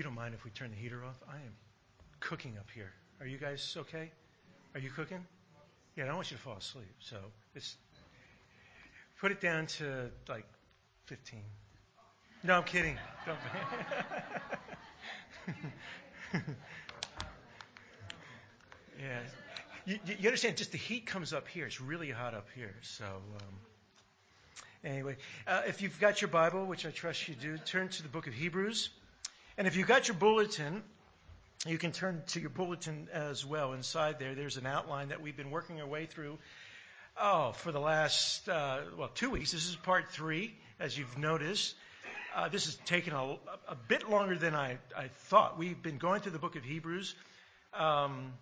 You 0.00 0.04
don't 0.04 0.14
mind 0.14 0.32
if 0.32 0.44
we 0.44 0.50
turn 0.50 0.70
the 0.70 0.76
heater 0.78 1.04
off? 1.04 1.16
I 1.28 1.34
am 1.34 1.52
cooking 2.20 2.56
up 2.58 2.70
here. 2.74 2.90
Are 3.20 3.26
you 3.26 3.36
guys 3.36 3.76
okay? 3.80 4.10
Are 4.72 4.80
you 4.80 4.88
cooking? 4.88 5.22
Yeah, 5.94 6.04
I 6.04 6.06
don't 6.06 6.16
want 6.16 6.30
you 6.30 6.38
to 6.38 6.42
fall 6.42 6.56
asleep. 6.56 6.94
So 7.00 7.18
it's 7.54 7.76
put 9.20 9.30
it 9.30 9.42
down 9.42 9.66
to 9.66 10.10
like 10.26 10.46
15. 11.04 11.42
No, 12.44 12.54
I'm 12.54 12.62
kidding. 12.62 12.96
Don't. 13.26 13.38
yeah. 18.98 19.20
You, 19.84 19.98
you, 20.18 20.28
understand, 20.28 20.56
just 20.56 20.72
the 20.72 20.78
heat 20.78 21.04
comes 21.04 21.34
up 21.34 21.46
here. 21.46 21.66
It's 21.66 21.78
really 21.78 22.10
hot 22.10 22.32
up 22.32 22.48
here. 22.54 22.74
So, 22.80 23.04
um, 23.04 23.54
anyway, 24.82 25.18
uh, 25.46 25.60
if 25.66 25.82
you've 25.82 26.00
got 26.00 26.22
your 26.22 26.28
Bible, 26.28 26.64
which 26.64 26.86
I 26.86 26.90
trust 26.90 27.28
you 27.28 27.34
do, 27.34 27.58
turn 27.58 27.90
to 27.90 28.02
the 28.02 28.08
book 28.08 28.26
of 28.28 28.32
Hebrews. 28.32 28.88
And 29.60 29.66
if 29.66 29.76
you've 29.76 29.86
got 29.86 30.08
your 30.08 30.16
bulletin, 30.16 30.82
you 31.66 31.76
can 31.76 31.92
turn 31.92 32.22
to 32.28 32.40
your 32.40 32.48
bulletin 32.48 33.08
as 33.12 33.44
well. 33.44 33.74
Inside 33.74 34.18
there, 34.18 34.34
there's 34.34 34.56
an 34.56 34.64
outline 34.64 35.08
that 35.08 35.20
we've 35.20 35.36
been 35.36 35.50
working 35.50 35.82
our 35.82 35.86
way 35.86 36.06
through. 36.06 36.38
Oh, 37.20 37.52
for 37.52 37.70
the 37.70 37.78
last, 37.78 38.48
uh, 38.48 38.78
well, 38.96 39.10
two 39.14 39.28
weeks. 39.28 39.52
This 39.52 39.68
is 39.68 39.76
part 39.76 40.12
three, 40.12 40.54
as 40.78 40.96
you've 40.96 41.18
noticed. 41.18 41.74
Uh, 42.34 42.48
this 42.48 42.64
has 42.64 42.76
taken 42.86 43.12
a, 43.12 43.36
a, 43.68 43.76
bit 43.86 44.08
longer 44.08 44.38
than 44.38 44.54
I, 44.54 44.78
I, 44.96 45.08
thought. 45.08 45.58
We've 45.58 45.82
been 45.82 45.98
going 45.98 46.22
through 46.22 46.32
the 46.32 46.38
book 46.38 46.56
of 46.56 46.64
Hebrews, 46.64 47.14
um, 47.74 48.32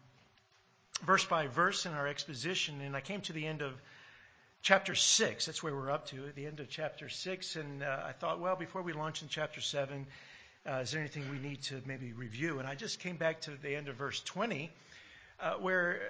verse 1.05 1.25
by 1.25 1.49
verse 1.49 1.85
in 1.85 1.95
our 1.95 2.07
exposition, 2.07 2.81
and 2.81 2.95
I 2.95 3.01
came 3.01 3.23
to 3.23 3.33
the 3.33 3.45
end 3.45 3.63
of 3.63 3.73
chapter 4.63 4.95
6. 4.95 5.47
That's 5.47 5.65
where 5.65 5.75
we're 5.75 5.91
up 5.91 6.07
to, 6.11 6.29
at 6.29 6.37
the 6.37 6.47
end 6.47 6.61
of 6.61 6.69
chapter 6.69 7.09
6. 7.09 7.57
And 7.57 7.83
uh, 7.83 8.05
I 8.07 8.13
thought, 8.13 8.39
well, 8.39 8.55
before 8.55 8.83
we 8.83 8.93
launch 8.93 9.23
in 9.23 9.29
chapter 9.29 9.61
7, 9.61 10.07
uh, 10.67 10.81
is 10.81 10.91
there 10.91 11.01
anything 11.01 11.31
we 11.31 11.39
need 11.39 11.63
to 11.63 11.81
maybe 11.87 12.13
review? 12.13 12.59
And 12.59 12.69
I 12.69 12.75
just 12.75 13.01
came 13.01 13.17
back 13.17 13.43
to 13.43 13.51
the 13.51 13.75
end 13.75 13.89
of 13.89 13.97
verse 13.97 14.21
20, 14.21 14.71
uh, 15.41 15.55
where 15.55 16.01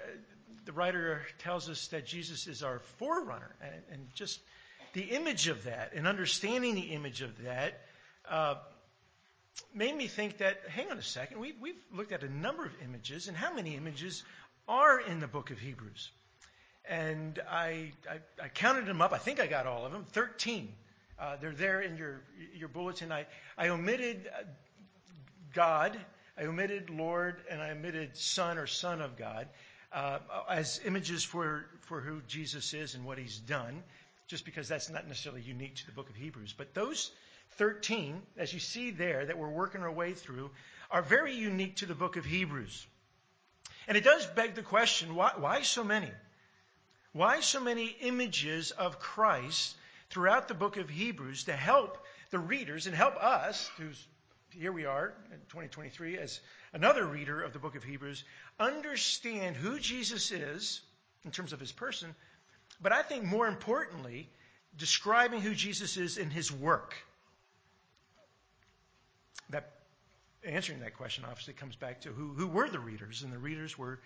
the 0.65 0.71
writer 0.71 1.21
tells 1.39 1.69
us 1.69 1.87
that 1.87 2.05
Jesus 2.05 2.47
is 2.47 2.63
our 2.63 2.79
forerunner. 2.97 3.55
And, 3.61 3.81
and 3.91 4.07
just 4.13 4.39
the 4.93 5.01
image 5.01 5.47
of 5.47 5.63
that 5.65 5.93
and 5.93 6.07
understanding 6.07 6.75
the 6.75 6.93
image 6.93 7.21
of 7.21 7.43
that 7.43 7.81
uh, 8.29 8.55
made 9.73 9.95
me 9.95 10.07
think 10.07 10.37
that, 10.37 10.61
hang 10.69 10.91
on 10.91 10.97
a 10.97 11.03
second, 11.03 11.39
we, 11.39 11.53
we've 11.61 11.81
looked 11.93 12.11
at 12.11 12.23
a 12.23 12.29
number 12.29 12.65
of 12.65 12.71
images, 12.83 13.27
and 13.27 13.35
how 13.35 13.53
many 13.53 13.75
images 13.75 14.23
are 14.67 14.99
in 14.99 15.19
the 15.19 15.27
book 15.27 15.51
of 15.51 15.59
Hebrews? 15.59 16.11
And 16.87 17.39
I, 17.49 17.91
I, 18.09 18.43
I 18.43 18.47
counted 18.49 18.85
them 18.85 19.01
up. 19.01 19.13
I 19.13 19.17
think 19.17 19.39
I 19.39 19.47
got 19.47 19.67
all 19.67 19.85
of 19.85 19.91
them 19.91 20.05
13. 20.11 20.73
Uh, 21.19 21.35
they're 21.41 21.51
there 21.51 21.81
in 21.81 21.97
your, 21.97 22.21
your 22.55 22.69
bulletin. 22.69 23.11
I, 23.11 23.25
I 23.57 23.69
omitted 23.69 24.29
God, 25.53 25.99
I 26.37 26.43
omitted 26.43 26.89
Lord, 26.89 27.41
and 27.49 27.61
I 27.61 27.71
omitted 27.71 28.15
Son 28.15 28.57
or 28.57 28.67
Son 28.67 29.01
of 29.01 29.17
God 29.17 29.47
uh, 29.91 30.19
as 30.49 30.79
images 30.85 31.23
for, 31.23 31.65
for 31.81 31.99
who 31.99 32.21
Jesus 32.27 32.73
is 32.73 32.95
and 32.95 33.05
what 33.05 33.17
he's 33.17 33.37
done 33.39 33.83
just 34.27 34.45
because 34.45 34.67
that's 34.67 34.89
not 34.89 35.07
necessarily 35.07 35.41
unique 35.41 35.75
to 35.75 35.85
the 35.87 35.91
book 35.91 36.09
of 36.09 36.15
Hebrews. 36.15 36.53
But 36.55 36.75
those 36.75 37.11
13, 37.57 38.21
as 38.37 38.53
you 38.53 38.59
see 38.59 38.91
there, 38.91 39.25
that 39.25 39.37
we're 39.37 39.49
working 39.49 39.81
our 39.81 39.91
way 39.91 40.13
through, 40.13 40.51
are 40.91 41.01
very 41.01 41.33
unique 41.33 41.77
to 41.77 41.87
the 41.87 41.95
book 41.95 42.15
of 42.15 42.25
Hebrews. 42.25 42.85
And 43.87 43.97
it 43.97 44.03
does 44.03 44.25
beg 44.27 44.53
the 44.53 44.61
question 44.61 45.15
why, 45.15 45.31
why 45.37 45.63
so 45.63 45.83
many? 45.83 46.11
Why 47.11 47.39
so 47.39 47.59
many 47.59 47.87
images 48.01 48.69
of 48.69 48.99
Christ 48.99 49.75
throughout 50.09 50.47
the 50.47 50.53
book 50.53 50.77
of 50.77 50.89
Hebrews 50.89 51.45
to 51.45 51.53
help 51.53 51.97
the 52.31 52.39
readers 52.39 52.87
and 52.87 52.95
help 52.95 53.15
us, 53.15 53.69
who's 53.77 54.07
here 54.51 54.71
we 54.71 54.85
are 54.85 55.13
in 55.31 55.37
2023 55.49 56.17
as 56.17 56.39
another 56.73 57.05
reader 57.05 57.41
of 57.41 57.53
the 57.53 57.59
book 57.59 57.75
of 57.75 57.83
Hebrews, 57.83 58.23
understand 58.59 59.55
who 59.55 59.79
Jesus 59.79 60.31
is 60.31 60.81
in 61.23 61.31
terms 61.31 61.53
of 61.53 61.59
his 61.59 61.71
person, 61.71 62.15
but 62.81 62.91
I 62.91 63.03
think 63.03 63.23
more 63.23 63.47
importantly, 63.47 64.29
describing 64.75 65.41
who 65.41 65.53
Jesus 65.53 65.97
is 65.97 66.17
in 66.17 66.29
his 66.29 66.51
work. 66.51 66.95
That 69.49 69.71
answering 70.43 70.79
that 70.79 70.95
question 70.95 71.25
obviously 71.25 71.53
comes 71.53 71.75
back 71.75 72.01
to 72.01 72.09
who, 72.09 72.33
who 72.33 72.47
were 72.47 72.69
the 72.69 72.79
readers, 72.79 73.23
and 73.23 73.33
the 73.33 73.37
readers 73.37 73.77
were 73.77 73.99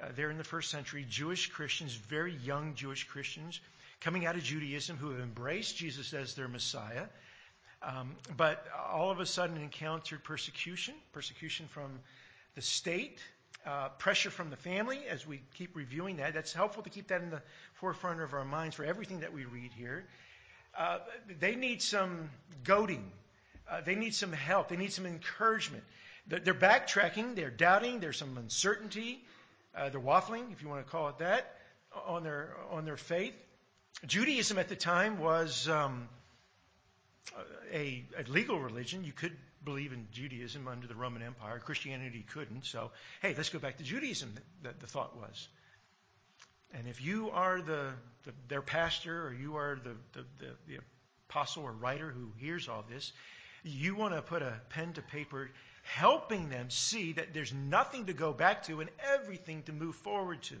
uh, 0.00 0.08
there 0.14 0.30
in 0.30 0.38
the 0.38 0.44
first 0.44 0.70
century 0.70 1.06
Jewish 1.08 1.48
Christians, 1.48 1.94
very 1.94 2.34
young 2.34 2.74
Jewish 2.74 3.04
Christians, 3.04 3.60
coming 4.02 4.26
out 4.26 4.34
of 4.34 4.42
Judaism 4.42 4.96
who 4.96 5.10
have 5.10 5.20
embraced 5.20 5.76
Jesus 5.76 6.12
as 6.12 6.34
their 6.34 6.48
Messiah, 6.48 7.04
um, 7.82 8.16
but 8.36 8.66
all 8.92 9.10
of 9.10 9.20
a 9.20 9.26
sudden 9.26 9.56
encountered 9.56 10.22
persecution, 10.24 10.94
persecution 11.12 11.66
from 11.68 12.00
the 12.54 12.62
state, 12.62 13.18
uh, 13.64 13.88
pressure 13.90 14.30
from 14.30 14.50
the 14.50 14.56
family 14.56 15.00
as 15.08 15.26
we 15.26 15.40
keep 15.54 15.76
reviewing 15.76 16.16
that. 16.16 16.34
That's 16.34 16.52
helpful 16.52 16.82
to 16.82 16.90
keep 16.90 17.08
that 17.08 17.22
in 17.22 17.30
the 17.30 17.42
forefront 17.74 18.20
of 18.20 18.34
our 18.34 18.44
minds 18.44 18.74
for 18.74 18.84
everything 18.84 19.20
that 19.20 19.32
we 19.32 19.44
read 19.44 19.72
here. 19.72 20.04
Uh, 20.76 20.98
they 21.38 21.54
need 21.54 21.80
some 21.80 22.28
goading. 22.64 23.10
Uh, 23.70 23.82
they 23.82 23.94
need 23.94 24.14
some 24.14 24.32
help. 24.32 24.68
They 24.68 24.76
need 24.76 24.92
some 24.92 25.06
encouragement. 25.06 25.84
They're, 26.26 26.40
they're 26.40 26.54
backtracking. 26.54 27.36
They're 27.36 27.50
doubting. 27.50 28.00
There's 28.00 28.16
some 28.16 28.36
uncertainty. 28.36 29.24
Uh, 29.76 29.90
they're 29.90 30.00
waffling, 30.00 30.52
if 30.52 30.60
you 30.62 30.68
want 30.68 30.84
to 30.84 30.90
call 30.90 31.08
it 31.08 31.18
that, 31.18 31.56
on 32.06 32.24
their 32.24 32.54
on 32.70 32.84
their 32.84 32.96
faith. 32.96 33.34
Judaism 34.06 34.58
at 34.58 34.68
the 34.68 34.76
time 34.76 35.18
was 35.18 35.68
um, 35.68 36.08
a, 37.72 38.04
a 38.18 38.28
legal 38.28 38.58
religion. 38.58 39.04
You 39.04 39.12
could 39.12 39.36
believe 39.64 39.92
in 39.92 40.08
Judaism 40.10 40.66
under 40.66 40.86
the 40.86 40.94
Roman 40.94 41.22
Empire. 41.22 41.60
Christianity 41.60 42.24
couldn't. 42.32 42.64
So, 42.64 42.90
hey, 43.20 43.34
let's 43.36 43.48
go 43.48 43.60
back 43.60 43.78
to 43.78 43.84
Judaism, 43.84 44.34
that 44.62 44.80
the 44.80 44.86
thought 44.86 45.16
was. 45.16 45.48
And 46.74 46.88
if 46.88 47.00
you 47.00 47.30
are 47.30 47.60
the, 47.60 47.90
the 48.24 48.32
their 48.48 48.62
pastor 48.62 49.26
or 49.26 49.32
you 49.32 49.56
are 49.56 49.78
the, 49.82 49.94
the, 50.12 50.26
the, 50.38 50.50
the 50.66 50.78
apostle 51.28 51.64
or 51.64 51.72
writer 51.72 52.10
who 52.10 52.32
hears 52.38 52.68
all 52.68 52.84
this, 52.88 53.12
you 53.62 53.94
want 53.94 54.14
to 54.14 54.22
put 54.22 54.42
a 54.42 54.60
pen 54.70 54.92
to 54.94 55.02
paper 55.02 55.50
helping 55.82 56.48
them 56.48 56.70
see 56.70 57.12
that 57.12 57.34
there's 57.34 57.52
nothing 57.52 58.06
to 58.06 58.12
go 58.12 58.32
back 58.32 58.64
to 58.64 58.80
and 58.80 58.90
everything 59.14 59.62
to 59.64 59.72
move 59.72 59.94
forward 59.96 60.42
to. 60.42 60.56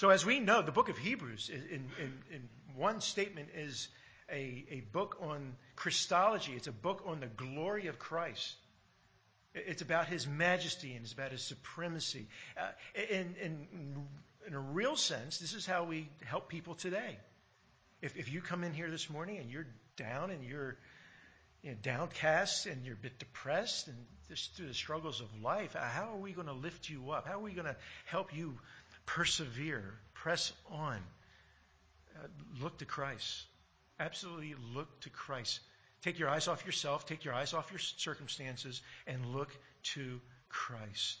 So, 0.00 0.08
as 0.08 0.24
we 0.24 0.40
know, 0.40 0.62
the 0.62 0.72
book 0.72 0.88
of 0.88 0.96
Hebrews, 0.96 1.50
in, 1.52 1.90
in, 2.00 2.12
in 2.32 2.48
one 2.74 3.02
statement, 3.02 3.50
is 3.54 3.86
a, 4.32 4.64
a 4.70 4.82
book 4.92 5.18
on 5.20 5.56
Christology. 5.76 6.54
It's 6.54 6.68
a 6.68 6.72
book 6.72 7.02
on 7.04 7.20
the 7.20 7.26
glory 7.26 7.88
of 7.88 7.98
Christ. 7.98 8.54
It's 9.54 9.82
about 9.82 10.06
his 10.06 10.26
majesty 10.26 10.94
and 10.94 11.04
it's 11.04 11.12
about 11.12 11.32
his 11.32 11.42
supremacy. 11.42 12.28
Uh, 12.56 12.70
in, 13.10 13.34
in, 13.42 14.06
in 14.46 14.54
a 14.54 14.58
real 14.58 14.96
sense, 14.96 15.36
this 15.36 15.52
is 15.52 15.66
how 15.66 15.84
we 15.84 16.08
help 16.24 16.48
people 16.48 16.74
today. 16.76 17.18
If, 18.00 18.16
if 18.16 18.32
you 18.32 18.40
come 18.40 18.64
in 18.64 18.72
here 18.72 18.90
this 18.90 19.10
morning 19.10 19.36
and 19.36 19.50
you're 19.50 19.66
down 19.98 20.30
and 20.30 20.42
you're 20.42 20.78
you 21.62 21.72
know, 21.72 21.76
downcast 21.82 22.64
and 22.64 22.86
you're 22.86 22.94
a 22.94 23.02
bit 23.02 23.18
depressed 23.18 23.88
and 23.88 23.98
just 24.30 24.56
through 24.56 24.68
the 24.68 24.74
struggles 24.74 25.20
of 25.20 25.26
life, 25.42 25.74
how 25.74 26.14
are 26.14 26.18
we 26.18 26.32
going 26.32 26.46
to 26.46 26.54
lift 26.54 26.88
you 26.88 27.10
up? 27.10 27.26
How 27.26 27.34
are 27.34 27.42
we 27.42 27.52
going 27.52 27.66
to 27.66 27.76
help 28.06 28.34
you 28.34 28.56
persevere, 29.14 29.94
press 30.14 30.52
on? 30.70 30.98
Uh, 32.16 32.26
look 32.60 32.78
to 32.78 32.84
Christ. 32.84 33.44
Absolutely 33.98 34.54
look 34.74 35.00
to 35.00 35.10
Christ. 35.10 35.60
Take 36.02 36.18
your 36.18 36.28
eyes 36.28 36.48
off 36.48 36.64
yourself, 36.64 37.06
take 37.06 37.24
your 37.24 37.34
eyes 37.34 37.52
off 37.52 37.70
your 37.70 37.78
circumstances, 37.78 38.80
and 39.06 39.34
look 39.34 39.50
to 39.94 40.20
Christ. 40.48 41.18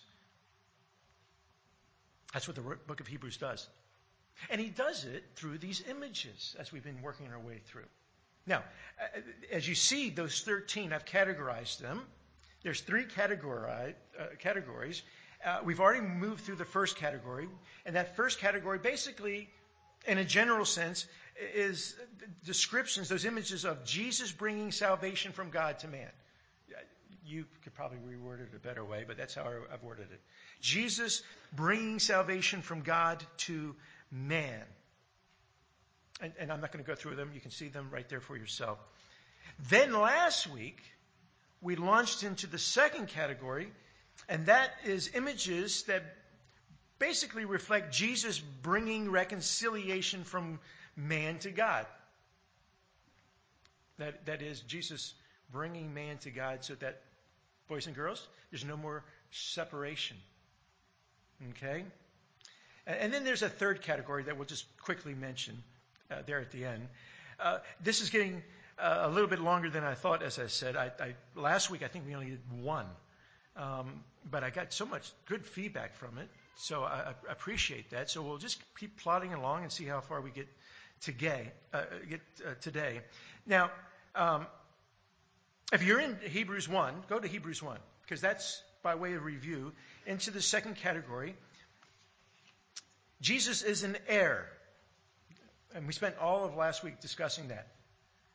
That's 2.32 2.46
what 2.46 2.54
the 2.54 2.62
book 2.62 3.00
of 3.00 3.06
Hebrews 3.06 3.36
does. 3.36 3.66
And 4.48 4.60
he 4.60 4.68
does 4.68 5.04
it 5.04 5.24
through 5.34 5.58
these 5.58 5.82
images 5.88 6.56
as 6.58 6.72
we've 6.72 6.84
been 6.84 7.02
working 7.02 7.26
our 7.28 7.40
way 7.40 7.60
through. 7.66 7.88
Now, 8.46 8.62
as 9.52 9.68
you 9.68 9.74
see, 9.74 10.10
those 10.10 10.40
13, 10.42 10.92
I've 10.92 11.04
categorized 11.04 11.78
them. 11.78 12.00
There's 12.62 12.80
three 12.80 13.04
categori- 13.04 13.94
uh, 14.18 14.24
categories. 14.38 15.02
Uh, 15.44 15.60
we've 15.64 15.80
already 15.80 16.02
moved 16.02 16.44
through 16.44 16.56
the 16.56 16.64
first 16.64 16.96
category, 16.96 17.48
and 17.86 17.96
that 17.96 18.16
first 18.16 18.40
category 18.40 18.78
basically 18.78 19.48
in 20.06 20.18
a 20.18 20.24
general 20.24 20.64
sense, 20.64 21.06
is 21.54 21.94
descriptions, 22.44 23.08
those 23.08 23.24
images 23.24 23.64
of 23.64 23.84
Jesus 23.84 24.32
bringing 24.32 24.72
salvation 24.72 25.32
from 25.32 25.50
God 25.50 25.78
to 25.80 25.88
man. 25.88 26.08
You 27.24 27.44
could 27.62 27.74
probably 27.74 27.98
reword 27.98 28.40
it 28.40 28.48
a 28.54 28.58
better 28.58 28.84
way, 28.84 29.04
but 29.06 29.16
that's 29.16 29.34
how 29.34 29.44
I've 29.72 29.82
worded 29.82 30.08
it. 30.10 30.20
Jesus 30.60 31.22
bringing 31.52 31.98
salvation 31.98 32.62
from 32.62 32.80
God 32.80 33.24
to 33.38 33.76
man. 34.10 34.62
And, 36.20 36.32
and 36.38 36.52
I'm 36.52 36.60
not 36.60 36.72
going 36.72 36.84
to 36.84 36.88
go 36.88 36.96
through 36.96 37.16
them. 37.16 37.30
You 37.34 37.40
can 37.40 37.50
see 37.50 37.68
them 37.68 37.88
right 37.92 38.08
there 38.08 38.20
for 38.20 38.36
yourself. 38.36 38.78
Then 39.68 39.92
last 39.92 40.48
week, 40.48 40.82
we 41.60 41.76
launched 41.76 42.24
into 42.24 42.46
the 42.46 42.58
second 42.58 43.08
category, 43.08 43.70
and 44.28 44.46
that 44.46 44.70
is 44.84 45.10
images 45.14 45.82
that 45.84 46.02
basically 46.98 47.44
reflect 47.44 47.92
Jesus 47.92 48.38
bringing 48.38 49.10
reconciliation 49.10 50.24
from 50.24 50.60
man 50.96 51.38
to 51.38 51.50
God. 51.50 51.86
That, 53.98 54.26
that 54.26 54.42
is, 54.42 54.60
Jesus 54.60 55.14
bringing 55.50 55.92
man 55.94 56.18
to 56.18 56.30
God 56.30 56.64
so 56.64 56.74
that, 56.76 57.00
boys 57.68 57.86
and 57.86 57.96
girls, 57.96 58.26
there's 58.50 58.64
no 58.64 58.76
more 58.76 59.04
separation. 59.30 60.16
Okay? 61.50 61.84
And 62.86 63.12
then 63.12 63.24
there's 63.24 63.42
a 63.42 63.48
third 63.48 63.82
category 63.82 64.24
that 64.24 64.36
we'll 64.36 64.46
just 64.46 64.64
quickly 64.78 65.14
mention 65.14 65.62
uh, 66.10 66.16
there 66.26 66.40
at 66.40 66.50
the 66.50 66.64
end. 66.64 66.88
Uh, 67.38 67.58
this 67.82 68.00
is 68.00 68.10
getting 68.10 68.42
uh, 68.78 69.00
a 69.02 69.10
little 69.10 69.28
bit 69.28 69.40
longer 69.40 69.70
than 69.70 69.84
I 69.84 69.94
thought, 69.94 70.22
as 70.22 70.38
I 70.38 70.46
said. 70.48 70.76
I, 70.76 70.90
I, 70.98 71.14
last 71.34 71.70
week, 71.70 71.82
I 71.82 71.88
think 71.88 72.06
we 72.06 72.14
only 72.14 72.30
did 72.30 72.40
one. 72.62 72.86
Um, 73.56 74.04
but 74.30 74.44
I 74.44 74.50
got 74.50 74.72
so 74.72 74.86
much 74.86 75.10
good 75.26 75.44
feedback 75.44 75.96
from 75.96 76.18
it, 76.18 76.28
so 76.56 76.82
I, 76.82 77.14
I, 77.28 77.32
appreciate 77.32 77.90
that. 77.90 78.10
So 78.10 78.22
we'll 78.22 78.38
just 78.38 78.62
keep 78.78 78.98
plodding 78.98 79.34
along 79.34 79.62
and 79.62 79.72
see 79.72 79.84
how 79.84 80.00
far 80.00 80.20
we 80.20 80.30
get 80.30 80.46
today. 81.00 81.50
Uh, 81.72 81.82
get 82.08 82.20
uh, 82.46 82.50
today. 82.60 83.00
Now, 83.46 83.70
um, 84.14 84.46
if 85.72 85.82
you're 85.82 86.00
in 86.00 86.16
Hebrews 86.24 86.68
1, 86.68 86.94
go 87.08 87.18
to 87.18 87.26
Hebrews 87.26 87.62
1, 87.62 87.78
because 88.02 88.20
that's 88.20 88.62
by 88.82 88.94
way 88.94 89.14
of 89.14 89.24
review. 89.24 89.72
Into 90.06 90.30
the 90.30 90.42
second 90.42 90.76
category, 90.76 91.34
Jesus 93.20 93.62
is 93.62 93.82
an 93.82 93.96
heir. 94.08 94.46
And 95.74 95.86
we 95.86 95.92
spent 95.92 96.16
all 96.18 96.44
of 96.44 96.56
last 96.56 96.82
week 96.82 97.00
discussing 97.00 97.48
that. 97.48 97.68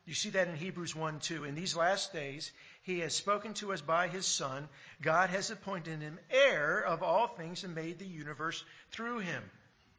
You 0.05 0.13
see 0.13 0.29
that 0.31 0.47
in 0.47 0.55
Hebrews 0.55 0.95
1 0.95 1.19
2. 1.19 1.45
In 1.45 1.55
these 1.55 1.75
last 1.75 2.13
days, 2.13 2.51
he 2.83 2.99
has 2.99 3.15
spoken 3.15 3.55
to 3.55 3.73
us 3.73 3.81
by 3.81 4.07
his 4.07 4.27
Son. 4.27 4.69
God 5.01 5.31
has 5.31 5.49
appointed 5.49 5.99
him 5.99 6.19
heir 6.29 6.79
of 6.79 7.01
all 7.01 7.27
things 7.27 7.63
and 7.63 7.73
made 7.73 7.97
the 7.97 8.05
universe 8.05 8.63
through 8.91 9.19
him. 9.19 9.43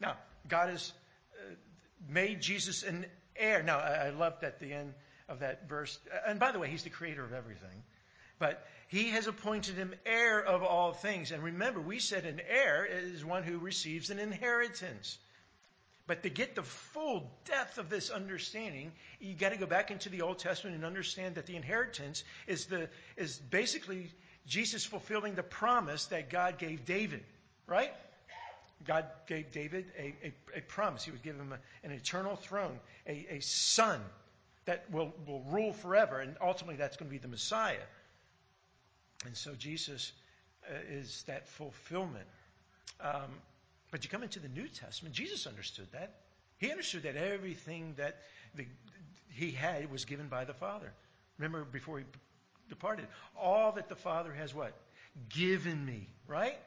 Now, 0.00 0.16
God 0.46 0.70
has 0.70 0.92
uh, 1.40 1.54
made 2.08 2.40
Jesus 2.40 2.84
an 2.84 3.06
heir. 3.34 3.64
Now, 3.64 3.78
I, 3.78 4.06
I 4.06 4.10
loved 4.10 4.44
at 4.44 4.60
the 4.60 4.72
end 4.72 4.94
of 5.28 5.40
that 5.40 5.68
verse. 5.68 5.98
And 6.26 6.38
by 6.38 6.52
the 6.52 6.60
way, 6.60 6.68
he's 6.70 6.84
the 6.84 6.90
creator 6.90 7.24
of 7.24 7.32
everything. 7.32 7.82
But 8.38 8.64
he 8.88 9.10
has 9.10 9.26
appointed 9.26 9.74
him 9.74 9.94
heir 10.04 10.44
of 10.44 10.62
all 10.62 10.92
things. 10.92 11.32
And 11.32 11.42
remember, 11.42 11.80
we 11.80 11.98
said 11.98 12.24
an 12.24 12.40
heir 12.46 12.86
is 12.86 13.24
one 13.24 13.42
who 13.42 13.58
receives 13.58 14.10
an 14.10 14.20
inheritance. 14.20 15.18
But 16.06 16.22
to 16.22 16.30
get 16.30 16.54
the 16.54 16.62
full 16.62 17.30
depth 17.44 17.78
of 17.78 17.90
this 17.90 18.10
understanding, 18.10 18.92
you 19.18 19.34
got 19.34 19.50
to 19.50 19.56
go 19.56 19.66
back 19.66 19.90
into 19.90 20.08
the 20.08 20.22
Old 20.22 20.38
Testament 20.38 20.76
and 20.76 20.84
understand 20.84 21.34
that 21.34 21.46
the 21.46 21.56
inheritance 21.56 22.22
is 22.46 22.66
the 22.66 22.88
is 23.16 23.38
basically 23.38 24.10
Jesus 24.46 24.84
fulfilling 24.84 25.34
the 25.34 25.42
promise 25.42 26.06
that 26.06 26.30
God 26.30 26.58
gave 26.58 26.84
David, 26.84 27.24
right? 27.66 27.92
God 28.84 29.06
gave 29.26 29.50
David 29.50 29.86
a, 29.98 30.14
a, 30.22 30.58
a 30.58 30.60
promise. 30.60 31.04
He 31.04 31.10
would 31.10 31.22
give 31.22 31.36
him 31.36 31.52
a, 31.52 31.86
an 31.86 31.92
eternal 31.92 32.36
throne, 32.36 32.78
a, 33.06 33.26
a 33.30 33.40
son 33.40 34.00
that 34.66 34.84
will, 34.90 35.12
will 35.26 35.42
rule 35.50 35.72
forever, 35.72 36.20
and 36.20 36.36
ultimately 36.40 36.76
that's 36.76 36.96
going 36.96 37.08
to 37.08 37.12
be 37.12 37.18
the 37.18 37.28
Messiah. 37.28 37.82
And 39.24 39.36
so 39.36 39.54
Jesus 39.54 40.12
uh, 40.68 40.74
is 40.90 41.24
that 41.26 41.48
fulfillment. 41.48 42.26
Um, 43.00 43.30
but 43.96 44.04
you 44.04 44.10
come 44.10 44.22
into 44.22 44.40
the 44.40 44.48
New 44.48 44.68
Testament, 44.68 45.14
Jesus 45.14 45.46
understood 45.46 45.86
that. 45.92 46.16
He 46.58 46.70
understood 46.70 47.04
that 47.04 47.16
everything 47.16 47.94
that 47.96 48.18
the, 48.54 48.66
he 49.30 49.52
had 49.52 49.90
was 49.90 50.04
given 50.04 50.28
by 50.28 50.44
the 50.44 50.52
Father. 50.52 50.92
Remember 51.38 51.64
before 51.64 52.00
he 52.00 52.04
departed, 52.68 53.06
all 53.34 53.72
that 53.72 53.88
the 53.88 53.96
Father 53.96 54.34
has 54.34 54.54
what? 54.54 54.74
Given 55.30 55.82
me, 55.82 56.08
right? 56.28 56.58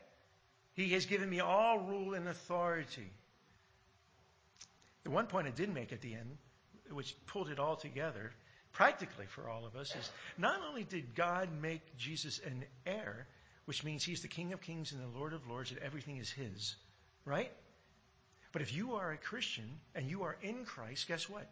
He 0.73 0.89
has 0.93 1.05
given 1.05 1.29
me 1.29 1.39
all 1.39 1.77
rule 1.77 2.15
and 2.15 2.27
authority. 2.27 3.11
The 5.03 5.11
one 5.11 5.27
point 5.27 5.45
I 5.45 5.51
did 5.51 5.71
make 5.71 5.93
at 5.93 6.01
the 6.01 6.15
end, 6.15 6.35
which 6.89 7.15
pulled 7.27 7.49
it 7.51 7.59
all 7.59 7.75
together, 7.75 8.31
practically 8.71 9.27
for 9.27 9.47
all 9.47 9.67
of 9.67 9.75
us, 9.75 9.95
is 9.95 10.09
not 10.39 10.61
only 10.67 10.83
did 10.83 11.13
God 11.13 11.49
make 11.61 11.95
Jesus 11.95 12.41
an 12.43 12.65
heir, 12.87 13.27
which 13.65 13.83
means 13.83 14.03
he's 14.03 14.23
the 14.23 14.27
King 14.27 14.51
of 14.51 14.61
kings 14.61 14.93
and 14.93 14.99
the 14.99 15.15
Lord 15.15 15.33
of 15.33 15.47
lords, 15.47 15.69
and 15.69 15.79
everything 15.81 16.17
is 16.17 16.31
his 16.31 16.75
right? 17.25 17.51
But 18.51 18.61
if 18.61 18.73
you 18.73 18.95
are 18.95 19.11
a 19.11 19.17
Christian 19.17 19.69
and 19.93 20.09
you 20.09 20.23
are 20.23 20.35
in 20.41 20.65
Christ, 20.65 21.07
guess 21.07 21.29
what? 21.29 21.47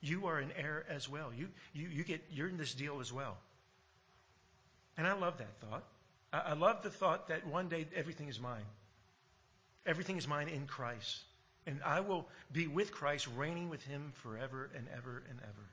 You 0.00 0.26
are 0.26 0.38
an 0.38 0.52
heir 0.56 0.84
as 0.88 1.08
well. 1.08 1.32
You, 1.36 1.48
you, 1.72 1.88
you 1.88 2.04
get, 2.04 2.22
you're 2.32 2.48
in 2.48 2.56
this 2.56 2.74
deal 2.74 3.00
as 3.00 3.12
well. 3.12 3.36
And 4.96 5.06
I 5.06 5.12
love 5.12 5.38
that 5.38 5.60
thought. 5.60 5.84
I, 6.32 6.38
I 6.38 6.52
love 6.54 6.82
the 6.82 6.90
thought 6.90 7.28
that 7.28 7.46
one 7.46 7.68
day 7.68 7.86
everything 7.94 8.28
is 8.28 8.40
mine. 8.40 8.64
Everything 9.86 10.16
is 10.16 10.26
mine 10.26 10.48
in 10.48 10.66
Christ. 10.66 11.20
And 11.66 11.80
I 11.84 12.00
will 12.00 12.26
be 12.50 12.66
with 12.66 12.92
Christ, 12.92 13.28
reigning 13.36 13.68
with 13.68 13.84
him 13.84 14.12
forever 14.22 14.70
and 14.74 14.86
ever 14.96 15.22
and 15.28 15.38
ever. 15.42 15.66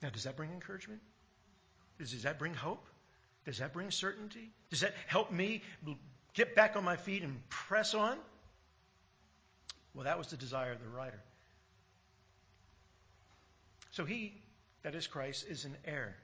Now, 0.00 0.10
does 0.10 0.24
that 0.24 0.36
bring 0.36 0.52
encouragement? 0.52 1.00
Does, 1.98 2.12
does 2.12 2.22
that 2.22 2.38
bring 2.38 2.54
hope? 2.54 2.86
Does 3.44 3.58
that 3.58 3.72
bring 3.72 3.90
certainty? 3.90 4.50
Does 4.70 4.80
that 4.80 4.94
help 5.06 5.32
me 5.32 5.62
get 6.38 6.54
back 6.54 6.76
on 6.76 6.84
my 6.84 6.94
feet 6.94 7.24
and 7.24 7.36
press 7.48 7.94
on? 7.94 8.16
Well, 9.92 10.04
that 10.04 10.18
was 10.18 10.28
the 10.28 10.36
desire 10.36 10.70
of 10.70 10.80
the 10.80 10.88
writer. 10.88 11.20
So 13.90 14.04
he, 14.04 14.32
that 14.84 14.94
is 14.94 15.08
Christ, 15.08 15.46
is 15.48 15.64
an 15.64 15.76
heir. 15.84 16.14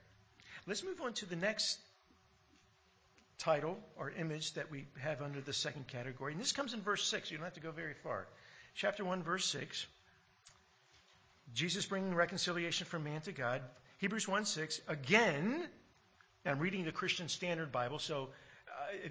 Let's 0.69 0.85
move 0.85 1.01
on 1.01 1.15
to 1.15 1.27
the 1.27 1.35
next 1.35 1.79
title 3.39 3.77
or 3.97 4.13
image 4.13 4.53
that 4.53 4.71
we 4.71 4.87
have 5.01 5.21
under 5.21 5.41
the 5.41 5.53
second 5.53 5.89
category. 5.89 6.33
And 6.33 6.41
this 6.41 6.53
comes 6.53 6.75
in 6.75 6.81
verse 6.81 7.05
6. 7.09 7.33
You 7.33 7.39
don't 7.39 7.45
have 7.45 7.55
to 7.55 7.61
go 7.61 7.73
very 7.73 7.95
far. 7.95 8.29
Chapter 8.77 9.05
1, 9.05 9.25
verse 9.25 9.47
6. 9.47 9.85
Jesus 11.55 11.87
bringing 11.87 12.15
reconciliation 12.15 12.87
from 12.87 13.03
man 13.03 13.21
to 13.23 13.33
God. 13.33 13.63
Hebrews 13.99 14.29
1 14.29 14.45
6. 14.45 14.81
Again, 14.87 15.67
I'm 16.47 16.61
reading 16.61 16.85
the 16.85 16.93
Christian 16.93 17.29
Standard 17.29 17.73
Bible, 17.73 17.99
so 17.99 18.29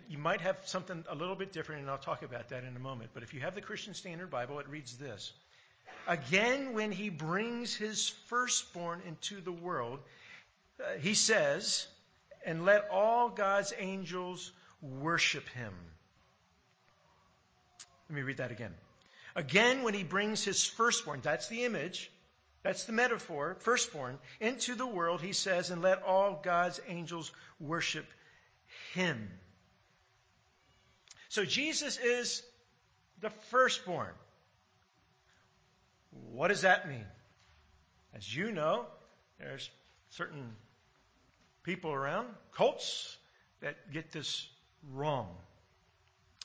you 0.10 0.18
might 0.18 0.42
have 0.42 0.58
something 0.66 1.04
a 1.10 1.16
little 1.16 1.36
bit 1.36 1.52
different, 1.52 1.82
and 1.82 1.90
I'll 1.90 1.98
talk 1.98 2.24
about 2.24 2.50
that 2.50 2.64
in 2.64 2.76
a 2.76 2.80
moment. 2.80 3.12
But 3.14 3.24
if 3.24 3.34
you 3.34 3.42
have 3.42 3.56
the 3.56 3.62
Christian 3.62 3.94
Standard 3.94 4.30
Bible, 4.30 4.60
it 4.60 4.68
reads 4.70 4.98
this 4.98 5.34
Again, 6.08 6.74
when 6.74 6.92
he 6.92 7.10
brings 7.10 7.76
his 7.76 8.10
firstborn 8.28 9.02
into 9.08 9.42
the 9.42 9.52
world, 9.52 10.00
uh, 10.80 10.98
he 11.00 11.14
says, 11.14 11.88
and 12.46 12.66
let 12.66 12.90
all 12.90 13.30
God's 13.30 13.74
angels 13.78 14.52
worship 14.82 15.48
him. 15.50 15.74
Let 18.10 18.16
me 18.16 18.22
read 18.22 18.38
that 18.38 18.52
again. 18.52 18.74
Again, 19.36 19.84
when 19.84 19.94
he 19.94 20.04
brings 20.04 20.44
his 20.44 20.64
firstborn, 20.64 21.22
that's 21.24 21.48
the 21.48 21.64
image, 21.64 22.12
that's 22.64 22.84
the 22.84 22.92
metaphor, 22.92 23.56
firstborn, 23.60 24.20
into 24.40 24.76
the 24.76 24.86
world, 24.86 25.22
he 25.22 25.34
says, 25.34 25.70
and 25.70 25.82
let 25.82 26.04
all 26.04 26.40
God's 26.44 26.80
angels 26.88 27.32
worship 27.60 28.06
him. 28.94 29.30
So 31.34 31.44
Jesus 31.46 31.98
is 31.98 32.44
the 33.20 33.32
firstborn. 33.50 34.14
What 36.32 36.50
does 36.50 36.62
that 36.62 36.88
mean? 36.88 37.08
As 38.16 38.36
you 38.36 38.52
know, 38.52 38.86
there's 39.40 39.68
certain 40.12 40.52
people 41.64 41.92
around, 41.92 42.28
cults, 42.56 43.18
that 43.62 43.92
get 43.92 44.12
this 44.12 44.48
wrong. 44.92 45.28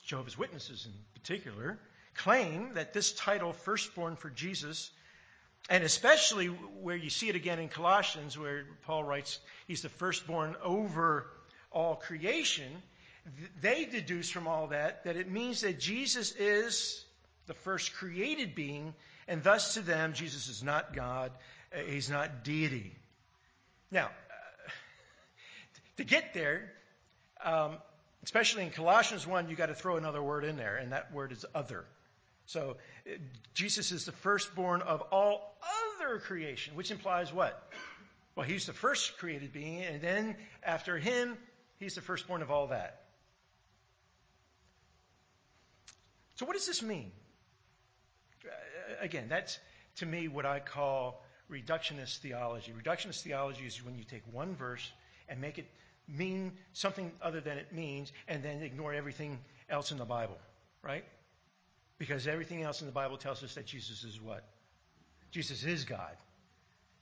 Jehovah's 0.07 0.39
Witnesses, 0.39 0.87
in 0.87 0.95
particular, 1.13 1.79
claim 2.15 2.73
that 2.73 2.95
this 2.95 3.13
title, 3.13 3.53
firstborn 3.53 4.17
for 4.17 4.31
Jesus, 4.31 4.91
and 5.69 5.85
especially 5.85 6.47
where 6.47 6.97
you 6.97 7.11
see 7.11 7.29
it 7.29 7.37
again 7.37 7.59
in 7.59 7.69
Colossians, 7.69 8.39
where 8.39 8.65
Paul 8.87 9.05
writes, 9.05 9.39
he's 9.67 9.83
the 9.83 9.91
firstborn 9.91 10.57
over 10.63 11.27
all 11.71 11.97
creation, 11.97 12.73
they 13.61 13.85
deduce 13.85 14.31
from 14.31 14.47
all 14.47 14.69
that 14.69 15.05
that 15.05 15.17
it 15.17 15.31
means 15.31 15.63
that 15.63 15.79
Jesus 15.79 16.33
is 16.33 17.05
the 17.47 17.55
first 17.55 17.95
created 17.95 18.55
being, 18.55 18.95
and 19.27 19.43
thus 19.43 19.75
to 19.75 19.81
them, 19.81 20.13
Jesus 20.13 20.49
is 20.49 20.63
not 20.63 20.95
God, 20.95 21.33
uh, 21.75 21.79
he's 21.81 22.09
not 22.09 22.45
deity. 22.45 22.95
Now, 23.91 24.07
uh, 24.07 24.71
to 25.97 26.05
get 26.05 26.35
there, 26.35 26.71
um, 27.43 27.79
especially 28.23 28.65
in 28.65 28.71
Colossians 28.71 29.27
1, 29.27 29.49
you've 29.49 29.59
got 29.59 29.67
to 29.67 29.75
throw 29.75 29.97
another 29.97 30.23
word 30.23 30.45
in 30.45 30.57
there, 30.57 30.77
and 30.77 30.93
that 30.93 31.13
word 31.13 31.33
is 31.33 31.45
other. 31.55 31.85
So, 32.47 32.77
uh, 33.07 33.17
Jesus 33.55 33.93
is 33.93 34.05
the 34.05 34.13
firstborn 34.13 34.83
of 34.83 35.03
all 35.11 35.57
other 35.99 36.19
creation, 36.19 36.77
which 36.77 36.91
implies 36.91 37.33
what? 37.33 37.71
Well, 38.37 38.47
he's 38.47 38.67
the 38.67 38.73
first 38.73 39.19
created 39.19 39.53
being, 39.53 39.83
and 39.83 40.01
then 40.01 40.37
after 40.63 40.97
him, 40.99 41.37
he's 41.79 41.95
the 41.95 42.03
firstborn 42.03 42.43
of 42.43 42.51
all 42.51 42.69
that. 42.69 43.08
So, 46.39 46.47
what 46.47 46.55
does 46.55 46.67
this 46.67 46.83
mean? 46.83 47.11
Again, 49.01 49.27
that's 49.29 49.59
to 49.97 50.07
me 50.07 50.29
what 50.29 50.47
I 50.47 50.61
call 50.61 51.25
reductionist 51.51 52.19
theology. 52.19 52.73
Reductionist 52.73 53.23
theology 53.23 53.67
is 53.67 53.85
when 53.85 53.97
you 53.97 54.05
take 54.05 54.23
one 54.31 54.55
verse 54.55 54.93
and 55.29 55.41
make 55.41 55.59
it 55.59 55.67
mean 56.07 56.53
something 56.73 57.11
other 57.21 57.41
than 57.41 57.59
it 57.59 57.73
means 57.73 58.13
and 58.29 58.43
then 58.45 58.63
ignore 58.63 58.95
everything 58.95 59.41
else 59.69 59.91
in 59.91 59.99
the 59.99 60.05
Bible, 60.05 60.39
right? 60.81 61.05
Because 61.99 62.29
everything 62.29 62.63
else 62.63 62.81
in 62.81 62.87
the 62.87 62.93
Bible 62.93 63.17
tells 63.17 63.43
us 63.43 63.55
that 63.55 63.67
Jesus 63.67 64.05
is 64.05 64.21
what? 64.21 64.45
Jesus 65.33 65.65
is 65.65 65.85
God. 65.85 66.17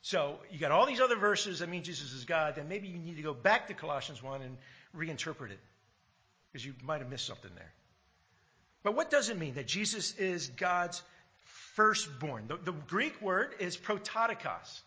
So 0.01 0.39
you 0.51 0.59
got 0.59 0.71
all 0.71 0.87
these 0.87 1.01
other 1.01 1.17
verses 1.17 1.59
that 1.59 1.69
mean 1.69 1.83
Jesus 1.83 2.15
is 2.15 2.25
God, 2.25 2.55
then 2.57 2.69
maybe 2.69 2.89
you 2.89 2.99
need 2.99 3.17
to 3.17 3.23
go 3.23 3.35
back 3.35 3.67
to 3.69 3.75
Colossians 3.75 4.23
1 4.23 4.41
and 4.41 4.57
reinterpret 4.97 5.51
it 5.51 5.61
because 6.51 6.65
you 6.65 6.73
might 6.83 7.03
have 7.03 7.11
missed 7.11 7.27
something 7.27 7.51
there. 7.55 7.73
But 8.87 8.95
what 8.95 9.11
does 9.11 9.31
it 9.31 9.37
mean 9.37 9.55
that 9.55 9.67
Jesus 9.67 10.15
is 10.15 10.47
God's 10.47 11.03
firstborn? 11.75 12.47
The, 12.47 12.57
the 12.57 12.71
Greek 12.71 13.21
word 13.21 13.53
is 13.59 13.77
prototokos. 13.77 14.81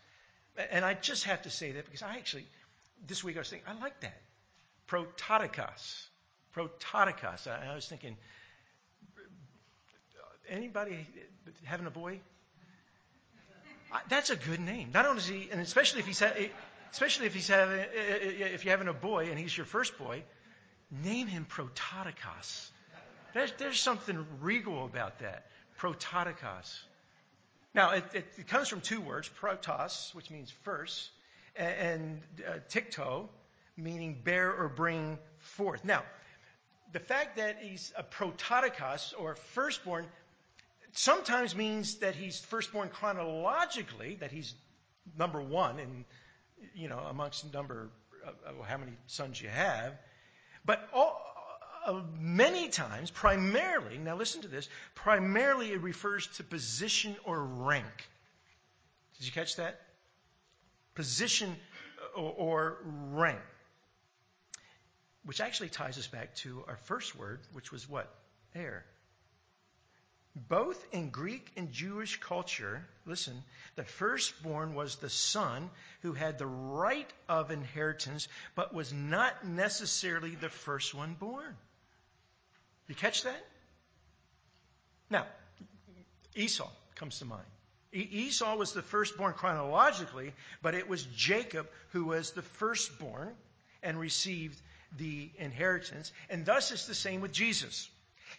And 0.72 0.86
I 0.86 0.94
just 0.94 1.26
have 1.26 1.42
to 1.42 1.50
say 1.50 1.74
that 1.74 1.84
because 1.84 2.02
I 2.02 2.16
actually, 2.16 2.46
this 3.06 3.26
week 3.26 3.36
I 3.36 3.40
was 3.40 3.50
thinking, 3.50 3.68
I 3.68 3.78
like 3.78 4.00
that. 4.00 4.18
Prototokos. 4.88 6.08
Prototokos. 6.56 7.48
I, 7.48 7.74
I 7.74 7.76
was 7.76 7.88
thinking, 7.90 8.16
anybody 10.48 11.06
having 11.66 11.86
a 11.86 11.92
boy? 11.92 12.22
That's 14.08 14.30
a 14.30 14.38
good 14.38 14.62
name. 14.62 14.92
Not 14.94 15.08
only 15.08 15.18
is 15.18 15.28
he, 15.28 15.50
and 15.52 15.60
especially 15.60 16.00
if 16.00 16.08
he's, 16.08 16.22
ha- 16.22 16.50
especially 16.94 17.26
if 17.26 17.34
he's 17.34 17.50
having, 17.50 17.86
if 17.94 18.64
you're 18.64 18.72
having 18.72 18.88
a 18.88 18.94
boy 18.94 19.28
and 19.30 19.38
he's 19.38 19.58
your 19.58 19.66
first 19.66 19.98
boy, 19.98 20.24
name 20.90 21.28
him 21.28 21.46
Prototokos. 21.50 22.72
There's, 23.34 23.52
there's 23.58 23.80
something 23.80 24.26
regal 24.42 24.86
about 24.86 25.20
that. 25.20 25.46
Prototokos. 25.78 26.80
Now, 27.74 27.92
it, 27.92 28.04
it, 28.14 28.26
it, 28.38 28.48
comes 28.48 28.68
from 28.68 28.82
two 28.82 29.00
words, 29.00 29.30
protos, 29.40 30.14
which 30.16 30.32
means 30.32 30.52
first, 30.64 31.12
and, 31.56 31.74
and 31.74 32.22
uh, 32.48 32.52
tikto, 32.70 33.30
meaning 33.78 34.20
bear 34.24 34.52
or 34.54 34.68
bring 34.68 35.20
forth. 35.38 35.86
Now, 35.86 36.04
the 36.92 37.00
fact 37.00 37.38
that 37.38 37.60
he's 37.62 37.94
a 37.96 38.04
prototokos, 38.04 39.14
or 39.18 39.36
firstborn, 39.36 40.08
sometimes 40.94 41.56
means 41.56 41.96
that 41.96 42.16
he's 42.16 42.40
firstborn 42.40 42.90
chronologically, 42.90 44.16
that 44.16 44.32
he's 44.32 44.56
number 45.18 45.42
one 45.42 45.80
in, 45.80 46.06
you 46.74 46.90
know, 46.90 47.00
amongst 47.10 47.54
number 47.54 47.90
of 48.26 48.66
how 48.66 48.78
many 48.78 48.94
sons 49.06 49.40
you 49.40 49.50
have. 49.50 49.94
But 50.66 50.88
all, 50.94 51.30
many 52.20 52.70
times, 52.70 53.12
primarily, 53.12 53.98
now 53.98 54.16
listen 54.16 54.42
to 54.42 54.48
this, 54.48 54.68
primarily 54.96 55.72
it 55.72 55.82
refers 55.82 56.28
to 56.38 56.44
position 56.44 57.16
or 57.26 57.44
rank. 57.44 58.10
Did 59.18 59.26
you 59.26 59.32
catch 59.32 59.58
that? 59.58 59.80
Position 60.96 61.56
or, 62.16 62.32
or 62.32 62.78
rank. 63.12 63.40
Which 65.26 65.42
actually 65.42 65.70
ties 65.70 65.98
us 65.98 66.08
back 66.08 66.36
to 66.36 66.64
our 66.68 66.78
first 66.84 67.16
word, 67.16 67.40
which 67.54 67.72
was 67.72 67.88
what? 67.90 68.14
Heir. 68.56 68.86
Both 70.36 70.86
in 70.94 71.10
Greek 71.10 71.52
and 71.58 71.72
Jewish 71.72 72.20
culture, 72.20 72.88
listen, 73.06 73.44
the 73.76 73.84
firstborn 73.84 74.74
was 74.74 74.96
the 74.96 75.10
son 75.10 75.70
who 76.02 76.14
had 76.14 76.38
the 76.38 76.48
right 76.48 77.12
of 77.28 77.52
inheritance, 77.52 78.28
but 78.56 78.74
was 78.74 78.94
not 78.94 79.46
necessarily 79.46 80.36
the 80.36 80.50
first 80.50 80.94
one 80.94 81.16
born. 81.16 81.58
You 82.90 82.96
catch 82.96 83.24
that? 83.24 83.46
Now, 85.10 85.26
Esau 86.36 86.70
comes 86.96 87.20
to 87.20 87.26
mind. 87.26 87.46
Esau 87.94 88.56
was 88.56 88.74
the 88.74 88.82
firstborn 88.82 89.34
chronologically, 89.34 90.34
but 90.62 90.76
it 90.76 90.90
was 90.90 91.04
Jacob 91.16 91.68
who 91.92 92.06
was 92.06 92.32
the 92.32 92.42
firstborn 92.42 93.34
and 93.82 94.00
received 94.00 94.60
the 94.98 95.30
inheritance. 95.38 96.12
And 96.30 96.46
thus 96.46 96.72
it's 96.72 96.86
the 96.86 96.96
same 96.96 97.22
with 97.22 97.32
Jesus. 97.32 97.90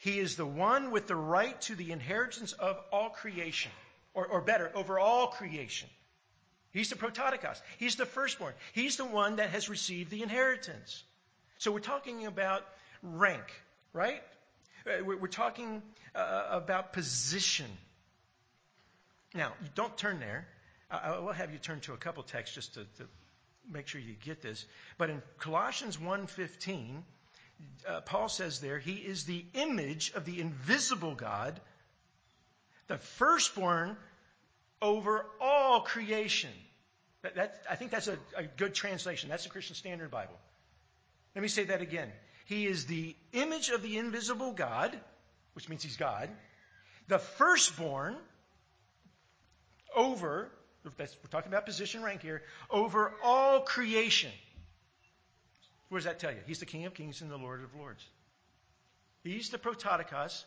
He 0.00 0.18
is 0.18 0.36
the 0.36 0.46
one 0.46 0.90
with 0.90 1.06
the 1.06 1.16
right 1.16 1.60
to 1.62 1.74
the 1.74 1.90
inheritance 1.90 2.52
of 2.52 2.78
all 2.92 3.10
creation, 3.10 3.72
or, 4.14 4.26
or 4.26 4.40
better, 4.40 4.70
over 4.74 4.98
all 4.98 5.28
creation. 5.28 5.88
He's 6.72 6.90
the 6.90 6.96
prototokos. 6.96 7.60
He's 7.78 7.96
the 7.96 8.06
firstborn. 8.06 8.54
He's 8.72 8.96
the 8.96 9.04
one 9.04 9.36
that 9.36 9.50
has 9.50 9.68
received 9.68 10.10
the 10.10 10.22
inheritance. 10.22 11.02
So 11.58 11.72
we're 11.72 11.80
talking 11.80 12.26
about 12.26 12.64
rank, 13.02 13.44
right? 13.92 14.22
Uh, 14.90 15.04
we're 15.04 15.28
talking 15.28 15.82
uh, 16.14 16.46
about 16.50 16.92
position. 16.92 17.66
Now, 19.34 19.52
don't 19.74 19.96
turn 19.96 20.18
there. 20.20 20.46
I 20.90 21.18
will 21.20 21.32
have 21.32 21.52
you 21.52 21.58
turn 21.58 21.80
to 21.80 21.92
a 21.92 21.96
couple 21.96 22.22
texts 22.24 22.56
just 22.56 22.74
to, 22.74 22.80
to 22.98 23.06
make 23.70 23.86
sure 23.86 24.00
you 24.00 24.14
get 24.24 24.42
this. 24.42 24.64
But 24.98 25.10
in 25.10 25.22
Colossians 25.38 25.96
1.15, 25.98 27.02
uh, 27.88 28.00
Paul 28.00 28.28
says 28.28 28.60
there, 28.60 28.78
he 28.78 28.94
is 28.94 29.24
the 29.24 29.44
image 29.54 30.12
of 30.14 30.24
the 30.24 30.40
invisible 30.40 31.14
God, 31.14 31.60
the 32.88 32.98
firstborn 32.98 33.96
over 34.82 35.24
all 35.40 35.82
creation. 35.82 36.50
That, 37.22 37.36
that, 37.36 37.62
I 37.70 37.76
think 37.76 37.92
that's 37.92 38.08
a, 38.08 38.18
a 38.36 38.42
good 38.42 38.74
translation. 38.74 39.28
That's 39.28 39.44
the 39.44 39.50
Christian 39.50 39.76
Standard 39.76 40.10
Bible. 40.10 40.38
Let 41.36 41.42
me 41.42 41.48
say 41.48 41.64
that 41.64 41.82
again. 41.82 42.10
He 42.50 42.66
is 42.66 42.86
the 42.86 43.14
image 43.32 43.68
of 43.68 43.80
the 43.80 43.96
invisible 43.96 44.50
God, 44.50 44.98
which 45.52 45.68
means 45.68 45.84
he's 45.84 45.96
God, 45.96 46.28
the 47.06 47.20
firstborn 47.20 48.16
over, 49.94 50.50
we're 50.84 51.06
talking 51.30 51.52
about 51.52 51.64
position 51.64 52.02
rank 52.02 52.22
here, 52.22 52.42
over 52.68 53.14
all 53.22 53.60
creation. 53.60 54.32
What 55.90 55.98
does 55.98 56.06
that 56.06 56.18
tell 56.18 56.32
you? 56.32 56.38
He's 56.44 56.58
the 56.58 56.66
King 56.66 56.86
of 56.86 56.94
Kings 56.94 57.20
and 57.20 57.30
the 57.30 57.36
Lord 57.36 57.62
of 57.62 57.72
Lords. 57.76 58.04
He's 59.22 59.50
the 59.50 59.58
prototokos, 59.58 60.44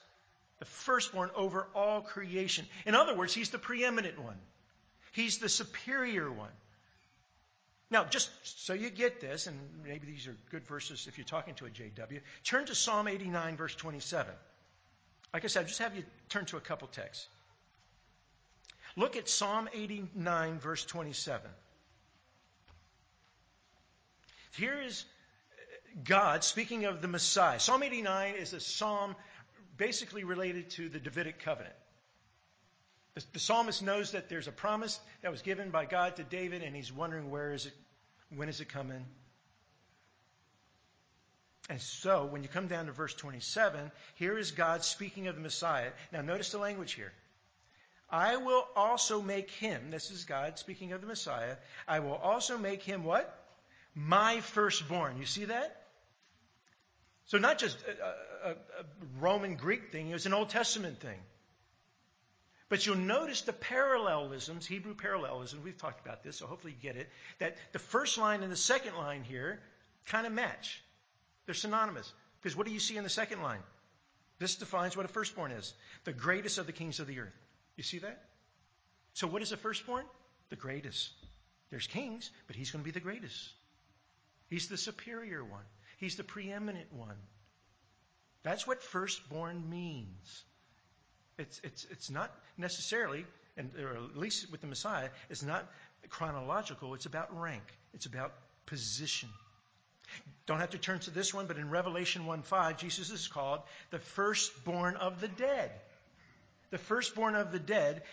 the 0.60 0.66
firstborn 0.66 1.30
over 1.38 1.70
all 1.74 2.02
creation. 2.02 2.66
In 2.86 2.96
other 2.96 3.16
words, 3.16 3.34
he's 3.34 3.50
the 3.50 3.60
preeminent 3.60 4.20
one. 4.20 4.40
He's 5.14 5.38
the 5.38 5.48
superior 5.48 6.30
one. 6.30 6.52
Now, 7.94 8.04
just 8.06 8.32
so 8.44 8.74
you 8.74 8.90
get 8.90 9.22
this, 9.22 9.46
and 9.46 9.56
maybe 9.86 10.08
these 10.08 10.26
are 10.26 10.36
good 10.50 10.66
verses 10.66 11.06
if 11.08 11.20
you're 11.20 11.26
talking 11.26 11.54
to 11.56 11.68
a 11.68 11.70
JW, 11.70 12.22
turn 12.44 12.66
to 12.66 12.74
Psalm 12.74 13.08
89, 13.08 13.56
verse 13.56 13.76
27. 13.76 14.34
Like 15.32 15.44
I 15.44 15.48
said, 15.48 15.66
i 15.66 15.68
just 15.68 15.78
have 15.78 15.96
you 15.96 16.04
turn 16.28 16.46
to 16.46 16.58
a 16.58 16.60
couple 16.60 16.88
texts. 16.88 17.28
Look 18.96 19.16
at 19.16 19.30
Psalm 19.30 19.70
89, 19.72 20.58
verse 20.58 20.84
27. 20.86 21.52
Here 24.58 24.82
is 24.84 25.06
God 26.04 26.44
speaking 26.44 26.86
of 26.86 27.00
the 27.00 27.08
Messiah. 27.08 27.60
Psalm 27.60 27.84
89 27.84 28.34
is 28.38 28.54
a 28.54 28.60
psalm 28.60 29.16
basically 29.78 30.24
related 30.24 30.72
to 30.72 30.90
the 30.90 30.98
Davidic 30.98 31.38
covenant. 31.38 31.76
The, 33.14 33.24
the, 33.34 33.40
psalmist 33.40 33.84
knows 33.84 34.14
that 34.14 34.30
there's 34.30 34.48
a 34.48 34.52
promise 34.52 35.00
that 35.22 35.30
was 35.30 35.44
given 35.44 35.70
by 35.70 35.86
God 35.86 36.16
to 36.16 36.24
David, 36.24 36.64
and 36.64 36.76
he's 36.76 36.92
wondering 36.92 37.30
where 37.30 37.54
is 37.54 37.68
it, 37.68 37.74
when 38.36 38.50
is 38.50 38.62
it 38.62 38.70
coming? 38.70 39.06
And 41.70 41.82
so, 41.82 42.26
when 42.26 42.44
you 42.44 42.50
come 42.50 42.68
down 42.68 42.88
to 42.88 42.92
verse 42.92 43.14
27, 43.14 43.92
here 44.16 44.38
is 44.38 44.52
God 44.52 44.84
speaking 44.84 45.28
of 45.28 45.36
the 45.36 45.42
Messiah. 45.42 45.92
Now, 46.12 46.22
notice 46.22 46.52
the 46.52 46.58
language 46.58 46.94
here. 46.94 47.14
I 48.10 48.36
will 48.36 48.68
also 48.76 49.22
make 49.22 49.50
him, 49.50 49.90
this 49.90 50.12
is 50.12 50.26
God 50.26 50.60
speaking 50.60 50.92
of 50.92 51.02
the 51.02 51.08
Messiah, 51.08 51.56
I 51.88 52.00
will 52.00 52.16
also 52.16 52.58
make 52.58 52.84
him 52.84 53.06
what? 53.06 53.34
My 53.96 54.42
firstborn. 54.42 55.18
You 55.18 55.26
see 55.26 55.46
that? 55.46 55.84
So, 57.28 57.38
not 57.38 57.60
just 57.60 57.78
a, 57.84 58.50
a, 58.50 58.52
a 58.52 58.86
Roman 59.20 59.56
Greek 59.56 59.92
thing, 59.92 60.10
it 60.10 60.14
was 60.14 60.26
an 60.26 60.34
Old 60.34 60.50
Testament 60.50 61.00
thing. 61.00 61.20
But 62.74 62.88
you'll 62.88 62.96
notice 62.96 63.42
the 63.42 63.54
parallelisms, 63.54 64.66
Hebrew 64.66 64.96
parallelisms, 64.96 65.64
we've 65.64 65.78
talked 65.78 66.04
about 66.04 66.24
this, 66.24 66.38
so 66.38 66.48
hopefully 66.48 66.74
you 66.74 66.82
get 66.82 67.00
it, 67.00 67.08
that 67.38 67.56
the 67.72 67.78
first 67.78 68.18
line 68.18 68.42
and 68.42 68.52
the 68.52 68.56
second 68.56 68.96
line 68.96 69.24
here 69.24 69.60
kind 70.08 70.26
of 70.26 70.34
match. 70.34 70.82
They're 71.46 71.54
synonymous. 71.54 72.12
Because 72.42 72.58
what 72.58 72.66
do 72.66 72.74
you 72.74 72.80
see 72.80 72.98
in 72.98 73.04
the 73.04 73.12
second 73.12 73.44
line? 73.44 73.60
This 74.40 74.56
defines 74.56 74.98
what 74.98 75.06
a 75.06 75.08
firstborn 75.08 75.52
is 75.52 75.72
the 76.04 76.14
greatest 76.14 76.58
of 76.58 76.66
the 76.66 76.72
kings 76.72 77.00
of 77.00 77.06
the 77.06 77.20
earth. 77.20 77.38
You 77.76 77.84
see 77.84 78.00
that? 78.00 78.24
So, 79.14 79.28
what 79.28 79.44
is 79.44 79.52
a 79.52 79.58
firstborn? 79.58 80.06
The 80.50 80.56
greatest. 80.56 81.12
There's 81.70 81.86
kings, 81.86 82.32
but 82.48 82.56
he's 82.56 82.72
going 82.72 82.84
to 82.84 82.88
be 82.88 83.00
the 83.00 83.00
greatest. 83.00 83.52
He's 84.50 84.68
the 84.68 84.78
superior 84.78 85.44
one. 85.44 85.68
He's 85.98 86.16
the 86.16 86.24
preeminent 86.24 86.92
one. 86.92 87.18
That's 88.42 88.66
what 88.66 88.82
firstborn 88.82 89.70
means. 89.70 90.44
It's, 91.38 91.60
it's, 91.64 91.88
it's 91.90 92.10
not 92.10 92.32
necessarily, 92.58 93.26
and, 93.58 93.72
or 93.80 93.96
at 93.96 94.18
least 94.18 94.52
with 94.52 94.62
the 94.62 94.68
Messiah, 94.68 95.10
it's 95.30 95.44
not 95.44 95.68
chronological. 96.10 96.94
It's 96.94 97.06
about 97.06 97.40
rank. 97.40 97.64
It's 97.94 98.06
about 98.06 98.34
position. 98.66 99.30
Don't 100.46 100.60
have 100.60 100.72
to 100.72 100.78
turn 100.78 101.00
to 101.00 101.12
this 101.12 101.34
one, 101.34 101.48
but 101.48 101.58
in 101.58 101.70
Revelation 101.70 102.26
1:5, 102.26 102.78
Jesus 102.78 103.10
is 103.10 103.28
called 103.28 103.62
the 103.90 104.00
firstborn 104.00 104.96
of 104.96 105.22
the 105.22 105.28
dead. 105.28 105.72
The 106.70 106.78
firstborn 106.78 107.36
of 107.36 107.52
the 107.52 107.60
dead. 107.60 108.04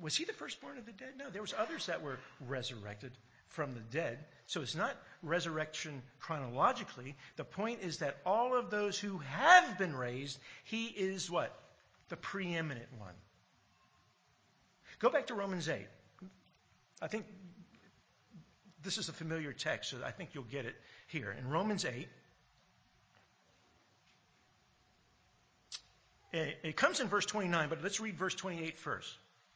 Was 0.00 0.16
he 0.16 0.24
the 0.24 0.34
firstborn 0.34 0.78
of 0.78 0.86
the 0.86 0.92
dead? 0.92 1.14
No, 1.16 1.30
there 1.30 1.40
was 1.40 1.54
others 1.56 1.86
that 1.86 2.02
were 2.02 2.18
resurrected 2.46 3.12
from 3.48 3.74
the 3.74 3.80
dead. 3.80 4.18
So 4.46 4.62
it's 4.62 4.74
not 4.74 4.96
resurrection 5.22 6.02
chronologically. 6.20 7.16
The 7.36 7.44
point 7.44 7.80
is 7.82 7.98
that 7.98 8.18
all 8.24 8.56
of 8.56 8.70
those 8.70 8.98
who 8.98 9.18
have 9.18 9.78
been 9.78 9.94
raised, 9.94 10.38
he 10.64 10.86
is 10.86 11.30
what? 11.30 11.56
The 12.08 12.16
preeminent 12.16 12.88
one. 12.98 13.14
Go 14.98 15.10
back 15.10 15.26
to 15.26 15.34
Romans 15.34 15.68
8. 15.68 15.86
I 17.02 17.08
think 17.08 17.26
this 18.82 18.98
is 18.98 19.08
a 19.08 19.12
familiar 19.12 19.52
text, 19.52 19.90
so 19.90 19.98
I 20.04 20.10
think 20.10 20.30
you'll 20.32 20.44
get 20.44 20.64
it 20.64 20.76
here. 21.08 21.34
In 21.38 21.48
Romans 21.48 21.84
8, 21.84 22.08
it 26.32 26.76
comes 26.76 27.00
in 27.00 27.08
verse 27.08 27.26
29, 27.26 27.68
but 27.68 27.82
let's 27.82 28.00
read 28.00 28.16
verse 28.16 28.34
28 28.34 28.78
first. 28.78 29.12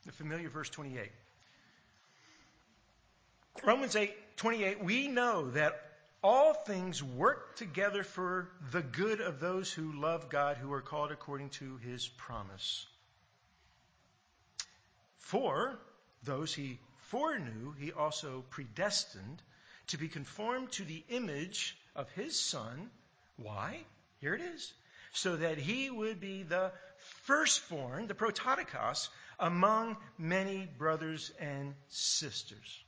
The 0.06 0.12
familiar 0.12 0.48
verse 0.48 0.70
28. 0.70 1.10
Romans 3.64 3.94
8, 3.94 4.36
28, 4.36 4.82
we 4.82 5.08
know 5.08 5.50
that 5.50 5.80
all 6.22 6.54
things 6.54 7.02
work 7.02 7.56
together 7.56 8.02
for 8.02 8.48
the 8.72 8.82
good 8.82 9.20
of 9.20 9.40
those 9.40 9.72
who 9.72 10.00
love 10.00 10.28
God, 10.28 10.56
who 10.56 10.72
are 10.72 10.82
called 10.82 11.12
according 11.12 11.50
to 11.50 11.76
his 11.78 12.08
promise. 12.08 12.86
For 15.18 15.78
those 16.22 16.52
he 16.54 16.78
foreknew, 17.08 17.72
he 17.78 17.92
also 17.92 18.44
predestined 18.50 19.42
to 19.88 19.98
be 19.98 20.08
conformed 20.08 20.72
to 20.72 20.84
the 20.84 21.02
image 21.08 21.76
of 21.96 22.10
his 22.10 22.38
Son. 22.38 22.90
Why? 23.36 23.78
Here 24.20 24.34
it 24.34 24.42
is. 24.42 24.72
So 25.12 25.36
that 25.36 25.58
he 25.58 25.90
would 25.90 26.20
be 26.20 26.42
the 26.42 26.72
firstborn, 27.24 28.06
the 28.06 28.14
prototokos, 28.14 29.08
among 29.38 29.96
many 30.18 30.68
brothers 30.78 31.32
and 31.40 31.74
sisters. 31.88 32.84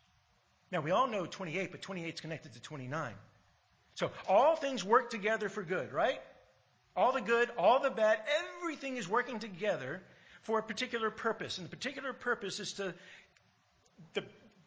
Now, 0.72 0.80
we 0.80 0.90
all 0.90 1.06
know 1.06 1.26
28, 1.26 1.70
but 1.70 1.82
28 1.82 2.14
is 2.14 2.20
connected 2.20 2.54
to 2.54 2.60
29. 2.60 3.12
So 3.94 4.10
all 4.26 4.56
things 4.56 4.82
work 4.82 5.10
together 5.10 5.50
for 5.50 5.62
good, 5.62 5.92
right? 5.92 6.18
All 6.96 7.12
the 7.12 7.20
good, 7.20 7.50
all 7.58 7.80
the 7.80 7.90
bad, 7.90 8.18
everything 8.58 8.96
is 8.96 9.06
working 9.06 9.38
together 9.38 10.02
for 10.42 10.58
a 10.58 10.62
particular 10.62 11.10
purpose. 11.10 11.58
And 11.58 11.66
the 11.66 11.70
particular 11.70 12.14
purpose 12.14 12.58
is 12.58 12.72
to 12.74 12.94
the 14.14 14.24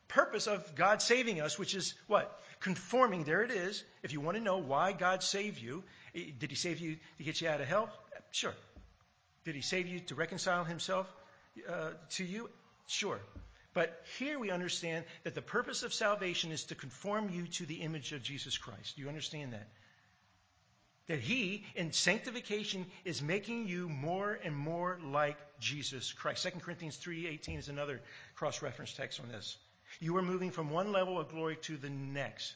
purpose 0.08 0.46
of 0.46 0.76
God 0.76 1.02
saving 1.02 1.42
us, 1.42 1.58
which 1.58 1.74
is 1.74 1.96
what? 2.06 2.40
Conforming. 2.60 3.24
There 3.24 3.42
it 3.42 3.52
is. 3.52 3.84
If 4.04 4.14
you 4.14 4.22
want 4.22 4.38
to 4.38 4.44
know 4.44 4.58
why 4.58 4.92
God 4.92 5.24
saved 5.24 5.60
you, 5.60 5.84
did 6.14 6.52
He 6.52 6.56
save 6.56 6.80
you 6.80 6.98
to 7.18 7.24
get 7.24 7.42
you 7.42 7.50
out 7.50 7.62
of 7.62 7.68
hell? 7.68 7.90
Sure. 8.30 8.54
Did 9.44 9.56
He 9.56 9.62
save 9.62 9.88
you 9.88 10.02
to 10.02 10.16
reconcile 10.16 10.64
Himself 10.64 11.12
uh, 11.68 11.92
to 12.12 12.24
you? 12.24 12.50
Sure. 12.88 13.20
But 13.76 14.02
here 14.18 14.40
we 14.40 14.52
understand 14.52 15.04
that 15.24 15.36
the 15.36 15.42
purpose 15.42 15.84
of 15.84 15.94
salvation 15.94 16.52
is 16.54 16.64
to 16.66 16.76
conform 16.76 17.30
you 17.30 17.46
to 17.48 17.66
the 17.66 17.82
image 17.82 18.14
of 18.14 18.24
Jesus 18.24 18.58
Christ. 18.58 18.96
Do 18.96 19.02
you 19.02 19.10
understand 19.10 19.52
that? 19.52 19.68
That 21.08 21.20
he, 21.20 21.66
in 21.76 21.92
sanctification, 21.92 22.86
is 23.04 23.22
making 23.22 23.68
you 23.68 23.90
more 23.90 24.40
and 24.44 24.56
more 24.56 24.98
like 25.04 25.38
Jesus 25.60 26.14
Christ. 26.14 26.44
2 26.44 26.60
Corinthians 26.62 26.98
3.18 26.98 27.60
is 27.60 27.68
another 27.68 28.02
cross-reference 28.36 28.94
text 28.94 29.20
on 29.20 29.28
this. 29.28 29.58
You 30.00 30.16
are 30.18 30.24
moving 30.24 30.52
from 30.52 30.70
one 30.70 30.94
level 30.94 31.20
of 31.20 31.30
glory 31.30 31.58
to 31.64 31.76
the 31.76 31.90
next. 31.90 32.56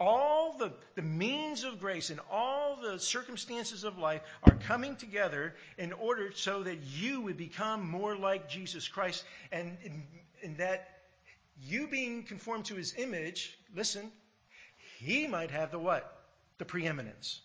All 0.00 0.56
the, 0.58 0.72
the 0.94 1.02
means 1.02 1.64
of 1.64 1.80
grace 1.80 2.10
and 2.10 2.20
all 2.30 2.78
the 2.80 2.98
circumstances 2.98 3.84
of 3.84 3.98
life 3.98 4.22
are 4.44 4.54
coming 4.66 4.96
together 4.96 5.54
in 5.76 5.92
order 5.92 6.30
so 6.32 6.62
that 6.62 6.78
you 6.82 7.20
would 7.22 7.36
become 7.36 7.88
more 7.88 8.16
like 8.16 8.48
Jesus 8.48 8.88
Christ. 8.88 9.24
And 9.50 9.76
in, 9.84 10.02
in 10.42 10.56
that 10.56 10.88
you 11.62 11.88
being 11.88 12.22
conformed 12.24 12.66
to 12.66 12.74
his 12.76 12.94
image, 12.96 13.56
listen, 13.74 14.10
he 14.98 15.26
might 15.26 15.50
have 15.50 15.70
the 15.70 15.78
what? 15.78 16.24
The 16.58 16.64
preeminence. 16.64 17.40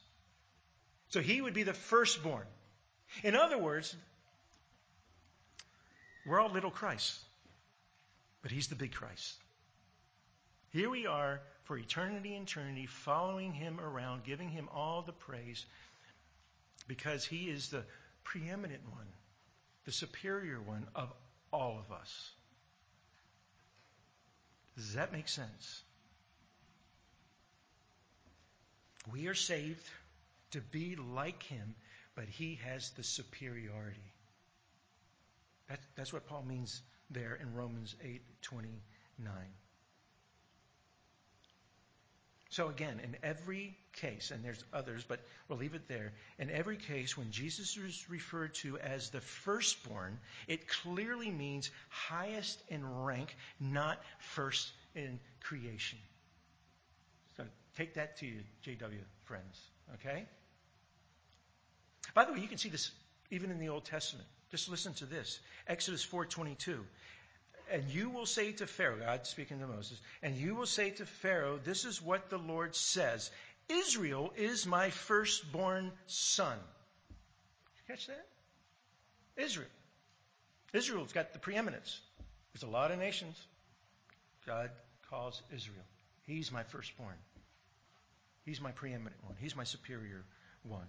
So 1.09 1.21
he 1.21 1.41
would 1.41 1.53
be 1.53 1.63
the 1.63 1.73
firstborn. 1.73 2.45
In 3.23 3.35
other 3.35 3.57
words, 3.57 3.95
we're 6.25 6.39
all 6.39 6.51
little 6.51 6.71
Christ, 6.71 7.19
but 8.41 8.51
he's 8.51 8.67
the 8.67 8.75
big 8.75 8.93
Christ. 8.93 9.35
Here 10.71 10.89
we 10.89 11.05
are 11.05 11.41
for 11.63 11.77
eternity 11.77 12.35
and 12.35 12.47
eternity, 12.47 12.85
following 12.85 13.53
him 13.53 13.79
around, 13.79 14.23
giving 14.23 14.49
him 14.49 14.69
all 14.73 15.01
the 15.01 15.13
praise, 15.13 15.65
because 16.87 17.25
he 17.25 17.49
is 17.49 17.69
the 17.69 17.83
preeminent 18.23 18.81
one, 18.91 19.07
the 19.85 19.91
superior 19.91 20.59
one 20.59 20.85
of 20.95 21.11
all 21.51 21.79
of 21.79 21.95
us. 21.95 22.31
Does 24.75 24.93
that 24.93 25.13
make 25.13 25.29
sense? 25.29 25.83
We 29.11 29.27
are 29.27 29.35
saved 29.35 29.85
to 30.51 30.61
be 30.61 30.95
like 30.95 31.43
him, 31.43 31.75
but 32.15 32.25
he 32.25 32.59
has 32.63 32.89
the 32.91 33.03
superiority. 33.03 34.13
That, 35.69 35.79
that's 35.95 36.13
what 36.13 36.27
Paul 36.27 36.43
means 36.43 36.81
there 37.09 37.37
in 37.41 37.53
Romans 37.53 37.95
8 38.03 38.21
29. 38.41 39.31
So 42.53 42.69
again, 42.69 43.01
in 43.03 43.17
every 43.23 43.75
case, 43.93 44.29
and 44.29 44.45
there's 44.45 44.63
others, 44.71 45.03
but 45.07 45.19
we'll 45.47 45.57
leave 45.57 45.73
it 45.73 45.87
there. 45.87 46.13
In 46.37 46.51
every 46.51 46.77
case, 46.77 47.17
when 47.17 47.31
Jesus 47.31 47.75
is 47.75 48.07
referred 48.11 48.53
to 48.55 48.77
as 48.77 49.09
the 49.09 49.21
firstborn, 49.21 50.19
it 50.47 50.67
clearly 50.67 51.31
means 51.31 51.71
highest 51.89 52.61
in 52.67 52.87
rank, 53.01 53.35
not 53.59 53.97
first 54.19 54.71
in 54.93 55.19
creation. 55.41 55.97
So 57.37 57.43
take 57.75 57.95
that 57.95 58.17
to 58.17 58.27
you, 58.27 58.41
JW 58.63 58.99
friends. 59.23 59.59
Okay? 59.95 60.23
By 62.13 62.25
the 62.25 62.33
way, 62.33 62.39
you 62.39 62.47
can 62.47 62.59
see 62.59 62.69
this 62.69 62.91
even 63.31 63.49
in 63.49 63.57
the 63.57 63.69
Old 63.69 63.85
Testament. 63.85 64.27
Just 64.51 64.69
listen 64.69 64.93
to 64.93 65.07
this. 65.07 65.39
Exodus 65.67 66.05
4:22. 66.05 66.85
And 67.73 67.89
you 67.89 68.11
will 68.11 68.27
say 68.27 68.51
to 68.51 68.67
Pharaoh, 68.67 68.99
God 68.99 69.25
speaking 69.25 69.59
to 69.59 69.65
Moses, 69.65 69.99
and 70.21 70.35
you 70.35 70.53
will 70.53 70.67
say 70.67 70.91
to 70.91 71.07
Pharaoh, 71.07 71.57
This 71.57 71.85
is 71.85 71.99
what 71.99 72.29
the 72.29 72.37
Lord 72.37 72.75
says 72.75 73.31
Israel 73.67 74.31
is 74.37 74.67
my 74.67 74.91
firstborn 74.91 75.91
son. 76.05 76.59
Catch 77.87 78.05
that? 78.07 78.27
Israel. 79.37 79.69
Israel's 80.71 81.13
got 81.13 81.33
the 81.33 81.39
preeminence. 81.39 81.99
There's 82.53 82.61
a 82.61 82.71
lot 82.71 82.91
of 82.91 82.99
nations. 82.99 83.41
God 84.45 84.69
calls 85.09 85.41
Israel. 85.51 85.85
He's 86.27 86.51
my 86.51 86.61
firstborn. 86.61 87.15
He's 88.45 88.61
my 88.61 88.71
preeminent 88.71 89.15
one. 89.23 89.35
He's 89.39 89.55
my 89.55 89.63
superior 89.63 90.23
one. 90.61 90.85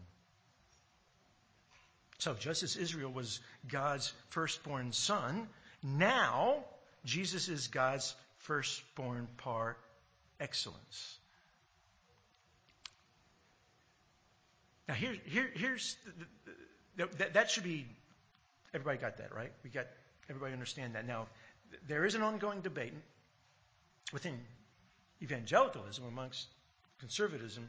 So, 2.18 2.34
just 2.34 2.62
as 2.62 2.76
Israel 2.76 3.10
was 3.10 3.40
God's 3.70 4.12
firstborn 4.28 4.92
son, 4.92 5.48
now, 5.84 6.64
Jesus 7.04 7.48
is 7.48 7.68
God's 7.68 8.14
firstborn 8.38 9.28
par 9.38 9.76
excellence. 10.40 11.18
Now, 14.88 14.94
here, 14.94 15.16
here, 15.24 15.50
here's 15.54 15.96
the, 16.18 17.06
the, 17.06 17.16
that, 17.16 17.34
that 17.34 17.50
should 17.50 17.64
be 17.64 17.86
everybody 18.74 18.98
got 18.98 19.18
that 19.18 19.34
right. 19.34 19.52
We 19.62 19.70
got 19.70 19.86
everybody 20.28 20.52
understand 20.52 20.94
that. 20.94 21.06
Now, 21.06 21.26
there 21.88 22.04
is 22.04 22.14
an 22.14 22.22
ongoing 22.22 22.60
debate 22.60 22.92
within 24.12 24.38
evangelicalism 25.22 26.04
amongst 26.04 26.46
conservatism 27.00 27.68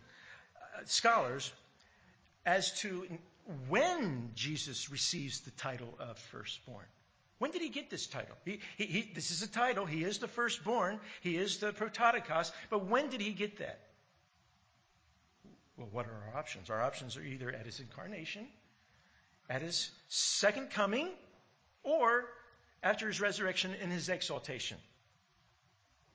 uh, 0.58 0.82
scholars 0.86 1.52
as 2.46 2.72
to 2.80 3.08
when 3.70 4.32
Jesus 4.36 4.90
receives 4.92 5.42
the 5.42 5.52
title 5.52 5.94
of 6.00 6.18
firstborn. 6.18 6.86
When 7.38 7.52
did 7.52 7.62
he 7.62 7.70
get 7.70 7.90
this 7.90 8.08
title? 8.08 8.36
He, 8.46 8.60
he, 8.78 8.86
he, 8.86 9.12
this 9.14 9.32
is 9.32 9.42
a 9.42 9.48
title. 9.48 9.86
He 9.86 10.04
is 10.04 10.20
the 10.20 10.28
firstborn. 10.28 11.00
He 11.22 11.36
is 11.36 11.58
the 11.58 11.74
prototokos. 11.74 12.52
But 12.70 12.86
when 12.86 13.10
did 13.10 13.20
he 13.20 13.32
get 13.32 13.58
that? 13.60 13.80
Well, 15.78 15.90
what 15.92 16.06
are 16.06 16.32
our 16.32 16.40
options? 16.40 16.70
Our 16.70 16.82
options 16.82 17.18
are 17.18 17.24
either 17.24 17.52
at 17.52 17.66
his 17.66 17.82
incarnation, 17.82 18.48
at 19.50 19.62
his 19.62 19.92
second 20.08 20.72
coming, 20.72 21.10
or 21.84 22.26
after 22.82 23.08
his 23.08 23.20
resurrection 23.20 23.76
and 23.82 23.92
his 23.92 24.08
exaltation. 24.08 24.78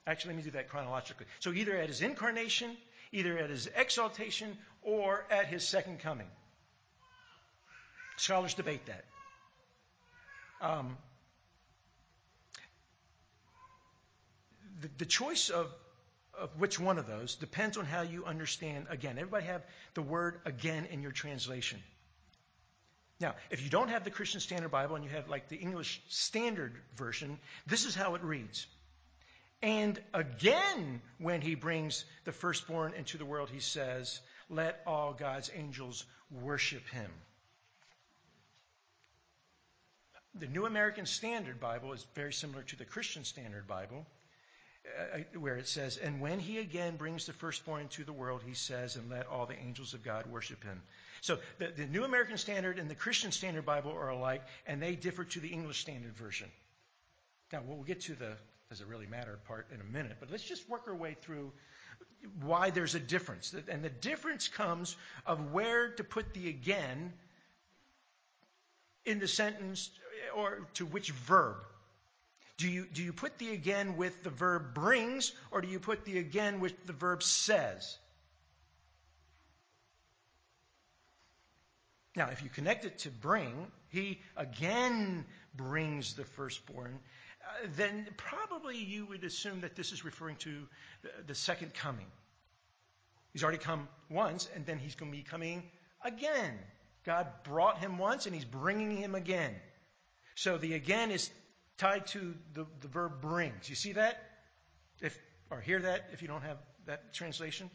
Actually, 0.06 0.34
let 0.34 0.36
me 0.38 0.42
do 0.44 0.50
that 0.52 0.70
chronologically. 0.70 1.26
So 1.40 1.52
either 1.52 1.76
at 1.76 1.88
his 1.88 2.00
incarnation, 2.00 2.76
either 3.12 3.38
at 3.38 3.50
his 3.50 3.68
exaltation, 3.76 4.56
or 4.82 5.26
at 5.30 5.46
his 5.46 5.68
second 5.68 5.98
coming. 6.00 6.28
Scholars 8.16 8.54
debate 8.54 8.86
that. 8.86 9.04
Um, 10.62 10.96
the, 14.98 15.06
choice 15.06 15.50
of, 15.50 15.66
of 16.38 16.50
which 16.58 16.78
one 16.78 16.98
of 16.98 17.06
those 17.06 17.36
depends 17.36 17.76
on 17.76 17.84
how 17.84 18.02
you 18.02 18.24
understand 18.24 18.86
again. 18.90 19.18
Everybody 19.18 19.46
have 19.46 19.62
the 19.94 20.02
word 20.02 20.40
again 20.44 20.86
in 20.90 21.02
your 21.02 21.12
translation. 21.12 21.82
Now, 23.20 23.34
if 23.50 23.62
you 23.62 23.68
don't 23.68 23.88
have 23.88 24.04
the 24.04 24.10
Christian 24.10 24.40
Standard 24.40 24.70
Bible 24.70 24.96
and 24.96 25.04
you 25.04 25.10
have 25.10 25.28
like 25.28 25.48
the 25.48 25.56
English 25.56 26.00
Standard 26.08 26.74
Version, 26.96 27.38
this 27.66 27.84
is 27.84 27.94
how 27.94 28.14
it 28.14 28.22
reads. 28.22 28.66
And 29.62 30.00
again, 30.14 31.02
when 31.18 31.42
he 31.42 31.54
brings 31.54 32.04
the 32.24 32.32
firstborn 32.32 32.94
into 32.94 33.18
the 33.18 33.26
world, 33.26 33.50
he 33.50 33.60
says, 33.60 34.20
Let 34.48 34.80
all 34.86 35.12
God's 35.12 35.50
angels 35.54 36.06
worship 36.30 36.88
him. 36.88 37.10
The 40.34 40.46
New 40.46 40.64
American 40.64 41.04
Standard 41.04 41.60
Bible 41.60 41.92
is 41.92 42.06
very 42.14 42.32
similar 42.32 42.62
to 42.62 42.76
the 42.76 42.84
Christian 42.86 43.24
Standard 43.24 43.66
Bible, 43.66 44.06
Uh, 44.86 45.18
uh, 45.18 45.38
where 45.38 45.56
it 45.56 45.68
says, 45.68 45.98
And 45.98 46.20
when 46.20 46.38
he 46.38 46.58
again 46.58 46.96
brings 46.96 47.26
the 47.26 47.32
firstborn 47.32 47.82
into 47.82 48.02
the 48.02 48.12
world, 48.12 48.42
he 48.46 48.54
says, 48.54 48.96
And 48.96 49.10
let 49.10 49.26
all 49.26 49.46
the 49.46 49.58
angels 49.58 49.92
of 49.92 50.02
God 50.02 50.26
worship 50.26 50.64
him. 50.64 50.82
So 51.20 51.38
the, 51.58 51.68
the 51.68 51.86
New 51.86 52.04
American 52.04 52.38
Standard 52.38 52.78
and 52.78 52.88
the 52.88 52.94
Christian 52.94 53.30
Standard 53.30 53.66
Bible 53.66 53.92
are 53.92 54.08
alike, 54.08 54.42
and 54.66 54.80
they 54.80 54.94
differ 54.94 55.24
to 55.24 55.40
the 55.40 55.48
English 55.48 55.80
Standard 55.80 56.16
Version. 56.16 56.48
Now, 57.52 57.60
we'll 57.66 57.82
get 57.82 58.00
to 58.02 58.14
the 58.14 58.36
does 58.70 58.80
it 58.80 58.86
really 58.86 59.06
matter 59.06 59.36
part 59.48 59.66
in 59.74 59.80
a 59.80 59.84
minute, 59.84 60.16
but 60.20 60.30
let's 60.30 60.44
just 60.44 60.68
work 60.68 60.82
our 60.86 60.94
way 60.94 61.16
through 61.22 61.52
why 62.40 62.70
there's 62.70 62.94
a 62.94 63.00
difference. 63.00 63.52
And 63.68 63.82
the 63.82 63.90
difference 63.90 64.46
comes 64.46 64.96
of 65.26 65.50
where 65.52 65.90
to 65.90 66.04
put 66.04 66.32
the 66.34 66.48
again 66.48 67.12
in 69.04 69.18
the 69.18 69.26
sentence 69.26 69.90
or 70.36 70.68
to 70.74 70.86
which 70.86 71.10
verb. 71.10 71.56
Do 72.60 72.68
you, 72.68 72.84
do 72.92 73.02
you 73.02 73.14
put 73.14 73.38
the 73.38 73.52
again 73.52 73.96
with 73.96 74.22
the 74.22 74.28
verb 74.28 74.74
brings, 74.74 75.32
or 75.50 75.62
do 75.62 75.68
you 75.68 75.80
put 75.80 76.04
the 76.04 76.18
again 76.18 76.60
with 76.60 76.74
the 76.86 76.92
verb 76.92 77.22
says? 77.22 77.96
Now, 82.14 82.28
if 82.28 82.42
you 82.42 82.50
connect 82.50 82.84
it 82.84 82.98
to 82.98 83.10
bring, 83.10 83.68
he 83.88 84.20
again 84.36 85.24
brings 85.54 86.12
the 86.12 86.24
firstborn, 86.24 86.98
uh, 87.42 87.66
then 87.76 88.06
probably 88.18 88.76
you 88.76 89.06
would 89.06 89.24
assume 89.24 89.62
that 89.62 89.74
this 89.74 89.90
is 89.90 90.04
referring 90.04 90.36
to 90.36 90.68
the, 91.00 91.08
the 91.28 91.34
second 91.34 91.72
coming. 91.72 92.08
He's 93.32 93.42
already 93.42 93.56
come 93.56 93.88
once, 94.10 94.50
and 94.54 94.66
then 94.66 94.78
he's 94.78 94.96
going 94.96 95.10
to 95.10 95.16
be 95.16 95.24
coming 95.24 95.62
again. 96.04 96.58
God 97.06 97.26
brought 97.42 97.78
him 97.78 97.96
once, 97.96 98.26
and 98.26 98.34
he's 98.34 98.44
bringing 98.44 98.98
him 98.98 99.14
again. 99.14 99.54
So 100.34 100.58
the 100.58 100.74
again 100.74 101.10
is 101.10 101.30
tied 101.80 102.06
to 102.08 102.34
the, 102.52 102.66
the 102.82 102.88
verb 102.88 103.20
brings. 103.22 103.68
You 103.68 103.74
see 103.74 103.92
that? 103.92 104.22
If, 105.00 105.18
or 105.50 105.60
hear 105.60 105.80
that 105.80 106.10
if 106.12 106.20
you 106.20 106.28
don't 106.28 106.42
have 106.42 106.58
that 106.86 107.14
translation? 107.14 107.70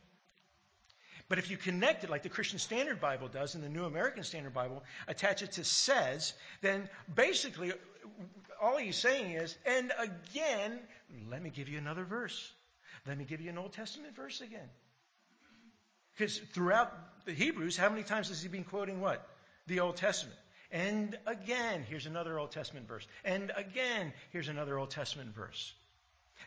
But 1.27 1.39
if 1.39 1.49
you 1.49 1.57
connect 1.57 2.03
it 2.03 2.09
like 2.11 2.21
the 2.21 2.29
Christian 2.29 2.59
Standard 2.59 3.01
Bible 3.01 3.27
does 3.27 3.55
and 3.55 3.63
the 3.63 3.69
New 3.69 3.85
American 3.85 4.23
Standard 4.23 4.53
Bible, 4.53 4.83
attach 5.07 5.41
it 5.41 5.53
to 5.53 5.63
says, 5.63 6.33
then 6.61 6.87
basically 7.13 7.73
all 8.61 8.77
he's 8.77 8.95
saying 8.95 9.31
is, 9.31 9.57
and 9.65 9.91
again, 9.97 10.79
let 11.31 11.41
me 11.41 11.49
give 11.49 11.67
you 11.67 11.79
another 11.79 12.03
verse. 12.03 12.53
Let 13.07 13.17
me 13.17 13.25
give 13.25 13.41
you 13.41 13.49
an 13.49 13.57
Old 13.57 13.73
Testament 13.73 14.15
verse 14.15 14.41
again. 14.41 14.69
Because 16.13 16.37
throughout 16.53 16.93
the 17.25 17.33
Hebrews, 17.33 17.75
how 17.75 17.89
many 17.89 18.03
times 18.03 18.27
has 18.27 18.41
he 18.41 18.47
been 18.47 18.63
quoting 18.63 19.01
what? 19.01 19.27
The 19.65 19.79
Old 19.79 19.97
Testament. 19.97 20.37
And 20.75 21.17
again, 21.25 21.85
here's 21.87 22.05
another 22.05 22.37
Old 22.37 22.51
Testament 22.51 22.85
verse. 22.85 23.07
And 23.23 23.49
again, 23.55 24.11
here's 24.31 24.49
another 24.49 24.77
Old 24.77 24.89
Testament 24.89 25.33
verse. 25.33 25.73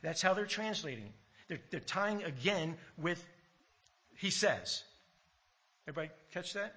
That's 0.02 0.20
how 0.20 0.34
they're 0.34 0.44
translating. 0.44 1.14
They're, 1.48 1.60
they're 1.70 1.80
tying 1.80 2.22
again 2.22 2.76
with 2.98 3.24
he 4.16 4.28
says. 4.28 4.82
Everybody 5.86 6.12
catch 6.34 6.52
that? 6.52 6.74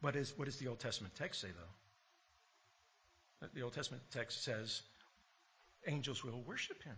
What, 0.00 0.16
is, 0.16 0.36
what 0.36 0.46
does 0.46 0.56
the 0.56 0.66
Old 0.66 0.80
Testament 0.80 1.14
text 1.14 1.40
say, 1.40 1.48
though? 3.40 3.48
The 3.54 3.62
Old 3.62 3.74
Testament 3.74 4.02
text 4.10 4.42
says 4.42 4.82
angels 5.86 6.24
will 6.24 6.42
worship 6.42 6.82
him. 6.82 6.96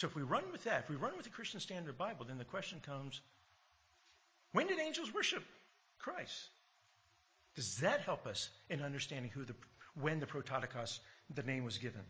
So 0.00 0.06
if 0.06 0.16
we 0.16 0.22
run 0.22 0.44
with 0.50 0.64
that, 0.64 0.84
if 0.84 0.88
we 0.88 0.96
run 0.96 1.12
with 1.14 1.24
the 1.24 1.30
Christian 1.30 1.60
Standard 1.60 1.98
Bible, 1.98 2.24
then 2.24 2.38
the 2.38 2.44
question 2.44 2.80
comes 2.80 3.20
when 4.52 4.66
did 4.66 4.78
angels 4.78 5.12
worship 5.12 5.44
Christ? 5.98 6.48
Does 7.54 7.76
that 7.80 8.00
help 8.00 8.26
us 8.26 8.48
in 8.70 8.80
understanding 8.80 9.30
who 9.30 9.44
the, 9.44 9.54
when 10.00 10.18
the 10.18 10.26
prototokos, 10.26 11.00
the 11.34 11.42
name 11.42 11.64
was 11.64 11.76
given? 11.76 12.00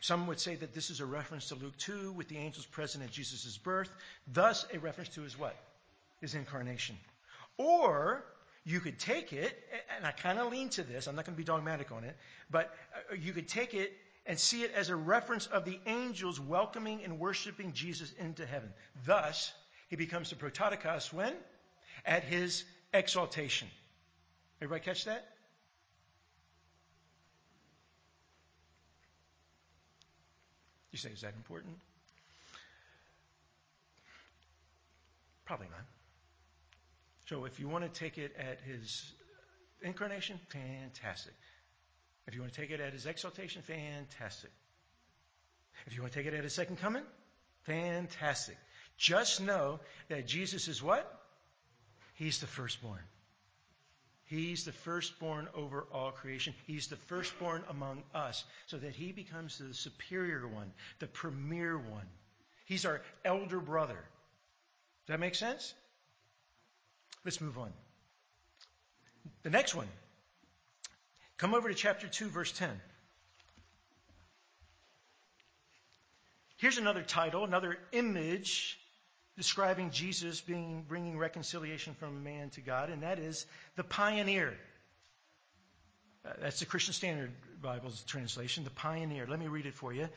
Some 0.00 0.26
would 0.26 0.40
say 0.40 0.56
that 0.56 0.74
this 0.74 0.90
is 0.90 0.98
a 0.98 1.06
reference 1.06 1.46
to 1.50 1.54
Luke 1.54 1.76
2 1.78 2.10
with 2.10 2.26
the 2.26 2.38
angels 2.38 2.66
present 2.66 3.04
at 3.04 3.12
Jesus' 3.12 3.56
birth, 3.56 3.94
thus 4.26 4.66
a 4.74 4.80
reference 4.80 5.10
to 5.10 5.20
his 5.20 5.38
what? 5.38 5.54
His 6.20 6.34
incarnation. 6.34 6.96
Or 7.56 8.24
you 8.64 8.80
could 8.80 8.98
take 8.98 9.32
it, 9.32 9.56
and 9.96 10.04
I 10.04 10.10
kind 10.10 10.40
of 10.40 10.50
lean 10.50 10.70
to 10.70 10.82
this, 10.82 11.06
I'm 11.06 11.14
not 11.14 11.24
going 11.24 11.36
to 11.36 11.40
be 11.40 11.44
dogmatic 11.44 11.92
on 11.92 12.02
it, 12.02 12.16
but 12.50 12.74
uh, 13.12 13.14
you 13.14 13.32
could 13.32 13.46
take 13.46 13.74
it 13.74 13.92
and 14.26 14.38
see 14.38 14.62
it 14.62 14.72
as 14.74 14.88
a 14.88 14.96
reference 14.96 15.46
of 15.46 15.64
the 15.64 15.78
angels 15.86 16.40
welcoming 16.40 17.02
and 17.04 17.18
worshiping 17.18 17.72
Jesus 17.72 18.12
into 18.18 18.46
heaven. 18.46 18.72
Thus, 19.04 19.52
he 19.88 19.96
becomes 19.96 20.30
the 20.30 20.36
prototokos 20.36 21.12
when? 21.12 21.34
At 22.06 22.24
his 22.24 22.64
exaltation. 22.92 23.68
Everybody 24.60 24.84
catch 24.84 25.04
that? 25.04 25.26
You 30.92 30.98
say, 30.98 31.10
is 31.10 31.22
that 31.22 31.34
important? 31.34 31.76
Probably 35.44 35.66
not. 35.66 35.84
So 37.26 37.46
if 37.46 37.58
you 37.58 37.68
want 37.68 37.84
to 37.84 38.00
take 38.00 38.16
it 38.16 38.34
at 38.38 38.60
his 38.60 39.12
incarnation, 39.82 40.38
fantastic. 40.48 41.34
If 42.26 42.34
you 42.34 42.40
want 42.40 42.52
to 42.54 42.60
take 42.60 42.70
it 42.70 42.80
at 42.80 42.92
his 42.92 43.06
exaltation, 43.06 43.62
fantastic. 43.62 44.50
If 45.86 45.94
you 45.94 46.00
want 46.00 46.12
to 46.12 46.18
take 46.18 46.26
it 46.26 46.34
at 46.34 46.44
his 46.44 46.54
second 46.54 46.76
coming, 46.76 47.02
fantastic. 47.62 48.56
Just 48.96 49.40
know 49.40 49.80
that 50.08 50.26
Jesus 50.26 50.68
is 50.68 50.82
what? 50.82 51.10
He's 52.14 52.38
the 52.38 52.46
firstborn. 52.46 53.00
He's 54.26 54.64
the 54.64 54.72
firstborn 54.72 55.48
over 55.54 55.86
all 55.92 56.10
creation. 56.10 56.54
He's 56.66 56.86
the 56.86 56.96
firstborn 56.96 57.62
among 57.68 58.02
us, 58.14 58.44
so 58.66 58.78
that 58.78 58.94
he 58.94 59.12
becomes 59.12 59.58
the 59.58 59.74
superior 59.74 60.46
one, 60.48 60.72
the 60.98 61.06
premier 61.06 61.76
one. 61.76 62.06
He's 62.64 62.86
our 62.86 63.02
elder 63.24 63.60
brother. 63.60 63.94
Does 63.94 65.08
that 65.08 65.20
make 65.20 65.34
sense? 65.34 65.74
Let's 67.24 67.40
move 67.40 67.58
on. 67.58 67.72
The 69.42 69.50
next 69.50 69.74
one. 69.74 69.88
Come 71.44 71.52
over 71.52 71.68
to 71.68 71.74
chapter 71.74 72.08
2, 72.08 72.30
verse 72.30 72.50
10. 72.52 72.70
Here's 76.56 76.78
another 76.78 77.02
title, 77.02 77.44
another 77.44 77.76
image 77.92 78.78
describing 79.36 79.90
Jesus 79.90 80.40
being 80.40 80.86
bringing 80.88 81.18
reconciliation 81.18 81.92
from 81.92 82.24
man 82.24 82.48
to 82.52 82.62
God, 82.62 82.88
and 82.88 83.02
that 83.02 83.18
is 83.18 83.44
the 83.76 83.84
pioneer. 83.84 84.54
Uh, 86.24 86.30
that's 86.40 86.60
the 86.60 86.64
Christian 86.64 86.94
Standard 86.94 87.30
Bible's 87.60 88.02
translation, 88.04 88.64
the 88.64 88.70
pioneer. 88.70 89.26
Let 89.28 89.38
me 89.38 89.48
read 89.48 89.66
it 89.66 89.74
for 89.74 89.92
you. 89.92 90.08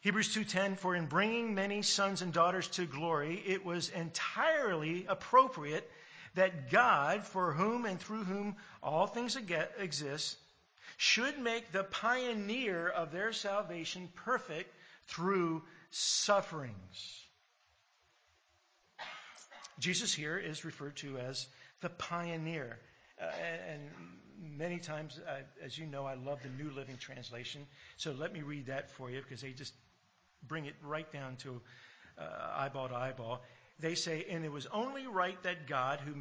Hebrews 0.00 0.34
2:10 0.34 0.76
for 0.76 0.94
in 0.94 1.06
bringing 1.06 1.54
many 1.54 1.80
sons 1.80 2.20
and 2.20 2.34
daughters 2.34 2.68
to 2.72 2.84
glory 2.84 3.42
it 3.46 3.64
was 3.64 3.88
entirely 3.88 5.06
appropriate 5.06 5.90
that 6.34 6.70
God, 6.70 7.24
for 7.24 7.54
whom 7.54 7.86
and 7.86 7.98
through 7.98 8.24
whom 8.24 8.56
all 8.82 9.06
things 9.06 9.36
exist, 9.78 10.36
should 11.00 11.38
make 11.38 11.72
the 11.72 11.82
pioneer 11.82 12.86
of 12.86 13.10
their 13.10 13.32
salvation 13.32 14.08
perfect 14.26 14.70
through 15.06 15.62
sufferings. 15.90 17.24
Jesus 19.78 20.12
here 20.12 20.36
is 20.36 20.64
referred 20.64 20.96
to 20.96 21.16
as 21.18 21.46
the 21.80 21.88
pioneer. 21.88 22.78
Uh, 23.20 23.30
and, 23.70 23.80
many 24.42 24.78
times, 24.78 25.18
uh, 25.26 25.40
as 25.64 25.76
you 25.76 25.86
know, 25.86 26.04
I 26.04 26.14
love 26.14 26.38
the 26.42 26.62
New 26.62 26.70
Living 26.70 26.96
Translation. 26.98 27.66
So 27.96 28.12
let 28.12 28.32
me 28.32 28.42
read 28.42 28.66
that 28.66 28.90
for 28.90 29.10
you 29.10 29.20
because 29.22 29.40
they 29.40 29.52
just 29.52 29.72
bring 30.46 30.66
it 30.66 30.74
right 30.82 31.10
down 31.12 31.36
to 31.36 31.60
uh, 32.18 32.24
eyeball 32.56 32.88
to 32.88 32.94
eyeball 32.94 33.42
they 33.80 33.94
say, 33.94 34.26
and 34.30 34.44
it 34.44 34.52
was 34.52 34.66
only 34.66 35.06
right 35.06 35.40
that 35.42 35.66
God, 35.66 36.00
who 36.00 36.14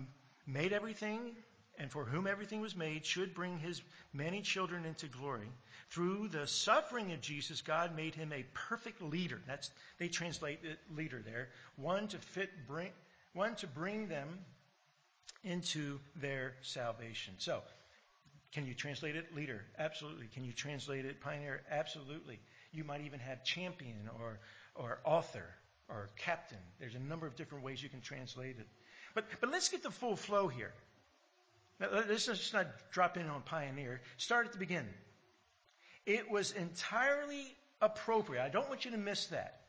made 0.48 0.74
everything 0.74 1.36
and 1.80 1.90
for 1.90 2.04
whom 2.04 2.28
everything 2.28 2.60
was 2.60 2.76
made, 2.76 3.06
should 3.06 3.34
bring 3.34 3.58
his 3.58 3.82
many 4.14 4.42
children 4.42 4.86
into 4.86 5.08
glory. 5.08 5.48
Through 5.90 6.28
the 6.28 6.46
suffering 6.46 7.14
of 7.14 7.22
Jesus, 7.22 7.62
God 7.62 7.96
made 7.96 8.14
him 8.14 8.32
a 8.34 8.46
perfect 8.54 9.02
leader. 9.02 9.42
That's 9.48 9.72
they 9.98 10.10
translate 10.10 10.60
it, 10.64 10.78
leader 10.96 11.22
there. 11.26 11.50
One 11.78 12.08
to 12.10 12.18
fit 12.18 12.50
bring 12.68 12.92
one 13.34 13.56
to 13.56 13.68
bring 13.68 14.08
them 14.08 14.28
into 15.44 16.00
their 16.18 16.54
salvation. 16.62 17.34
So, 17.38 17.62
can 18.52 18.66
you 18.66 18.74
translate 18.74 19.16
it 19.16 19.34
leader? 19.34 19.64
Absolutely. 19.78 20.28
Can 20.34 20.44
you 20.44 20.52
translate 20.52 21.06
it 21.06 21.22
pioneer? 21.22 21.62
Absolutely. 21.72 22.40
You 22.72 22.84
might 22.84 23.02
even 23.02 23.20
have 23.20 23.44
champion 23.44 24.10
or 24.20 24.40
or 24.76 25.00
author 25.06 25.46
or 25.88 26.10
captain. 26.18 26.60
There's 26.80 26.96
a 26.96 27.00
number 27.00 27.26
of 27.26 27.36
different 27.36 27.64
ways 27.64 27.82
you 27.82 27.90
can 27.90 28.02
translate 28.02 28.58
it. 28.60 28.68
But, 29.16 29.26
but 29.42 29.50
let's 29.50 29.70
get 29.70 29.82
the 29.82 29.92
full 29.92 30.16
flow 30.16 30.48
here. 30.48 30.74
Let's 31.80 32.26
just 32.26 32.54
not 32.54 32.68
drop 32.92 33.18
in 33.18 33.28
on 33.28 33.42
pioneer. 33.42 34.02
Start 34.18 34.48
at 34.48 34.52
the 34.52 34.58
beginning. 34.58 34.94
It 36.06 36.30
was 36.30 36.52
entirely 36.52 37.46
appropriate. 37.82 38.44
I 38.44 38.50
don't 38.50 38.68
want 38.68 38.86
you 38.86 38.92
to 38.92 38.98
miss 38.98 39.28
that. 39.28 39.62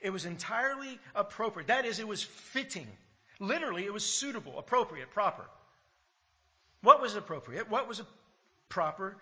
It 0.00 0.10
was 0.10 0.24
entirely 0.24 0.98
appropriate. 1.14 1.68
That 1.68 1.84
is, 1.84 1.98
it 1.98 2.08
was 2.08 2.22
fitting. 2.22 2.86
Literally, 3.40 3.84
it 3.84 3.92
was 3.92 4.04
suitable, 4.04 4.58
appropriate, 4.58 5.10
proper. 5.10 5.44
What 6.82 7.00
was 7.02 7.16
appropriate? 7.16 7.68
What 7.68 7.88
was 7.88 8.00
proper? 8.68 9.16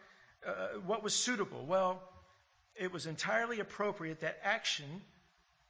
Uh, 0.47 0.79
what 0.85 1.03
was 1.03 1.15
suitable? 1.15 1.65
Well, 1.67 2.03
it 2.77 2.93
was 2.93 3.07
entirely 3.07 3.61
appropriate 3.61 4.21
that 4.21 4.39
action 4.45 4.87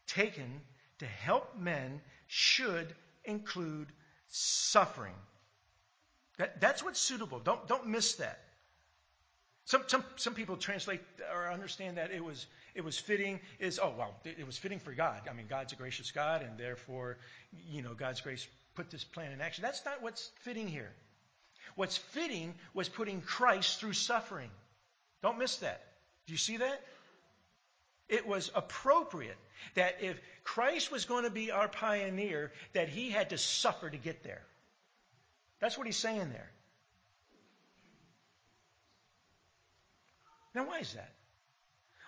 taken 0.09 0.61
to 0.99 1.07
help 1.07 1.57
men 1.59 2.01
should 2.27 2.93
include 3.25 3.87
suffering. 4.29 5.15
That, 6.39 6.61
that's 6.61 6.83
what's 6.83 7.01
suitable. 7.01 7.41
Don't, 7.41 7.67
don't 7.67 7.87
miss 7.89 8.17
that. 8.17 8.39
Some, 9.65 9.83
some, 9.89 10.05
some 10.15 10.35
people 10.35 10.57
translate 10.57 11.01
or 11.35 11.51
understand 11.51 11.97
that 11.97 12.13
it 12.13 12.23
was, 12.23 12.47
it 12.75 12.85
was 12.85 12.97
fitting 12.97 13.41
is, 13.59 13.81
oh, 13.83 13.93
well, 13.99 14.15
it 14.25 14.47
was 14.47 14.57
fitting 14.57 14.79
for 14.79 14.93
God. 14.93 15.23
I 15.29 15.33
mean, 15.33 15.47
God's 15.49 15.73
a 15.73 15.77
gracious 15.77 16.13
God, 16.13 16.43
and 16.43 16.57
therefore, 16.57 17.19
you 17.69 17.83
know, 17.83 17.95
God's 17.95 18.21
grace 18.21 18.47
put 18.77 18.91
this 18.91 19.03
plan 19.03 19.33
in 19.33 19.41
action. 19.41 19.63
That's 19.63 19.85
not 19.85 20.03
what's 20.03 20.31
fitting 20.43 20.69
here. 20.69 20.93
What's 21.75 21.97
fitting 21.97 22.55
was 22.75 22.89
putting 22.89 23.21
Christ 23.23 23.81
through 23.81 23.95
suffering. 23.95 24.51
Don't 25.21 25.39
miss 25.39 25.57
that. 25.57 25.83
Do 26.27 26.33
you 26.33 26.39
see 26.39 26.59
that? 26.59 26.81
It 28.09 28.27
was 28.27 28.53
appropriate 28.55 29.37
that 29.75 29.97
if 30.01 30.21
Christ 30.45 30.93
was 30.93 31.07
going 31.07 31.25
to 31.25 31.31
be 31.31 31.51
our 31.51 31.67
pioneer, 31.67 32.53
that 32.73 32.89
he 32.89 33.11
had 33.11 33.31
to 33.31 33.39
suffer 33.39 33.91
to 33.91 33.97
get 33.97 34.23
there. 34.23 34.43
That's 35.61 35.79
what 35.79 35.87
he's 35.87 35.97
saying 35.97 36.31
there. 36.31 36.51
Now, 40.55 40.67
why 40.67 40.79
is 40.79 40.95
that? 40.95 41.13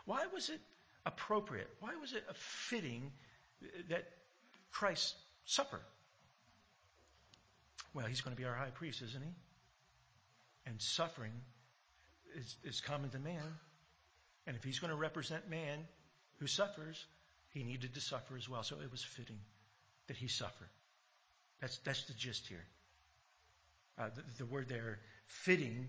Why 0.04 0.24
was 0.32 0.48
it 0.48 0.60
appropriate? 1.04 1.68
Why 1.80 1.94
was 1.96 2.14
it 2.14 2.24
fitting 2.34 3.12
that 3.90 4.08
Christ 4.70 5.14
suffer? 5.44 5.80
Well, 7.92 8.06
he's 8.06 8.20
going 8.20 8.34
to 8.34 8.40
be 8.40 8.46
our 8.46 8.54
high 8.54 8.70
priest, 8.70 9.02
isn't 9.02 9.22
he? 9.22 9.34
And 10.66 10.80
suffering 10.80 11.32
is, 12.36 12.56
is 12.64 12.80
common 12.80 13.10
to 13.10 13.18
man. 13.18 13.42
And 14.46 14.56
if 14.56 14.64
he's 14.64 14.78
going 14.78 14.92
to 14.92 14.96
represent 14.96 15.50
man 15.50 15.80
who 16.38 16.46
suffers, 16.46 17.04
he 17.50 17.64
needed 17.64 17.94
to 17.94 18.00
suffer 18.00 18.36
as 18.36 18.48
well. 18.48 18.62
So 18.62 18.76
it 18.82 18.90
was 18.90 19.02
fitting 19.02 19.40
that 20.06 20.16
he 20.16 20.28
suffer. 20.28 20.68
That's, 21.60 21.78
that's 21.78 22.04
the 22.04 22.14
gist 22.14 22.46
here. 22.46 22.64
Uh, 23.98 24.10
the, 24.36 24.46
word 24.46 24.68
there, 24.68 25.00
fitting, 25.26 25.88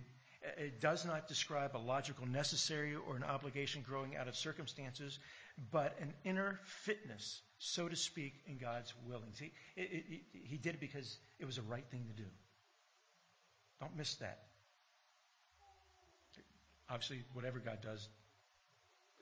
it 0.57 0.81
does 0.81 1.05
not 1.05 1.27
describe 1.27 1.75
a 1.75 1.77
logical 1.77 2.25
necessary 2.25 2.95
or 2.95 3.15
an 3.15 3.23
obligation 3.23 3.83
growing 3.87 4.15
out 4.15 4.27
of 4.27 4.35
circumstances, 4.35 5.19
but 5.71 5.95
an 6.01 6.13
inner 6.23 6.59
fitness, 6.63 7.41
so 7.59 7.87
to 7.87 7.95
speak, 7.95 8.33
in 8.47 8.57
God's 8.57 8.93
willing. 9.05 9.31
See, 9.33 9.51
it, 9.75 9.81
it, 9.91 10.05
it, 10.09 10.21
he 10.33 10.57
did 10.57 10.75
it 10.75 10.79
because 10.79 11.17
it 11.39 11.45
was 11.45 11.57
the 11.57 11.61
right 11.63 11.85
thing 11.91 12.05
to 12.07 12.13
do. 12.13 12.27
Don't 13.79 13.95
miss 13.95 14.15
that. 14.15 14.39
Obviously, 16.89 17.23
whatever 17.33 17.59
God 17.59 17.79
does 17.81 18.09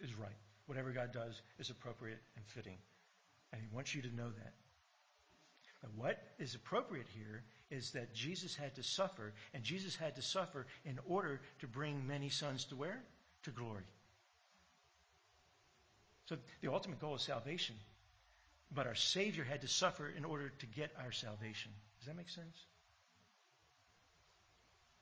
is 0.01 0.15
right. 0.15 0.37
Whatever 0.67 0.91
God 0.91 1.11
does 1.11 1.41
is 1.59 1.69
appropriate 1.69 2.19
and 2.35 2.45
fitting. 2.45 2.77
And 3.51 3.61
He 3.61 3.67
wants 3.73 3.93
you 3.93 4.01
to 4.01 4.15
know 4.15 4.29
that. 4.29 4.53
What 5.95 6.21
is 6.39 6.55
appropriate 6.55 7.07
here 7.15 7.43
is 7.69 7.91
that 7.91 8.13
Jesus 8.13 8.55
had 8.55 8.75
to 8.75 8.83
suffer, 8.83 9.33
and 9.53 9.63
Jesus 9.63 9.95
had 9.95 10.15
to 10.15 10.21
suffer 10.21 10.65
in 10.85 10.99
order 11.07 11.41
to 11.59 11.67
bring 11.67 12.07
many 12.07 12.29
sons 12.29 12.65
to 12.65 12.75
where? 12.75 13.01
To 13.43 13.51
glory. 13.51 13.83
So 16.25 16.37
the 16.61 16.71
ultimate 16.71 16.99
goal 16.99 17.15
is 17.15 17.21
salvation. 17.21 17.75
But 18.73 18.87
our 18.87 18.95
Savior 18.95 19.43
had 19.43 19.61
to 19.61 19.67
suffer 19.67 20.09
in 20.09 20.25
order 20.25 20.49
to 20.59 20.65
get 20.65 20.91
our 21.03 21.11
salvation. 21.11 21.71
Does 21.99 22.07
that 22.07 22.17
make 22.17 22.29
sense? 22.29 22.57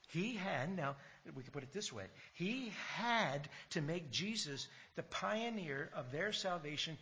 He 0.10 0.36
had, 0.36 0.76
now, 0.76 0.96
we 1.36 1.44
could 1.44 1.52
put 1.52 1.64
it 1.64 1.74
this 1.74 1.92
way, 1.92 2.06
he 2.34 2.72
had 2.94 3.50
to 3.72 3.82
make 3.82 4.12
Jesus 4.12 4.68
the 4.96 5.04
pioneer 5.04 5.90
of 5.96 6.12
their 6.12 6.32
salvation 6.32 6.98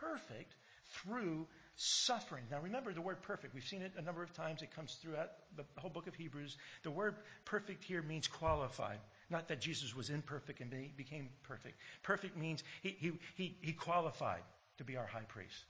perfect 0.00 0.52
through 0.94 1.46
suffering. 1.76 2.44
Now 2.50 2.60
remember 2.60 2.92
the 2.92 3.02
word 3.02 3.22
perfect. 3.22 3.54
We've 3.54 3.64
seen 3.64 3.82
it 3.82 3.92
a 3.98 4.02
number 4.02 4.22
of 4.22 4.32
times. 4.32 4.62
It 4.62 4.74
comes 4.74 4.94
throughout 5.02 5.30
the 5.56 5.64
whole 5.76 5.90
book 5.90 6.06
of 6.06 6.14
Hebrews. 6.14 6.56
The 6.82 6.90
word 6.90 7.14
perfect 7.44 7.84
here 7.84 8.02
means 8.02 8.28
qualified. 8.28 8.98
Not 9.28 9.48
that 9.48 9.60
Jesus 9.60 9.94
was 9.94 10.08
imperfect 10.08 10.60
and 10.60 10.72
became 10.96 11.28
perfect. 11.42 11.78
Perfect 12.02 12.36
means 12.36 12.62
he, 12.82 12.96
he, 12.98 13.12
he, 13.34 13.56
he 13.60 13.72
qualified 13.72 14.42
to 14.78 14.84
be 14.84 14.96
our 14.96 15.06
high 15.06 15.26
priest. 15.28 15.64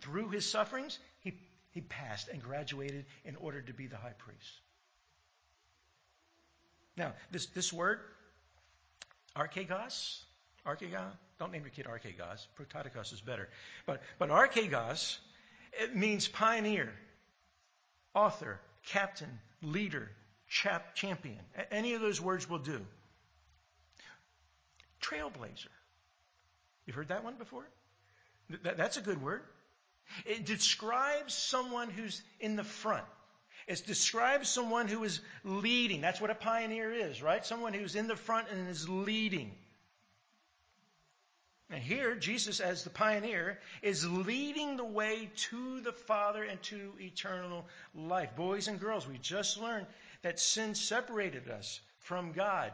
Through 0.00 0.28
his 0.28 0.48
sufferings, 0.48 0.98
he, 1.20 1.34
he 1.70 1.80
passed 1.80 2.28
and 2.28 2.42
graduated 2.42 3.06
in 3.24 3.36
order 3.36 3.62
to 3.62 3.72
be 3.72 3.86
the 3.86 3.96
high 3.96 4.14
priest. 4.18 4.60
Now, 6.96 7.12
this, 7.30 7.46
this 7.46 7.72
word, 7.72 8.00
archegos, 9.36 10.20
archegon, 10.68 11.10
don't 11.38 11.52
name 11.52 11.62
your 11.62 11.70
kid 11.70 11.86
archegos. 11.86 12.46
Prototokos 12.58 13.12
is 13.12 13.20
better. 13.20 13.48
But, 13.86 14.02
but 14.18 14.28
archegos, 14.28 15.18
it 15.72 15.96
means 15.96 16.28
pioneer, 16.28 16.92
author, 18.14 18.60
captain, 18.86 19.40
leader, 19.62 20.10
chap, 20.48 20.94
champion. 20.94 21.40
Any 21.70 21.94
of 21.94 22.00
those 22.00 22.20
words 22.20 22.48
will 22.48 22.58
do. 22.58 22.80
Trailblazer. 25.02 25.68
You've 26.86 26.96
heard 26.96 27.08
that 27.08 27.24
one 27.24 27.34
before? 27.38 27.66
That's 28.62 28.96
a 28.96 29.02
good 29.02 29.22
word. 29.22 29.42
It 30.24 30.46
describes 30.46 31.34
someone 31.34 31.90
who's 31.90 32.22
in 32.40 32.56
the 32.56 32.64
front. 32.64 33.04
It 33.66 33.82
describes 33.86 34.48
someone 34.48 34.88
who 34.88 35.04
is 35.04 35.20
leading. 35.44 36.00
That's 36.00 36.20
what 36.20 36.30
a 36.30 36.34
pioneer 36.34 36.90
is, 36.90 37.22
right? 37.22 37.44
Someone 37.44 37.74
who's 37.74 37.94
in 37.94 38.06
the 38.06 38.16
front 38.16 38.48
and 38.50 38.68
is 38.68 38.88
leading. 38.88 39.52
And 41.70 41.82
here, 41.82 42.14
Jesus, 42.14 42.60
as 42.60 42.82
the 42.82 42.90
pioneer, 42.90 43.58
is 43.82 44.08
leading 44.08 44.76
the 44.76 44.84
way 44.84 45.30
to 45.50 45.80
the 45.80 45.92
Father 45.92 46.42
and 46.42 46.62
to 46.64 46.94
eternal 46.98 47.66
life. 47.94 48.34
Boys 48.36 48.68
and 48.68 48.80
girls, 48.80 49.06
we 49.06 49.18
just 49.18 49.58
learned 49.60 49.86
that 50.22 50.40
sin 50.40 50.74
separated 50.74 51.48
us 51.50 51.80
from 51.98 52.32
God. 52.32 52.72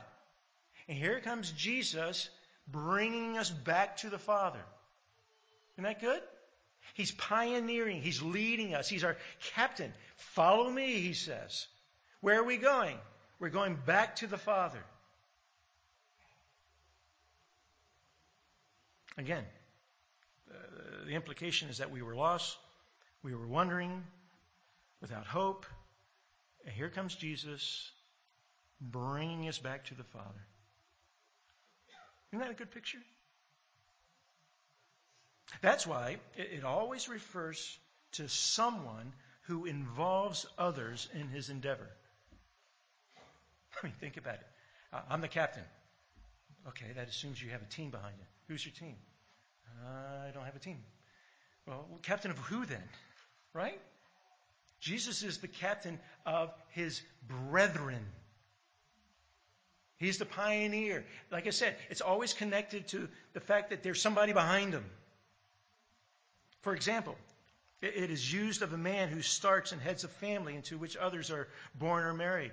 And 0.89 0.97
here 0.97 1.19
comes 1.21 1.51
Jesus 1.51 2.29
bringing 2.69 3.37
us 3.37 3.51
back 3.51 3.97
to 3.99 4.11
the 4.11 4.19
Father. 4.19 4.63
Isn't 5.75 5.85
that 5.85 6.01
good? 6.01 6.23
He's 6.95 7.11
pioneering. 7.11 8.01
He's 8.01 8.23
leading 8.23 8.75
us. 8.75 8.89
He's 8.89 9.03
our 9.03 9.17
captain. 9.55 9.93
Follow 10.17 10.71
me, 10.71 11.01
he 11.01 11.15
says. 11.15 11.67
Where 12.21 12.39
are 12.39 12.45
we 12.45 12.59
going? 12.59 12.97
We're 13.41 13.49
going 13.49 13.77
back 13.87 14.17
to 14.17 14.29
the 14.29 14.39
Father. 14.39 14.79
Again, 19.17 19.45
uh, 20.51 20.55
the 21.07 21.13
implication 21.13 21.69
is 21.69 21.79
that 21.79 21.91
we 21.91 22.03
were 22.03 22.15
lost, 22.15 22.57
we 23.23 23.35
were 23.35 23.47
wandering, 23.47 24.03
without 25.01 25.27
hope, 25.27 25.67
and 26.65 26.75
here 26.75 26.89
comes 26.89 27.15
Jesus 27.15 27.91
bringing 28.81 29.49
us 29.49 29.59
back 29.59 29.85
to 29.87 29.95
the 29.95 30.05
Father. 30.05 30.47
Isn't 32.31 32.41
that 32.41 32.51
a 32.51 32.55
good 32.55 32.71
picture? 32.71 32.99
That's 35.61 35.87
why 35.87 36.17
it, 36.37 36.65
always 36.65 37.09
refers 37.09 37.79
to 38.13 38.29
someone 38.29 39.13
who 39.43 39.67
involves 39.67 40.47
others 40.59 41.09
in 41.15 41.29
his 41.29 41.51
endeavor. 41.51 41.89
I 43.83 43.87
mean, 43.87 43.95
think 44.01 44.17
about 44.17 44.35
it. 44.35 44.47
I'm 45.09 45.21
the 45.21 45.29
captain. 45.29 45.63
Okay, 46.69 46.87
that 46.97 47.09
assumes 47.09 47.43
you 47.43 47.51
have 47.51 47.63
a 47.63 47.67
team 47.67 47.91
behind 47.91 48.15
you. 48.19 48.25
Who's 48.49 48.65
your 48.65 48.75
team? 48.75 48.97
I 49.87 50.31
don't 50.33 50.45
have 50.45 50.57
a 50.57 50.61
team. 50.61 50.79
Well, 51.67 51.87
captain 52.03 52.31
of 52.31 52.39
who 52.39 52.65
then? 52.65 52.83
Right? 53.53 53.81
Jesus 54.81 55.23
is 55.23 55.39
the 55.39 55.49
captain 55.49 55.99
of 56.27 56.53
his 56.71 57.01
brethren. 57.27 58.05
He's 59.97 60.19
the 60.19 60.27
pioneer. 60.27 61.05
Like 61.31 61.47
I 61.47 61.51
said, 61.51 61.77
it's 61.89 62.01
always 62.01 62.35
connected 62.35 62.89
to 62.89 63.09
the 63.33 63.41
fact 63.41 63.71
that 63.71 63.83
there's 63.83 64.03
somebody 64.03 64.33
behind 64.33 64.73
him. 64.75 64.85
For 66.63 66.75
example, 66.75 67.17
it 67.81 68.11
is 68.11 68.33
used 68.33 68.63
of 68.63 68.73
a 68.73 68.79
man 68.79 69.09
who 69.09 69.23
starts 69.23 69.73
and 69.73 69.81
heads 69.81 70.05
a 70.05 70.09
family 70.09 70.55
into 70.55 70.79
which 70.79 70.97
others 70.97 71.31
are 71.31 71.49
born 71.75 72.05
or 72.05 72.15
married. 72.15 72.53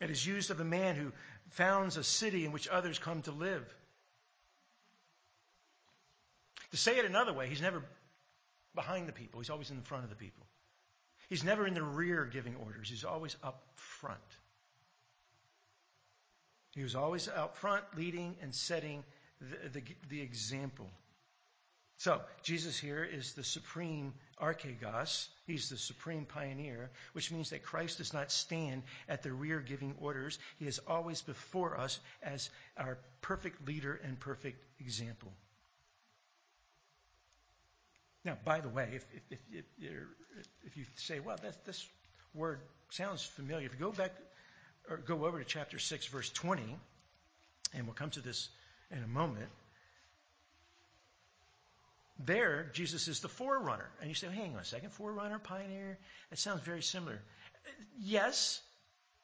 It 0.00 0.10
is 0.10 0.24
used 0.24 0.50
of 0.50 0.60
a 0.60 0.64
man 0.64 0.94
who 0.94 1.12
founds 1.50 1.96
a 1.96 2.04
city 2.04 2.44
in 2.44 2.52
which 2.52 2.68
others 2.68 2.98
come 2.98 3.22
to 3.22 3.32
live. 3.32 3.64
To 6.72 6.76
say 6.76 6.98
it 6.98 7.04
another 7.04 7.32
way, 7.32 7.48
he's 7.48 7.62
never 7.62 7.82
behind 8.74 9.08
the 9.08 9.12
people, 9.12 9.40
he's 9.40 9.50
always 9.50 9.70
in 9.70 9.76
the 9.76 9.84
front 9.84 10.04
of 10.04 10.10
the 10.10 10.16
people. 10.16 10.46
He's 11.28 11.42
never 11.42 11.66
in 11.66 11.74
the 11.74 11.82
rear 11.82 12.24
giving 12.24 12.56
orders, 12.56 12.88
he's 12.88 13.04
always 13.04 13.36
up 13.42 13.62
front. 13.74 14.20
He 16.74 16.82
was 16.82 16.94
always 16.94 17.28
out 17.28 17.56
front, 17.56 17.84
leading 17.96 18.36
and 18.42 18.54
setting 18.54 19.02
the, 19.40 19.80
the, 19.80 19.82
the 20.10 20.20
example. 20.20 20.90
So, 21.98 22.20
Jesus 22.42 22.78
here 22.78 23.04
is 23.04 23.32
the 23.32 23.44
supreme 23.44 24.12
archegos. 24.40 25.28
He's 25.46 25.70
the 25.70 25.78
supreme 25.78 26.26
pioneer, 26.26 26.90
which 27.14 27.32
means 27.32 27.50
that 27.50 27.62
Christ 27.62 27.98
does 27.98 28.12
not 28.12 28.30
stand 28.30 28.82
at 29.08 29.22
the 29.22 29.32
rear 29.32 29.60
giving 29.60 29.94
orders. 29.98 30.38
He 30.58 30.66
is 30.66 30.78
always 30.86 31.22
before 31.22 31.78
us 31.78 31.98
as 32.22 32.50
our 32.76 32.98
perfect 33.22 33.66
leader 33.66 33.98
and 34.04 34.20
perfect 34.20 34.62
example. 34.78 35.32
Now, 38.26 38.36
by 38.44 38.60
the 38.60 38.68
way, 38.68 38.90
if, 38.92 39.06
if, 39.30 39.38
if, 39.50 39.64
if 40.64 40.76
you 40.76 40.84
say, 40.96 41.20
well, 41.20 41.38
this 41.64 41.86
word 42.34 42.60
sounds 42.90 43.22
familiar, 43.24 43.66
if 43.66 43.72
you 43.72 43.78
go 43.78 43.92
back 43.92 44.12
or 44.90 44.98
go 44.98 45.24
over 45.24 45.38
to 45.38 45.44
chapter 45.44 45.78
6, 45.78 46.06
verse 46.08 46.28
20, 46.30 46.76
and 47.72 47.86
we'll 47.86 47.94
come 47.94 48.10
to 48.10 48.20
this 48.20 48.50
in 48.90 49.02
a 49.02 49.06
moment. 49.06 49.48
There, 52.24 52.70
Jesus 52.72 53.08
is 53.08 53.20
the 53.20 53.28
forerunner. 53.28 53.88
And 54.00 54.08
you 54.08 54.14
say, 54.14 54.28
hang 54.28 54.54
on 54.54 54.60
a 54.60 54.64
second, 54.64 54.90
forerunner, 54.92 55.38
pioneer? 55.38 55.98
That 56.30 56.38
sounds 56.38 56.62
very 56.62 56.82
similar. 56.82 57.20
Yes, 57.98 58.60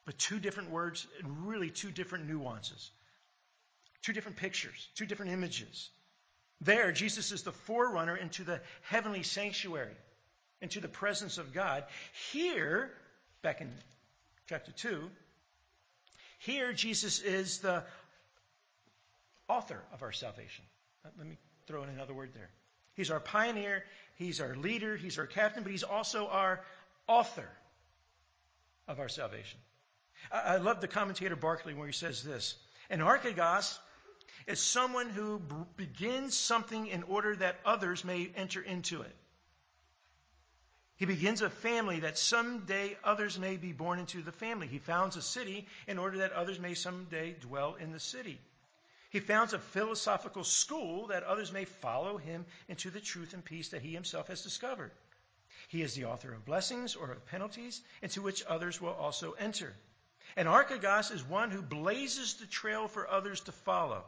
but 0.05 0.17
two 0.17 0.39
different 0.39 0.69
words 0.69 1.07
and 1.19 1.47
really 1.47 1.69
two 1.69 1.91
different 1.91 2.27
nuances. 2.27 2.91
Two 4.03 4.13
different 4.13 4.37
pictures, 4.37 4.87
two 4.95 5.05
different 5.05 5.31
images. 5.31 5.89
There, 6.61 6.91
Jesus 6.91 7.31
is 7.31 7.43
the 7.43 7.51
forerunner 7.51 8.15
into 8.15 8.43
the 8.43 8.61
heavenly 8.83 9.23
sanctuary, 9.23 9.95
into 10.61 10.79
the 10.79 10.87
presence 10.87 11.37
of 11.37 11.53
God. 11.53 11.85
Here, 12.31 12.91
back 13.41 13.61
in 13.61 13.71
chapter 14.47 14.71
2, 14.71 15.09
here 16.39 16.73
Jesus 16.73 17.21
is 17.21 17.59
the 17.59 17.83
author 19.47 19.81
of 19.93 20.03
our 20.03 20.11
salvation. 20.11 20.65
Let 21.17 21.27
me 21.27 21.37
throw 21.67 21.83
in 21.83 21.89
another 21.89 22.13
word 22.13 22.31
there. 22.33 22.49
He's 22.95 23.11
our 23.11 23.19
pioneer, 23.19 23.83
he's 24.15 24.39
our 24.39 24.55
leader, 24.55 24.95
he's 24.95 25.17
our 25.17 25.25
captain, 25.25 25.63
but 25.63 25.71
he's 25.71 25.83
also 25.83 26.27
our 26.27 26.63
author 27.07 27.49
of 28.87 28.99
our 28.99 29.09
salvation. 29.09 29.59
I, 30.31 30.57
love 30.57 30.79
the 30.79 30.87
commentator 30.87 31.35
Barclay 31.35 31.73
where 31.73 31.87
he 31.87 31.93
says 31.93 32.23
this 32.23 32.55
An 32.89 32.99
archegos 32.99 33.77
is 34.47 34.59
someone 34.59 35.09
who 35.09 35.39
b- 35.39 35.55
begins 35.75 36.37
something 36.37 36.87
in 36.87 37.03
order 37.03 37.35
that 37.35 37.57
others 37.65 38.03
may 38.03 38.31
enter 38.35 38.61
into 38.61 39.01
it. 39.01 39.15
He 40.95 41.05
begins 41.05 41.41
a 41.41 41.49
family 41.49 42.01
that 42.01 42.17
someday 42.17 42.95
others 43.03 43.39
may 43.39 43.57
be 43.57 43.73
born 43.73 43.99
into 43.99 44.21
the 44.21 44.31
family. 44.31 44.67
He 44.67 44.77
founds 44.77 45.17
a 45.17 45.21
city 45.21 45.67
in 45.87 45.97
order 45.97 46.19
that 46.19 46.31
others 46.31 46.59
may 46.59 46.75
someday 46.75 47.35
dwell 47.41 47.75
in 47.75 47.91
the 47.91 47.99
city. 47.99 48.39
He 49.13 49.19
founds 49.19 49.53
a 49.53 49.59
philosophical 49.59 50.43
school 50.43 51.05
that 51.07 51.21
others 51.21 51.51
may 51.51 51.65
follow 51.65 52.17
him 52.17 52.47
into 52.67 52.89
the 52.89 52.99
truth 52.99 53.35
and 53.35 53.45
peace 53.45 53.69
that 53.69 53.83
he 53.83 53.93
himself 53.93 54.27
has 54.27 54.41
discovered. 54.41 54.91
He 55.67 55.83
is 55.83 55.93
the 55.93 56.05
author 56.05 56.33
of 56.33 56.45
blessings 56.45 56.95
or 56.95 57.11
of 57.11 57.23
penalties 57.27 57.79
into 58.01 58.23
which 58.23 58.43
others 58.47 58.81
will 58.81 58.93
also 58.93 59.33
enter. 59.33 59.75
An 60.35 60.47
archegos 60.47 61.11
is 61.11 61.23
one 61.23 61.51
who 61.51 61.61
blazes 61.61 62.37
the 62.37 62.47
trail 62.47 62.87
for 62.87 63.07
others 63.07 63.41
to 63.41 63.51
follow. 63.51 64.03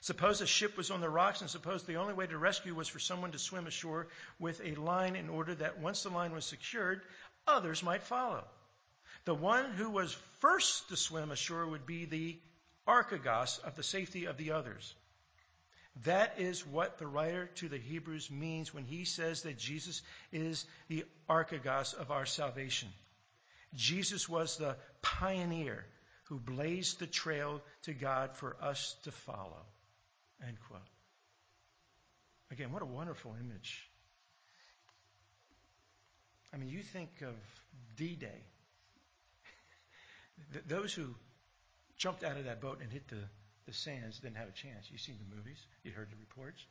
Suppose 0.00 0.40
a 0.40 0.48
ship 0.48 0.76
was 0.76 0.90
on 0.90 1.00
the 1.00 1.08
rocks, 1.08 1.40
and 1.40 1.48
suppose 1.48 1.84
the 1.84 1.98
only 1.98 2.14
way 2.14 2.26
to 2.26 2.36
rescue 2.38 2.74
was 2.74 2.88
for 2.88 2.98
someone 2.98 3.30
to 3.30 3.38
swim 3.38 3.68
ashore 3.68 4.08
with 4.40 4.60
a 4.64 4.74
line 4.74 5.14
in 5.14 5.28
order 5.28 5.54
that 5.54 5.78
once 5.78 6.02
the 6.02 6.10
line 6.10 6.32
was 6.32 6.44
secured, 6.44 7.02
others 7.46 7.84
might 7.84 8.02
follow. 8.02 8.44
The 9.26 9.34
one 9.36 9.70
who 9.70 9.90
was 9.90 10.12
first 10.40 10.88
to 10.88 10.96
swim 10.96 11.30
ashore 11.30 11.68
would 11.68 11.86
be 11.86 12.04
the 12.04 12.40
archegos 12.88 13.60
of 13.60 13.76
the 13.76 13.82
safety 13.82 14.24
of 14.24 14.36
the 14.36 14.52
others. 14.52 14.94
That 16.04 16.38
is 16.38 16.66
what 16.66 16.98
the 16.98 17.06
writer 17.06 17.50
to 17.56 17.68
the 17.68 17.78
Hebrews 17.78 18.30
means 18.30 18.72
when 18.72 18.84
he 18.84 19.04
says 19.04 19.42
that 19.42 19.58
Jesus 19.58 20.00
is 20.32 20.64
the 20.88 21.04
archegos 21.28 21.92
of 21.94 22.10
our 22.10 22.24
salvation. 22.24 22.88
Jesus 23.74 24.28
was 24.28 24.56
the 24.56 24.76
pioneer 25.02 25.84
who 26.24 26.38
blazed 26.38 27.00
the 27.00 27.06
trail 27.06 27.62
to 27.82 27.92
God 27.94 28.36
for 28.36 28.56
us 28.60 28.94
to 29.04 29.10
follow. 29.10 29.66
End 30.46 30.56
quote. 30.68 30.80
Again, 32.50 32.72
what 32.72 32.82
a 32.82 32.86
wonderful 32.86 33.34
image. 33.40 33.90
I 36.52 36.56
mean, 36.56 36.68
you 36.68 36.82
think 36.82 37.10
of 37.22 37.34
D 37.96 38.14
Day. 38.14 38.44
Those 40.66 40.94
who 40.94 41.14
jumped 41.98 42.24
out 42.24 42.36
of 42.36 42.44
that 42.44 42.60
boat 42.60 42.78
and 42.80 42.90
hit 42.90 43.08
the, 43.08 43.18
the 43.66 43.72
sands, 43.72 44.20
didn't 44.20 44.36
have 44.36 44.48
a 44.48 44.52
chance. 44.52 44.86
You've 44.90 45.00
seen 45.00 45.16
the 45.18 45.36
movies, 45.36 45.58
you 45.82 45.90
heard 45.90 46.08
the 46.10 46.16
reports. 46.16 46.64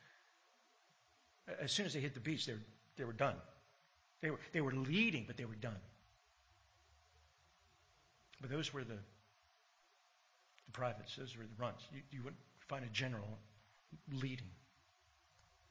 As 1.62 1.72
soon 1.72 1.86
as 1.86 1.94
they 1.94 2.00
hit 2.00 2.14
the 2.14 2.20
beach, 2.20 2.46
they 2.46 2.54
were, 2.54 2.66
they 2.98 3.04
were 3.04 3.14
done. 3.14 3.36
They 4.22 4.32
were, 4.32 4.40
they 4.52 4.62
were 4.62 4.72
leading, 4.74 5.26
but 5.28 5.38
they 5.38 5.46
were 5.46 5.56
done. 5.56 5.80
But 8.42 8.50
those 8.50 8.74
were 8.74 8.84
the, 8.84 8.98
the 10.66 10.72
privates, 10.74 11.16
those 11.16 11.36
were 11.38 11.44
the 11.44 11.62
runs. 11.62 11.82
You, 11.94 12.02
you 12.12 12.24
wouldn't 12.24 12.42
find 12.68 12.84
a 12.84 12.90
general 12.90 13.38
leading. 14.12 14.48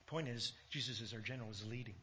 The 0.07 0.11
point 0.11 0.29
is, 0.29 0.53
Jesus 0.71 1.01
is 1.01 1.13
our 1.13 1.21
general, 1.21 1.51
is 1.51 1.65
leading. 1.69 1.95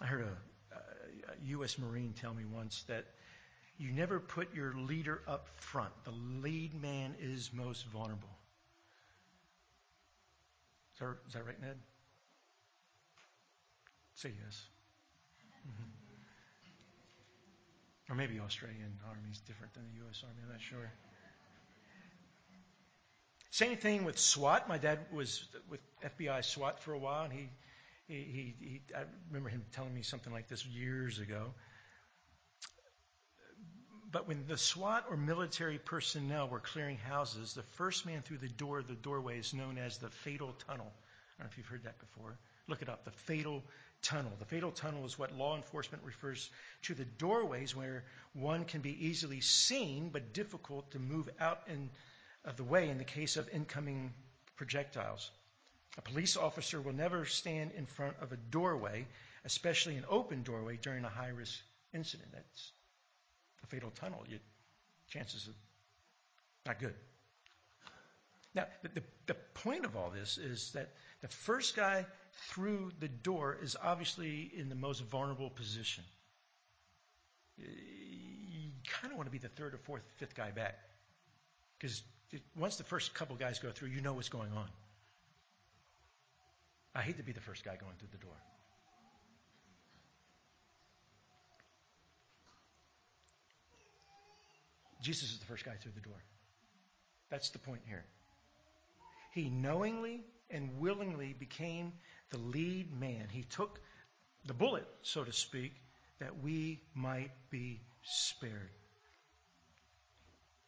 I 0.00 0.06
heard 0.06 0.22
a, 0.22 0.76
a 0.76 1.46
U.S. 1.48 1.78
Marine 1.78 2.14
tell 2.20 2.32
me 2.32 2.44
once 2.44 2.84
that 2.88 3.04
you 3.78 3.92
never 3.92 4.20
put 4.20 4.54
your 4.54 4.74
leader 4.74 5.20
up 5.26 5.48
front. 5.56 5.92
The 6.04 6.12
lead 6.42 6.80
man 6.80 7.14
is 7.20 7.50
most 7.52 7.86
vulnerable. 7.86 8.28
Is 10.94 11.00
that, 11.00 11.16
is 11.28 11.34
that 11.34 11.46
right, 11.46 11.60
Ned? 11.60 11.76
Say 14.16 14.32
yes. 14.44 14.62
Mm-hmm. 15.66 15.90
Or 18.12 18.16
maybe 18.16 18.40
Australian 18.40 18.98
Army 19.08 19.30
is 19.30 19.38
different 19.40 19.72
than 19.74 19.84
the 19.92 19.98
U.S. 20.04 20.22
Army. 20.24 20.40
I'm 20.44 20.50
not 20.52 20.60
sure. 20.60 20.92
Same 23.50 23.76
thing 23.76 24.04
with 24.04 24.18
SWAT. 24.18 24.68
My 24.68 24.78
dad 24.78 24.98
was 25.12 25.44
with 25.70 25.80
FBI 26.04 26.44
SWAT 26.44 26.80
for 26.80 26.92
a 26.92 26.98
while, 26.98 27.24
and 27.24 27.32
he 27.32 27.48
he, 28.14 28.54
he, 28.60 28.80
I 28.96 29.04
remember 29.28 29.48
him 29.48 29.64
telling 29.72 29.94
me 29.94 30.02
something 30.02 30.32
like 30.32 30.48
this 30.48 30.66
years 30.66 31.18
ago. 31.18 31.54
But 34.12 34.26
when 34.26 34.44
the 34.48 34.58
SWAT 34.58 35.06
or 35.08 35.16
military 35.16 35.78
personnel 35.78 36.48
were 36.48 36.58
clearing 36.58 36.96
houses, 36.96 37.54
the 37.54 37.62
first 37.62 38.06
man 38.06 38.22
through 38.22 38.38
the 38.38 38.48
door 38.48 38.80
of 38.80 38.88
the 38.88 38.94
doorway 38.94 39.38
is 39.38 39.54
known 39.54 39.78
as 39.78 39.98
the 39.98 40.10
fatal 40.10 40.52
funnel. 40.66 40.92
I 41.38 41.42
don't 41.42 41.46
know 41.46 41.50
if 41.52 41.58
you've 41.58 41.68
heard 41.68 41.84
that 41.84 42.00
before. 42.00 42.36
Look 42.66 42.82
it 42.82 42.88
up. 42.88 43.04
The 43.04 43.12
fatal 43.12 43.62
funnel. 44.02 44.32
The 44.38 44.44
fatal 44.46 44.72
funnel 44.72 45.04
is 45.06 45.16
what 45.16 45.32
law 45.36 45.56
enforcement 45.56 46.02
refers 46.04 46.50
to 46.82 46.94
the 46.94 47.04
doorways 47.04 47.76
where 47.76 48.04
one 48.32 48.64
can 48.64 48.80
be 48.80 49.06
easily 49.06 49.40
seen 49.40 50.08
but 50.08 50.32
difficult 50.32 50.90
to 50.92 50.98
move 50.98 51.28
out 51.38 51.60
in, 51.68 51.90
of 52.44 52.56
the 52.56 52.64
way 52.64 52.88
in 52.88 52.98
the 52.98 53.04
case 53.04 53.36
of 53.36 53.48
incoming 53.50 54.12
projectiles. 54.56 55.30
A 56.00 56.02
police 56.02 56.38
officer 56.38 56.80
will 56.80 56.94
never 56.94 57.26
stand 57.26 57.72
in 57.76 57.84
front 57.84 58.16
of 58.22 58.32
a 58.32 58.36
doorway, 58.50 59.06
especially 59.44 59.96
an 59.96 60.06
open 60.08 60.42
doorway, 60.42 60.78
during 60.80 61.04
a 61.04 61.10
high 61.10 61.28
risk 61.28 61.60
incident. 61.92 62.30
That's 62.32 62.72
a 63.62 63.66
fatal 63.66 63.90
funnel. 63.90 64.24
You, 64.26 64.38
chances 65.10 65.46
are 65.46 66.70
not 66.70 66.80
good. 66.80 66.94
Now, 68.54 68.64
the, 68.82 68.88
the, 68.88 69.02
the 69.26 69.34
point 69.52 69.84
of 69.84 69.94
all 69.94 70.08
this 70.08 70.38
is 70.38 70.72
that 70.72 70.88
the 71.20 71.28
first 71.28 71.76
guy 71.76 72.06
through 72.48 72.92
the 72.98 73.08
door 73.08 73.58
is 73.62 73.76
obviously 73.82 74.50
in 74.56 74.70
the 74.70 74.74
most 74.74 75.04
vulnerable 75.04 75.50
position. 75.50 76.04
You 77.58 78.70
kind 78.88 79.12
of 79.12 79.18
want 79.18 79.26
to 79.26 79.32
be 79.32 79.38
the 79.38 79.48
third 79.48 79.74
or 79.74 79.78
fourth, 79.78 80.02
fifth 80.16 80.34
guy 80.34 80.50
back. 80.50 80.78
Because 81.78 82.02
once 82.56 82.76
the 82.76 82.84
first 82.84 83.12
couple 83.12 83.36
guys 83.36 83.58
go 83.58 83.70
through, 83.70 83.88
you 83.90 84.00
know 84.00 84.14
what's 84.14 84.30
going 84.30 84.52
on. 84.52 84.66
I 86.94 87.02
hate 87.02 87.18
to 87.18 87.22
be 87.22 87.32
the 87.32 87.40
first 87.40 87.64
guy 87.64 87.76
going 87.76 87.94
through 87.98 88.08
the 88.12 88.18
door. 88.18 88.36
Jesus 95.02 95.30
is 95.32 95.38
the 95.38 95.46
first 95.46 95.64
guy 95.64 95.72
through 95.80 95.92
the 95.94 96.00
door. 96.00 96.22
That's 97.30 97.50
the 97.50 97.58
point 97.58 97.80
here. 97.86 98.04
He 99.32 99.48
knowingly 99.48 100.24
and 100.50 100.78
willingly 100.78 101.32
became 101.32 101.92
the 102.30 102.38
lead 102.38 102.92
man. 102.92 103.28
He 103.30 103.44
took 103.44 103.80
the 104.46 104.54
bullet, 104.54 104.86
so 105.02 105.24
to 105.24 105.32
speak, 105.32 105.72
that 106.18 106.42
we 106.42 106.82
might 106.94 107.30
be 107.50 107.80
spared. 108.02 108.70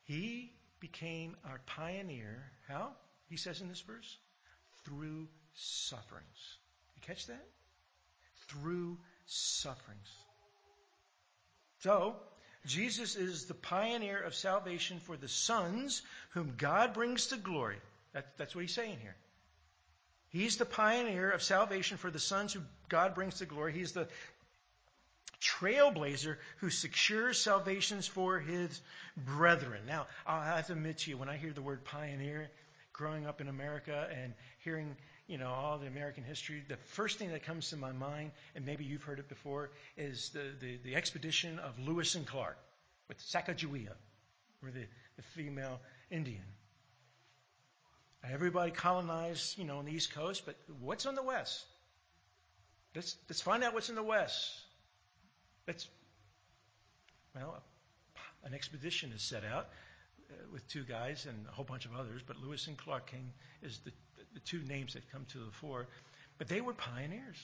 He 0.04 0.52
became 0.80 1.36
our 1.44 1.60
pioneer. 1.66 2.44
How? 2.68 2.92
He 3.28 3.36
says 3.36 3.60
in 3.60 3.68
this 3.68 3.80
verse, 3.80 4.18
through 4.84 5.28
sufferings. 5.54 6.56
You 6.96 7.02
catch 7.06 7.26
that? 7.26 7.44
Through 8.48 8.98
sufferings. 9.26 10.08
So, 11.80 12.16
Jesus 12.66 13.16
is 13.16 13.46
the 13.46 13.54
pioneer 13.54 14.22
of 14.22 14.34
salvation 14.34 15.00
for 15.00 15.16
the 15.16 15.28
sons 15.28 16.02
whom 16.30 16.54
God 16.56 16.94
brings 16.94 17.26
to 17.28 17.36
glory. 17.36 17.78
That, 18.12 18.36
that's 18.36 18.54
what 18.54 18.60
he's 18.60 18.74
saying 18.74 18.98
here. 19.00 19.16
He's 20.28 20.56
the 20.56 20.64
pioneer 20.64 21.30
of 21.30 21.42
salvation 21.42 21.98
for 21.98 22.10
the 22.10 22.20
sons 22.20 22.52
who 22.52 22.60
God 22.88 23.14
brings 23.14 23.38
to 23.38 23.46
glory. 23.46 23.72
He's 23.72 23.92
the 23.92 24.08
trailblazer 25.42 26.36
who 26.58 26.70
secures 26.70 27.38
salvations 27.38 28.06
for 28.06 28.38
his 28.38 28.80
brethren. 29.16 29.82
Now, 29.86 30.06
I'll 30.26 30.42
have 30.42 30.68
to 30.68 30.72
admit 30.72 30.98
to 30.98 31.10
you, 31.10 31.18
when 31.18 31.28
I 31.28 31.36
hear 31.36 31.52
the 31.52 31.62
word 31.62 31.84
pioneer, 31.84 32.48
growing 32.92 33.26
up 33.26 33.40
in 33.40 33.48
America 33.48 34.08
and 34.22 34.34
hearing, 34.60 34.96
you 35.26 35.38
know, 35.38 35.48
all 35.48 35.78
the 35.78 35.86
American 35.86 36.24
history, 36.24 36.62
the 36.68 36.76
first 36.76 37.18
thing 37.18 37.30
that 37.30 37.44
comes 37.44 37.70
to 37.70 37.76
my 37.76 37.92
mind, 37.92 38.32
and 38.54 38.66
maybe 38.66 38.84
you've 38.84 39.02
heard 39.02 39.18
it 39.18 39.28
before, 39.28 39.70
is 39.96 40.30
the, 40.30 40.44
the, 40.60 40.78
the 40.84 40.96
expedition 40.96 41.58
of 41.58 41.78
Lewis 41.78 42.14
and 42.14 42.26
Clark 42.26 42.58
with 43.08 43.18
Sacagawea, 43.18 43.94
or 44.62 44.70
the, 44.70 44.84
the 45.16 45.22
female 45.34 45.80
Indian. 46.10 46.44
Everybody 48.30 48.70
colonized, 48.70 49.58
you 49.58 49.64
know, 49.64 49.78
on 49.78 49.84
the 49.84 49.92
East 49.92 50.12
Coast, 50.12 50.44
but 50.46 50.54
what's 50.80 51.06
on 51.06 51.14
the 51.14 51.22
West? 51.22 51.64
Let's, 52.94 53.16
let's 53.28 53.40
find 53.40 53.64
out 53.64 53.74
what's 53.74 53.88
in 53.88 53.96
the 53.96 54.02
West. 54.02 54.60
Let's, 55.66 55.88
well, 57.34 57.62
an 58.44 58.54
expedition 58.54 59.12
is 59.12 59.22
set 59.22 59.44
out 59.44 59.68
uh, 60.30 60.34
with 60.52 60.66
two 60.68 60.84
guys 60.84 61.26
and 61.26 61.46
a 61.48 61.52
whole 61.52 61.64
bunch 61.64 61.84
of 61.84 61.94
others, 61.94 62.22
but 62.24 62.36
Lewis 62.36 62.66
and 62.66 62.76
Clark 62.76 63.06
came 63.10 63.32
as 63.64 63.78
the, 63.78 63.92
the 64.34 64.40
two 64.40 64.60
names 64.62 64.94
that 64.94 65.10
come 65.12 65.24
to 65.32 65.38
the 65.38 65.50
fore. 65.52 65.86
But 66.38 66.48
they 66.48 66.60
were 66.60 66.72
pioneers. 66.72 67.36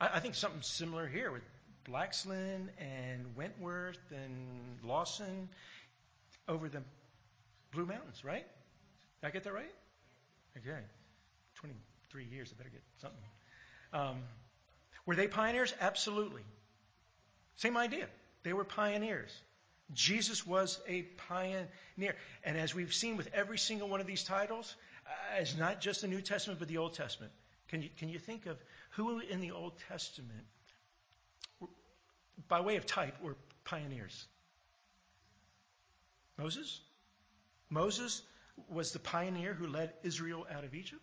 I, 0.00 0.10
I 0.14 0.20
think 0.20 0.34
something 0.34 0.62
similar 0.62 1.06
here 1.06 1.30
with 1.30 1.42
Blaxland 1.88 2.68
and 2.78 3.36
Wentworth 3.36 3.98
and 4.10 4.78
Lawson 4.82 5.48
over 6.48 6.68
the 6.68 6.82
Blue 7.72 7.86
Mountains, 7.86 8.24
right? 8.24 8.44
Did 9.20 9.26
I 9.26 9.30
get 9.30 9.44
that 9.44 9.52
right? 9.52 9.72
Okay. 10.58 10.78
23 11.56 12.24
years, 12.24 12.52
I 12.52 12.58
better 12.58 12.70
get 12.70 12.82
something. 13.00 13.18
Um, 13.92 14.16
were 15.04 15.14
they 15.14 15.28
pioneers? 15.28 15.72
Absolutely. 15.80 16.42
Same 17.56 17.76
idea. 17.76 18.06
They 18.42 18.52
were 18.52 18.64
pioneers. 18.64 19.30
Jesus 19.92 20.46
was 20.46 20.80
a 20.88 21.02
pioneer. 21.28 22.16
And 22.44 22.56
as 22.56 22.74
we've 22.74 22.92
seen 22.92 23.16
with 23.16 23.28
every 23.32 23.58
single 23.58 23.88
one 23.88 24.00
of 24.00 24.06
these 24.06 24.24
titles, 24.24 24.74
Uh, 25.06 25.40
it's 25.40 25.56
not 25.56 25.80
just 25.80 26.00
the 26.00 26.08
New 26.08 26.20
Testament, 26.20 26.58
but 26.58 26.68
the 26.68 26.78
Old 26.78 26.94
Testament. 26.94 27.32
Can 27.68 27.82
you, 27.82 27.88
can 27.98 28.08
you 28.08 28.18
think 28.18 28.46
of 28.46 28.56
who 28.90 29.20
in 29.20 29.40
the 29.40 29.50
Old 29.50 29.72
Testament, 29.88 30.44
by 32.48 32.60
way 32.60 32.76
of 32.76 32.86
type, 32.86 33.14
were 33.22 33.36
pioneers? 33.64 34.26
Moses? 36.38 36.80
Moses 37.70 38.22
was 38.68 38.92
the 38.92 38.98
pioneer 38.98 39.54
who 39.54 39.66
led 39.66 39.92
Israel 40.02 40.46
out 40.50 40.64
of 40.64 40.74
Egypt. 40.74 41.02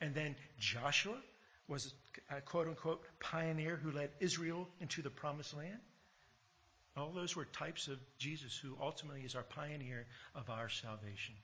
And 0.00 0.14
then 0.14 0.36
Joshua 0.58 1.16
was 1.66 1.92
uh, 2.30 2.36
a 2.36 2.40
quote 2.40 2.68
unquote 2.68 3.04
pioneer 3.20 3.76
who 3.76 3.90
led 3.90 4.10
Israel 4.20 4.68
into 4.80 5.02
the 5.02 5.10
promised 5.10 5.56
land. 5.56 5.78
All 6.96 7.12
those 7.12 7.36
were 7.36 7.44
types 7.44 7.88
of 7.88 7.98
Jesus 8.18 8.56
who 8.56 8.76
ultimately 8.80 9.22
is 9.22 9.34
our 9.34 9.42
pioneer 9.42 10.06
of 10.34 10.50
our 10.50 10.68
salvation. 10.68 11.34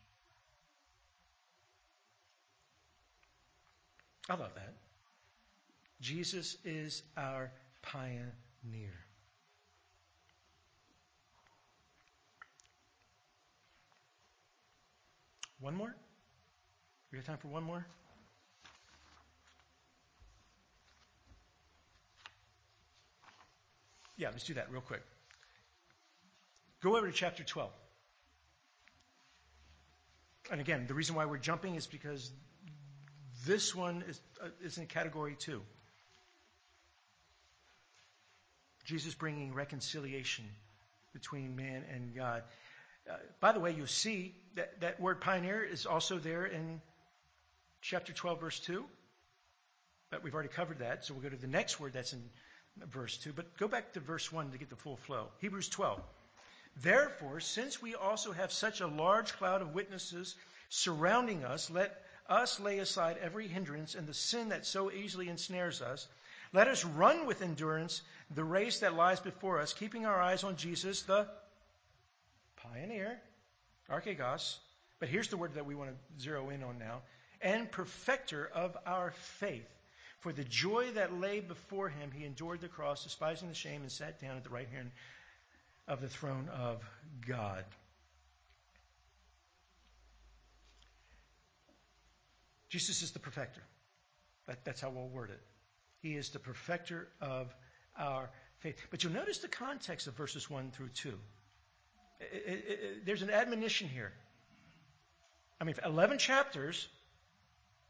I 4.29 4.35
love 4.35 4.55
that. 4.55 4.75
Jesus 6.01 6.57
is 6.65 7.03
our 7.17 7.53
pioneer. 7.83 8.93
One 15.61 15.75
more? 15.77 15.95
We 17.11 17.19
have 17.19 17.27
time 17.27 17.39
for 17.39 17.49
one 17.49 17.63
more? 17.63 17.87
Yeah, 24.17 24.29
let's 24.31 24.45
do 24.45 24.55
that 24.55 24.71
real 24.71 24.81
quick. 24.81 25.03
Go 26.83 26.97
over 26.97 27.07
to 27.07 27.13
chapter 27.13 27.43
12. 27.43 27.71
And 30.51 30.61
again, 30.61 30.87
the 30.87 30.95
reason 30.95 31.15
why 31.15 31.25
we're 31.25 31.39
jumping 31.39 31.75
is 31.77 31.87
because 31.87 32.31
this 33.47 33.75
one 33.75 34.05
is, 34.09 34.21
uh, 34.43 34.49
is 34.63 34.79
in 34.79 34.87
category 34.87 35.37
two. 35.39 35.63
Jesus 38.85 39.15
bringing 39.15 39.55
reconciliation 39.55 40.45
between 41.13 41.57
man 41.57 41.85
and 41.93 42.15
God. 42.15 42.43
Uh, 43.09 43.15
by 43.41 43.53
the 43.53 43.61
way, 43.61 43.73
you'll 43.73 43.87
see 43.87 44.35
that 44.57 44.81
that 44.81 45.01
word 45.01 45.21
pioneer 45.21 45.63
is 45.63 45.87
also 45.87 46.19
there 46.19 46.45
in 46.45 46.81
chapter 47.81 48.13
12, 48.13 48.41
verse 48.41 48.61
2. 48.61 48.85
But 50.11 50.23
we've 50.23 50.35
already 50.35 50.51
covered 50.51 50.79
that, 50.79 51.05
so 51.05 51.15
we'll 51.15 51.23
go 51.23 51.29
to 51.31 51.37
the 51.37 51.47
next 51.47 51.81
word 51.81 51.93
that's 51.93 52.13
in 52.13 52.23
verse 52.93 53.17
2. 53.19 53.33
But 53.33 53.57
go 53.59 53.69
back 53.69 53.93
to 53.95 54.01
verse 54.01 54.31
1 54.31 54.53
to 54.53 54.59
get 54.59 54.71
the 54.71 54.77
full 54.77 54.97
flow. 54.97 55.29
Hebrews 55.41 55.69
12. 55.69 56.01
Therefore, 56.83 57.41
since 57.41 57.81
we 57.81 57.95
also 57.95 58.33
have 58.33 58.53
such 58.53 58.81
a 58.81 58.87
large 58.87 59.33
cloud 59.35 59.63
of 59.63 59.75
witnesses 59.75 60.35
surrounding 60.69 61.45
us, 61.45 61.71
let 61.71 62.04
us 62.29 62.61
lay 62.61 62.79
aside 62.79 63.17
every 63.21 63.49
hindrance 63.49 63.95
and 63.95 64.07
the 64.07 64.15
sin 64.15 64.51
that 64.51 64.67
so 64.67 64.91
easily 64.91 65.29
ensnares 65.29 65.83
us. 65.83 66.07
Let 66.53 66.69
us 66.69 66.85
run 66.85 67.27
with 67.27 67.43
endurance 67.43 68.03
the 68.35 68.45
race 68.45 68.81
that 68.81 68.95
lies 68.95 69.21
before 69.21 69.61
us, 69.61 69.73
keeping 69.73 70.07
our 70.07 70.21
eyes 70.21 70.45
on 70.45 70.57
Jesus, 70.57 71.03
the 71.03 71.27
pioneer, 72.57 73.21
archegos, 73.91 74.57
but 75.01 75.09
here's 75.09 75.29
the 75.29 75.37
word 75.37 75.55
that 75.55 75.67
we 75.67 75.75
want 75.75 75.91
to 75.91 76.23
zero 76.23 76.49
in 76.51 76.63
on 76.63 76.79
now, 76.79 77.03
and 77.43 77.71
perfecter 77.71 78.49
of 78.55 78.77
our 78.87 79.11
faith. 79.39 79.69
For 80.21 80.33
the 80.33 80.45
joy 80.45 80.93
that 80.93 81.13
lay 81.13 81.41
before 81.41 81.91
him, 81.91 82.11
he 82.11 82.25
endured 82.25 82.63
the 82.63 82.69
cross, 82.69 83.05
despising 83.05 83.49
the 83.49 83.55
shame, 83.55 83.83
and 83.83 83.93
sat 83.93 84.21
down 84.21 84.37
at 84.37 84.45
the 84.45 84.51
right 84.51 84.69
hand 84.69 84.91
of 85.87 86.01
the 86.01 86.09
throne 86.09 86.49
of 86.49 86.83
God. 87.27 87.65
Jesus 92.75 93.03
is 93.03 93.13
the 93.13 93.21
perfecter. 93.21 93.63
That, 94.49 94.65
that's 94.65 94.81
how 94.81 94.91
we'll 94.91 95.07
word 95.07 95.31
it. 95.31 95.41
He 96.03 96.17
is 96.17 96.31
the 96.31 96.41
perfecter 96.41 97.07
of 97.21 97.55
our 97.97 98.29
faith. 98.59 98.75
But 98.91 99.05
you'll 99.05 99.13
notice 99.13 99.39
the 99.39 99.47
context 99.47 100.09
of 100.09 100.15
verses 100.15 100.51
1 100.51 100.73
through 100.73 100.89
2 100.89 101.15
it, 102.19 102.43
it, 102.47 102.65
it, 102.67 103.07
there's 103.07 103.23
an 103.23 103.31
admonition 103.31 103.89
here. 103.89 104.13
I 105.61 105.65
mean, 105.65 105.77
11 105.85 106.19
chapters, 106.19 106.89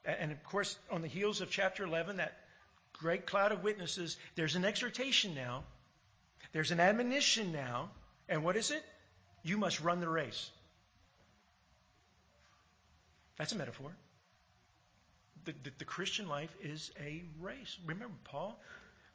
and 0.05 0.31
of 0.31 0.45
course, 0.45 0.77
on 0.91 1.01
the 1.01 1.09
heels 1.09 1.41
of 1.41 1.49
chapter 1.49 1.85
11, 1.85 2.19
that 2.19 2.37
great 2.93 3.25
cloud 3.25 3.53
of 3.53 3.65
witnesses, 3.65 4.19
there's 4.35 4.55
an 4.55 4.67
exhortation 4.67 5.35
now. 5.35 5.65
There's 6.53 6.73
an 6.73 6.81
admonition 6.81 7.53
now. 7.53 7.89
And 8.29 8.45
what 8.45 8.57
is 8.57 8.71
it? 8.71 8.85
You 9.45 9.57
must 9.57 9.81
run 9.81 10.01
the 10.01 10.11
race. 10.11 10.51
That's 13.39 13.53
a 13.53 13.57
metaphor. 13.57 13.97
The, 15.45 15.53
the, 15.63 15.71
the 15.79 15.85
Christian 15.85 16.29
life 16.29 16.55
is 16.63 16.91
a 17.01 17.23
race. 17.41 17.77
Remember, 17.87 18.15
Paul 18.25 18.59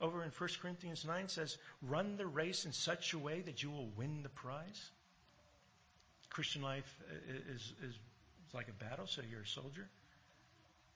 over 0.02 0.24
in 0.24 0.32
1 0.32 0.50
Corinthians 0.62 1.06
9 1.06 1.28
says, 1.28 1.58
Run 1.82 2.18
the 2.18 2.26
race 2.26 2.66
in 2.66 2.72
such 2.72 3.14
a 3.14 3.20
way 3.20 3.42
that 3.42 3.62
you 3.62 3.70
will 3.70 3.90
win 3.98 4.24
the 4.24 4.30
prize. 4.30 4.90
Christian 6.30 6.62
life 6.62 7.00
is, 7.28 7.56
is, 7.56 7.74
is 7.90 8.00
like 8.54 8.68
a 8.70 8.84
battle, 8.84 9.08
so 9.08 9.22
you're 9.30 9.42
a 9.42 9.48
soldier. 9.48 9.88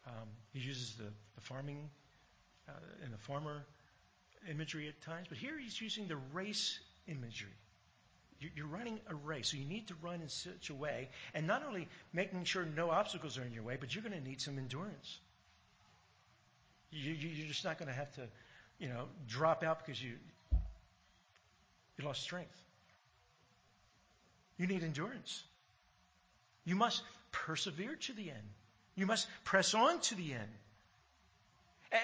Um, 0.08 0.28
he 0.54 0.60
uses 0.60 0.96
the, 0.96 1.06
the 1.36 1.42
farming 1.42 1.90
uh, 2.70 2.74
and 3.04 3.14
the 3.14 3.18
farmer 3.18 3.64
imagery 4.50 4.88
at 4.88 5.02
times, 5.02 5.28
but 5.30 5.38
here 5.38 5.58
he's 5.58 5.80
using 5.80 6.08
the 6.08 6.18
race 6.34 6.80
imagery. 7.08 7.50
You're 8.56 8.68
running 8.68 9.00
a 9.08 9.16
race, 9.16 9.52
so 9.52 9.58
you 9.58 9.66
need 9.66 9.88
to 9.88 9.96
run 10.02 10.22
in 10.22 10.28
such 10.28 10.70
a 10.70 10.74
way, 10.74 11.10
and 11.34 11.48
not 11.48 11.64
only 11.66 11.88
making 12.12 12.44
sure 12.44 12.66
no 12.66 12.90
obstacles 12.90 13.38
are 13.38 13.44
in 13.44 13.54
your 13.54 13.64
way, 13.64 13.78
but 13.80 13.96
you're 13.96 14.04
going 14.04 14.20
to 14.20 14.30
need 14.30 14.42
some 14.42 14.58
endurance. 14.58 15.20
You, 16.94 17.44
are 17.46 17.48
just 17.48 17.66
not 17.66 17.78
going 17.78 17.88
to 17.88 17.94
have 17.94 18.14
to, 18.16 18.22
you 18.80 18.88
know, 18.88 19.06
drop 19.28 19.64
out 19.64 19.86
because 19.86 20.02
you 20.02 20.14
you 21.98 22.06
lost 22.06 22.22
strength. 22.22 22.60
You 24.58 24.68
need 24.68 24.84
endurance. 24.84 25.44
You 26.66 26.76
must 26.76 27.02
persevere 27.32 27.96
to 27.96 28.14
the 28.14 28.30
end. 28.30 28.50
You 28.96 29.06
must 29.06 29.28
press 29.44 29.74
on 29.74 30.00
to 30.02 30.16
the 30.16 30.34
end. 30.34 30.50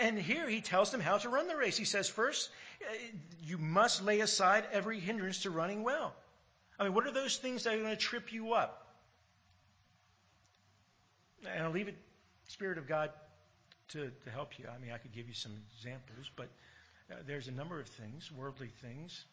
And 0.02 0.20
here 0.20 0.48
he 0.48 0.62
tells 0.62 0.92
them 0.92 1.02
how 1.02 1.18
to 1.18 1.30
run 1.30 1.48
the 1.48 1.56
race. 1.56 1.76
He 1.76 1.86
says, 1.86 2.08
first, 2.08 2.50
uh, 2.82 2.94
you 3.44 3.58
must 3.58 4.04
lay 4.04 4.20
aside 4.20 4.66
every 4.72 5.00
hindrance 5.00 5.44
to 5.44 5.50
running 5.50 5.84
well. 5.84 6.14
I 6.80 6.84
mean, 6.84 6.94
what 6.94 7.08
are 7.08 7.12
those 7.12 7.38
things 7.38 7.64
that 7.64 7.74
are 7.74 7.78
going 7.78 7.90
to 7.90 7.96
trip 7.96 8.32
you 8.32 8.54
up? 8.54 8.88
And 11.52 11.64
I'll 11.64 11.72
leave 11.72 11.88
it, 11.88 11.98
Spirit 12.48 12.78
of 12.78 12.88
God, 12.88 13.10
to, 13.90 14.12
to 14.24 14.30
help 14.30 14.58
you. 14.60 14.66
I 14.74 14.78
mean, 14.80 14.92
I 14.92 14.98
could 14.98 15.14
give 15.14 15.28
you 15.28 15.34
some 15.34 15.52
examples, 15.76 16.30
but 16.36 16.50
uh, 17.12 17.16
there's 17.28 17.48
a 17.48 17.52
number 17.52 17.80
of 17.80 17.88
things, 17.88 18.32
worldly 18.32 18.72
things, 18.82 19.26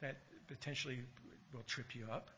that 0.00 0.16
potentially 0.48 0.98
will 1.52 1.62
trip 1.66 1.94
you 1.94 2.06
up. 2.10 2.30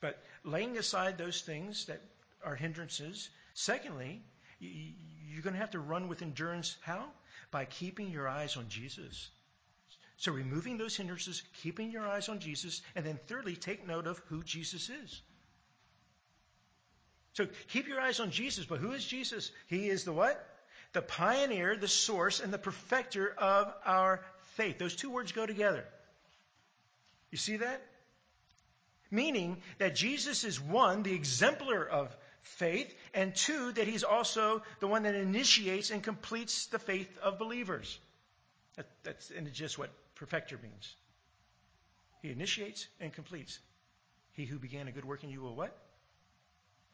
But 0.00 0.22
laying 0.44 0.78
aside 0.78 1.18
those 1.18 1.40
things 1.40 1.86
that 1.86 2.00
are 2.44 2.54
hindrances, 2.54 3.28
secondly, 3.54 4.22
you're 4.60 5.42
going 5.42 5.54
to 5.54 5.60
have 5.60 5.72
to 5.72 5.80
run 5.80 6.08
with 6.08 6.22
endurance. 6.22 6.76
How? 6.82 7.04
By 7.50 7.64
keeping 7.64 8.10
your 8.10 8.28
eyes 8.28 8.56
on 8.56 8.68
Jesus. 8.68 9.28
So 10.18 10.32
removing 10.32 10.78
those 10.78 10.96
hindrances, 10.96 11.42
keeping 11.62 11.90
your 11.90 12.06
eyes 12.06 12.28
on 12.28 12.40
Jesus, 12.40 12.82
and 12.94 13.04
then 13.04 13.18
thirdly, 13.26 13.56
take 13.56 13.86
note 13.86 14.06
of 14.06 14.18
who 14.28 14.42
Jesus 14.42 14.90
is. 14.90 15.22
So 17.34 17.46
keep 17.68 17.86
your 17.86 18.00
eyes 18.00 18.20
on 18.20 18.30
Jesus, 18.30 18.66
but 18.66 18.80
who 18.80 18.92
is 18.92 19.04
Jesus? 19.04 19.50
He 19.66 19.88
is 19.88 20.04
the 20.04 20.12
what? 20.12 20.44
The 20.92 21.02
pioneer, 21.02 21.76
the 21.76 21.88
source, 21.88 22.40
and 22.40 22.52
the 22.52 22.58
perfecter 22.58 23.32
of 23.36 23.72
our 23.84 24.24
faith. 24.56 24.78
Those 24.78 24.96
two 24.96 25.10
words 25.10 25.32
go 25.32 25.46
together. 25.46 25.84
You 27.30 27.38
see 27.38 27.58
that? 27.58 27.82
Meaning 29.10 29.58
that 29.78 29.94
Jesus 29.94 30.44
is 30.44 30.60
one, 30.60 31.02
the 31.02 31.14
exemplar 31.14 31.84
of 31.84 32.14
faith, 32.42 32.92
and 33.14 33.34
two, 33.34 33.72
that 33.72 33.86
he's 33.86 34.04
also 34.04 34.62
the 34.80 34.86
one 34.86 35.04
that 35.04 35.14
initiates 35.14 35.90
and 35.90 36.02
completes 36.02 36.66
the 36.66 36.78
faith 36.78 37.10
of 37.22 37.38
believers. 37.38 37.98
That, 38.76 38.86
that's 39.02 39.32
just 39.52 39.78
what 39.78 39.90
perfecter 40.14 40.58
means. 40.62 40.94
He 42.22 42.30
initiates 42.30 42.86
and 43.00 43.12
completes. 43.12 43.58
He 44.32 44.44
who 44.44 44.58
began 44.58 44.88
a 44.88 44.92
good 44.92 45.04
work 45.04 45.24
in 45.24 45.30
you 45.30 45.40
will 45.40 45.54
what? 45.54 45.76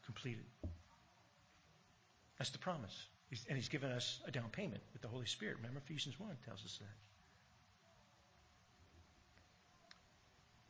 Complete 0.07 0.39
it. 0.39 0.69
That's 2.39 2.51
the 2.51 2.59
promise. 2.59 2.95
And 3.49 3.57
he's 3.57 3.69
given 3.69 3.91
us 3.91 4.21
a 4.27 4.31
down 4.31 4.51
payment 4.51 4.83
with 4.93 5.03
the 5.03 5.09
Holy 5.09 5.27
Spirit. 5.27 5.57
Remember 5.57 5.81
Ephesians 5.85 6.19
1 6.19 6.31
tells 6.47 6.65
us 6.65 6.79
that. 6.79 6.97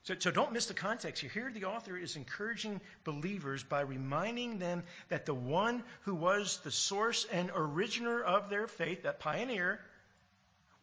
So, 0.05 0.15
so 0.19 0.31
don't 0.31 0.53
miss 0.53 0.67
the 0.67 0.75
context 0.75 1.23
here. 1.23 1.31
Here, 1.31 1.51
the 1.51 1.65
author 1.65 1.97
is 1.97 2.17
encouraging 2.17 2.81
believers 3.05 3.63
by 3.65 3.81
reminding 3.81 4.59
them 4.59 4.83
that 5.09 5.25
the 5.25 5.35
one 5.35 5.83
who 6.03 6.15
was 6.15 6.61
the 6.63 6.71
source 6.71 7.27
and 7.33 7.51
originator 7.55 8.23
of 8.23 8.51
their 8.51 8.67
faith, 8.67 9.05
that 9.05 9.19
pioneer, 9.19 9.81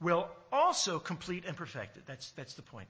will 0.02 0.28
also 0.52 0.98
complete 0.98 1.46
and 1.46 1.56
perfect 1.56 1.98
it. 1.98 2.04
That's, 2.08 2.32
that's 2.32 2.56
the 2.56 2.64
point. 2.64 2.88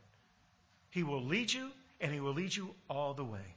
He 0.89 1.03
will 1.03 1.23
lead 1.23 1.51
you, 1.51 1.69
and 1.99 2.13
he 2.13 2.21
will 2.21 2.33
lead 2.33 2.55
you 2.55 2.73
all 2.89 3.13
the 3.13 3.25
way. 3.25 3.55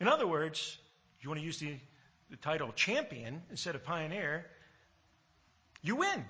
In 0.00 0.08
other 0.08 0.26
words, 0.26 0.76
you 1.20 1.28
want 1.28 1.40
to 1.40 1.46
use 1.46 1.58
the, 1.58 1.76
the 2.30 2.36
title 2.36 2.72
champion 2.72 3.42
instead 3.50 3.74
of 3.74 3.84
pioneer, 3.84 4.46
you 5.82 5.96
win. 5.96 6.24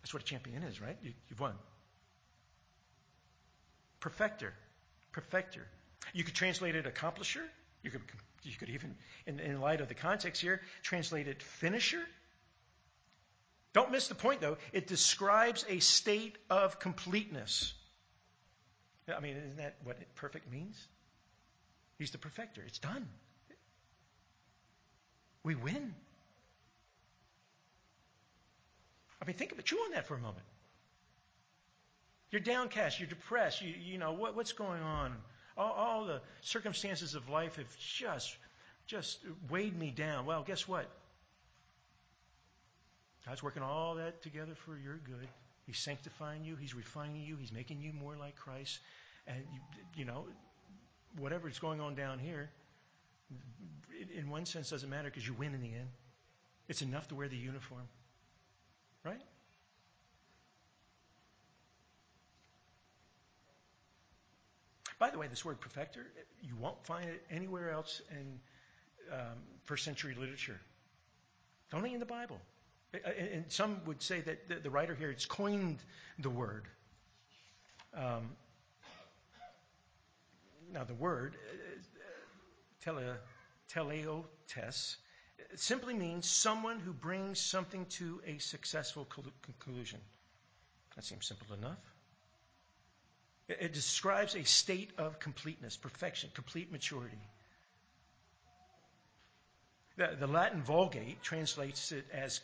That's 0.00 0.14
what 0.14 0.22
a 0.22 0.26
champion 0.26 0.62
is, 0.62 0.80
right? 0.80 0.96
You, 1.02 1.12
you've 1.28 1.40
won 1.40 1.54
perfecter. 4.00 4.54
Perfecter. 5.12 5.66
You 6.12 6.24
could 6.24 6.34
translate 6.34 6.74
it 6.76 6.86
accomplisher. 6.86 7.42
You 7.82 7.90
could, 7.90 8.02
you 8.42 8.56
could 8.56 8.70
even, 8.70 8.94
in, 9.26 9.40
in 9.40 9.60
light 9.60 9.80
of 9.80 9.88
the 9.88 9.94
context 9.94 10.40
here, 10.40 10.60
translate 10.82 11.28
it 11.28 11.42
finisher. 11.42 12.02
Don't 13.72 13.90
miss 13.92 14.08
the 14.08 14.14
point, 14.14 14.40
though. 14.40 14.56
It 14.72 14.86
describes 14.86 15.64
a 15.68 15.78
state 15.80 16.36
of 16.48 16.78
completeness. 16.78 17.74
I 19.14 19.20
mean, 19.20 19.36
isn't 19.36 19.56
that 19.58 19.76
what 19.84 19.98
perfect 20.16 20.50
means? 20.50 20.76
He's 21.98 22.10
the 22.12 22.18
perfecter. 22.18 22.62
It's 22.66 22.78
done. 22.78 23.08
We 25.42 25.54
win. 25.54 25.94
I 29.20 29.26
mean, 29.26 29.36
think 29.36 29.52
of 29.52 29.58
it. 29.58 29.64
Chew 29.64 29.76
on 29.76 29.92
that 29.92 30.06
for 30.06 30.14
a 30.14 30.20
moment. 30.20 30.44
You're 32.30 32.40
downcast. 32.40 33.00
You're 33.00 33.08
depressed. 33.08 33.62
You, 33.62 33.74
you 33.78 33.98
know, 33.98 34.12
what, 34.12 34.36
what's 34.36 34.52
going 34.52 34.82
on? 34.82 35.14
All, 35.56 35.72
all 35.72 36.04
the 36.04 36.20
circumstances 36.42 37.14
of 37.14 37.28
life 37.28 37.56
have 37.56 37.76
just, 37.78 38.36
just 38.86 39.18
weighed 39.50 39.76
me 39.76 39.90
down. 39.90 40.24
Well, 40.26 40.44
guess 40.46 40.68
what? 40.68 40.88
God's 43.26 43.42
working 43.42 43.62
all 43.62 43.96
that 43.96 44.22
together 44.22 44.54
for 44.54 44.78
your 44.78 44.96
good. 44.98 45.28
He's 45.66 45.78
sanctifying 45.78 46.44
you. 46.44 46.56
He's 46.56 46.74
refining 46.74 47.22
you. 47.22 47.36
He's 47.36 47.52
making 47.52 47.82
you 47.82 47.92
more 47.92 48.16
like 48.16 48.36
Christ. 48.36 48.78
And, 49.26 49.36
you, 49.52 49.60
you 49.96 50.04
know, 50.04 50.26
whatever's 51.16 51.58
going 51.58 51.80
on 51.80 51.94
down 51.94 52.18
here, 52.18 52.50
in 54.16 54.30
one 54.30 54.46
sense, 54.46 54.70
doesn't 54.70 54.90
matter 54.90 55.08
because 55.08 55.26
you 55.26 55.34
win 55.34 55.54
in 55.54 55.60
the 55.60 55.74
end. 55.74 55.88
It's 56.68 56.82
enough 56.82 57.08
to 57.08 57.14
wear 57.14 57.28
the 57.28 57.36
uniform. 57.36 57.88
Right? 59.04 59.20
By 64.98 65.10
the 65.10 65.18
way, 65.18 65.28
this 65.28 65.44
word 65.44 65.60
perfecter, 65.60 66.06
you 66.42 66.56
won't 66.56 66.84
find 66.84 67.08
it 67.08 67.22
anywhere 67.30 67.70
else 67.70 68.02
in 68.10 68.40
um, 69.12 69.38
first 69.64 69.84
century 69.84 70.14
literature. 70.18 70.60
It's 71.66 71.74
only 71.74 71.94
in 71.94 72.00
the 72.00 72.06
Bible. 72.06 72.40
And 72.92 73.44
some 73.48 73.80
would 73.86 74.02
say 74.02 74.22
that 74.22 74.62
the 74.62 74.70
writer 74.70 74.94
here 74.94 75.12
has 75.12 75.26
coined 75.26 75.78
the 76.18 76.30
word. 76.30 76.64
Um, 77.94 78.30
now, 80.72 80.84
the 80.84 80.94
word, 80.94 81.36
uh, 81.36 81.80
tele, 82.82 83.16
teleotes, 83.72 84.96
simply 85.54 85.94
means 85.94 86.28
someone 86.28 86.78
who 86.80 86.92
brings 86.92 87.40
something 87.40 87.86
to 87.86 88.20
a 88.26 88.38
successful 88.38 89.06
conclusion. 89.42 90.00
That 90.96 91.04
seems 91.04 91.26
simple 91.26 91.54
enough. 91.54 91.78
It 93.48 93.72
describes 93.72 94.34
a 94.34 94.44
state 94.44 94.90
of 94.98 95.18
completeness, 95.20 95.76
perfection, 95.76 96.30
complete 96.34 96.70
maturity. 96.70 97.16
The, 99.96 100.16
the 100.20 100.26
Latin 100.26 100.62
Vulgate 100.62 101.22
translates 101.22 101.92
it 101.92 102.04
as 102.12 102.40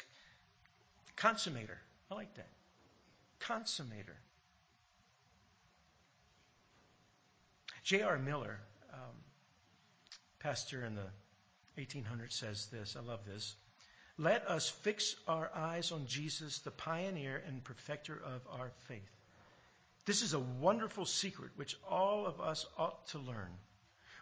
consummator. 1.16 1.76
I 2.10 2.14
like 2.14 2.34
that. 2.34 2.48
Consummator. 3.40 4.16
J.R. 7.84 8.18
Miller, 8.18 8.58
um, 8.94 9.16
pastor 10.38 10.84
in 10.86 10.94
the 10.94 11.82
1800s, 11.82 12.32
says 12.32 12.66
this. 12.72 12.96
I 12.96 13.00
love 13.00 13.26
this. 13.26 13.54
Let 14.16 14.48
us 14.48 14.70
fix 14.70 15.14
our 15.28 15.50
eyes 15.54 15.92
on 15.92 16.06
Jesus, 16.06 16.60
the 16.60 16.70
pioneer 16.70 17.42
and 17.46 17.62
perfecter 17.62 18.14
of 18.14 18.40
our 18.58 18.70
faith. 18.88 19.10
This 20.06 20.22
is 20.22 20.32
a 20.32 20.38
wonderful 20.38 21.04
secret 21.04 21.50
which 21.56 21.76
all 21.86 22.26
of 22.26 22.40
us 22.40 22.64
ought 22.78 23.06
to 23.08 23.18
learn. 23.18 23.50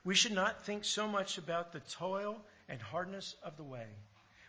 We 0.04 0.16
should 0.16 0.32
not 0.32 0.64
think 0.64 0.84
so 0.84 1.06
much 1.06 1.38
about 1.38 1.72
the 1.72 1.80
toil 1.80 2.44
and 2.68 2.80
hardness 2.80 3.36
of 3.44 3.56
the 3.56 3.64
way, 3.64 3.86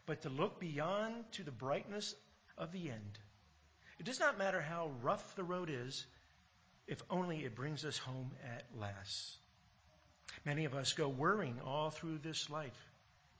but 0.07 0.23
to 0.23 0.29
look 0.29 0.59
beyond 0.59 1.31
to 1.33 1.43
the 1.43 1.51
brightness 1.51 2.15
of 2.57 2.71
the 2.71 2.89
end. 2.89 3.19
It 3.99 4.05
does 4.05 4.19
not 4.19 4.39
matter 4.39 4.61
how 4.61 4.91
rough 5.01 5.35
the 5.35 5.43
road 5.43 5.69
is, 5.69 6.03
if 6.87 7.01
only 7.09 7.43
it 7.43 7.55
brings 7.55 7.85
us 7.85 7.97
home 7.97 8.31
at 8.55 8.65
last. 8.79 9.37
Many 10.45 10.65
of 10.65 10.73
us 10.73 10.93
go 10.93 11.07
worrying 11.07 11.59
all 11.65 11.89
through 11.89 12.17
this 12.19 12.49
life, 12.49 12.77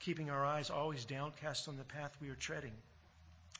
keeping 0.00 0.30
our 0.30 0.44
eyes 0.44 0.70
always 0.70 1.04
downcast 1.04 1.68
on 1.68 1.76
the 1.76 1.84
path 1.84 2.16
we 2.20 2.30
are 2.30 2.34
treading. 2.36 2.72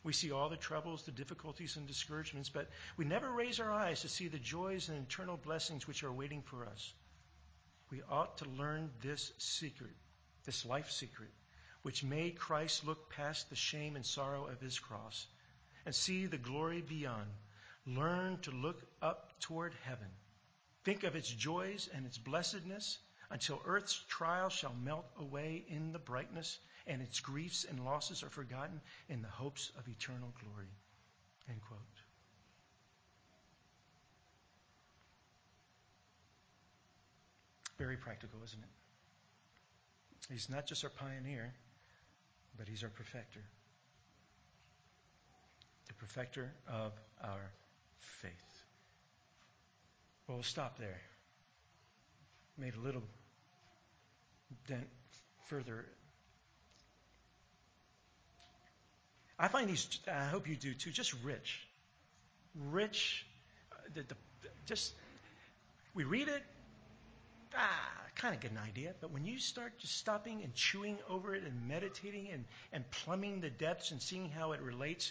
We 0.02 0.12
see 0.12 0.32
all 0.32 0.50
the 0.50 0.56
troubles, 0.56 1.02
the 1.02 1.12
difficulties, 1.12 1.76
and 1.76 1.86
discouragements, 1.86 2.50
but 2.50 2.68
we 2.96 3.06
never 3.06 3.30
raise 3.30 3.58
our 3.58 3.72
eyes 3.72 4.02
to 4.02 4.08
see 4.08 4.28
the 4.28 4.38
joys 4.38 4.88
and 4.88 5.06
eternal 5.06 5.38
blessings 5.38 5.86
which 5.86 6.04
are 6.04 6.12
waiting 6.12 6.42
for 6.42 6.66
us. 6.66 6.92
We 7.90 8.02
ought 8.10 8.38
to 8.38 8.48
learn 8.48 8.90
this 9.00 9.32
secret, 9.38 9.94
this 10.44 10.66
life 10.66 10.90
secret, 10.90 11.30
which 11.82 12.04
made 12.04 12.38
Christ 12.38 12.86
look 12.86 13.10
past 13.10 13.48
the 13.48 13.56
shame 13.56 13.96
and 13.96 14.04
sorrow 14.04 14.46
of 14.46 14.60
his 14.60 14.78
cross 14.78 15.26
and 15.86 15.94
see 15.94 16.26
the 16.26 16.38
glory 16.38 16.82
beyond. 16.82 17.28
Learn 17.86 18.38
to 18.42 18.50
look 18.50 18.82
up 19.02 19.38
toward 19.40 19.74
heaven. 19.82 20.08
Think 20.84 21.04
of 21.04 21.16
its 21.16 21.28
joys 21.28 21.88
and 21.94 22.06
its 22.06 22.18
blessedness 22.18 22.98
until 23.30 23.60
earth's 23.66 24.02
trials 24.08 24.52
shall 24.52 24.74
melt 24.82 25.06
away 25.18 25.64
in 25.68 25.92
the 25.92 25.98
brightness 25.98 26.58
and 26.86 27.02
its 27.02 27.20
griefs 27.20 27.64
and 27.68 27.84
losses 27.84 28.22
are 28.22 28.30
forgotten 28.30 28.80
in 29.08 29.22
the 29.22 29.28
hopes 29.28 29.70
of 29.78 29.88
eternal 29.88 30.32
glory. 30.40 30.68
End 31.48 31.60
quote. 31.62 31.80
Very 37.78 37.96
practical, 37.96 38.38
isn't 38.44 38.62
it? 38.62 40.32
He's 40.32 40.48
not 40.48 40.66
just 40.66 40.84
our 40.84 40.90
pioneer, 40.90 41.52
but 42.56 42.68
he's 42.68 42.82
our 42.82 42.88
perfecter. 42.88 43.40
The 45.88 45.94
perfecter 45.94 46.52
of 46.66 46.92
our 47.22 47.50
faith. 48.22 48.32
Well, 50.26 50.38
we'll 50.38 50.44
stop 50.44 50.78
there. 50.78 51.00
Made 52.56 52.74
a 52.74 52.80
little 52.80 53.02
dent 54.68 54.86
further 55.46 55.86
I 59.38 59.48
find 59.48 59.68
these, 59.68 59.98
I 60.10 60.24
hope 60.24 60.48
you 60.48 60.56
do 60.56 60.74
too, 60.74 60.90
just 60.90 61.14
rich. 61.24 61.66
Rich. 62.54 63.26
Uh, 63.72 63.76
the, 63.94 64.02
the, 64.02 64.14
just, 64.64 64.94
we 65.92 66.04
read 66.04 66.28
it, 66.28 66.42
ah, 67.56 67.92
kind 68.14 68.34
of 68.34 68.40
get 68.40 68.52
an 68.52 68.58
idea. 68.58 68.94
But 69.00 69.10
when 69.10 69.24
you 69.24 69.38
start 69.38 69.76
just 69.78 69.96
stopping 69.96 70.42
and 70.44 70.54
chewing 70.54 70.98
over 71.10 71.34
it 71.34 71.42
and 71.42 71.68
meditating 71.68 72.28
and, 72.30 72.44
and 72.72 72.88
plumbing 72.90 73.40
the 73.40 73.50
depths 73.50 73.90
and 73.90 74.00
seeing 74.00 74.30
how 74.30 74.52
it 74.52 74.60
relates 74.60 75.10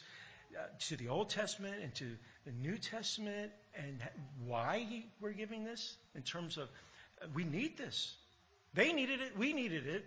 to 0.80 0.98
the 0.98 1.08
Old 1.08 1.30
Testament 1.30 1.76
and 1.82 1.94
to 1.96 2.16
the 2.46 2.52
New 2.52 2.78
Testament 2.78 3.52
and 3.76 4.02
why 4.46 4.86
he, 4.90 5.06
we're 5.22 5.32
giving 5.32 5.64
this 5.64 5.98
in 6.16 6.22
terms 6.22 6.58
of 6.58 6.70
uh, 7.22 7.28
we 7.34 7.44
need 7.44 7.78
this. 7.78 8.16
They 8.74 8.92
needed 8.92 9.22
it. 9.22 9.38
We 9.38 9.54
needed 9.54 9.88
it. 9.88 10.06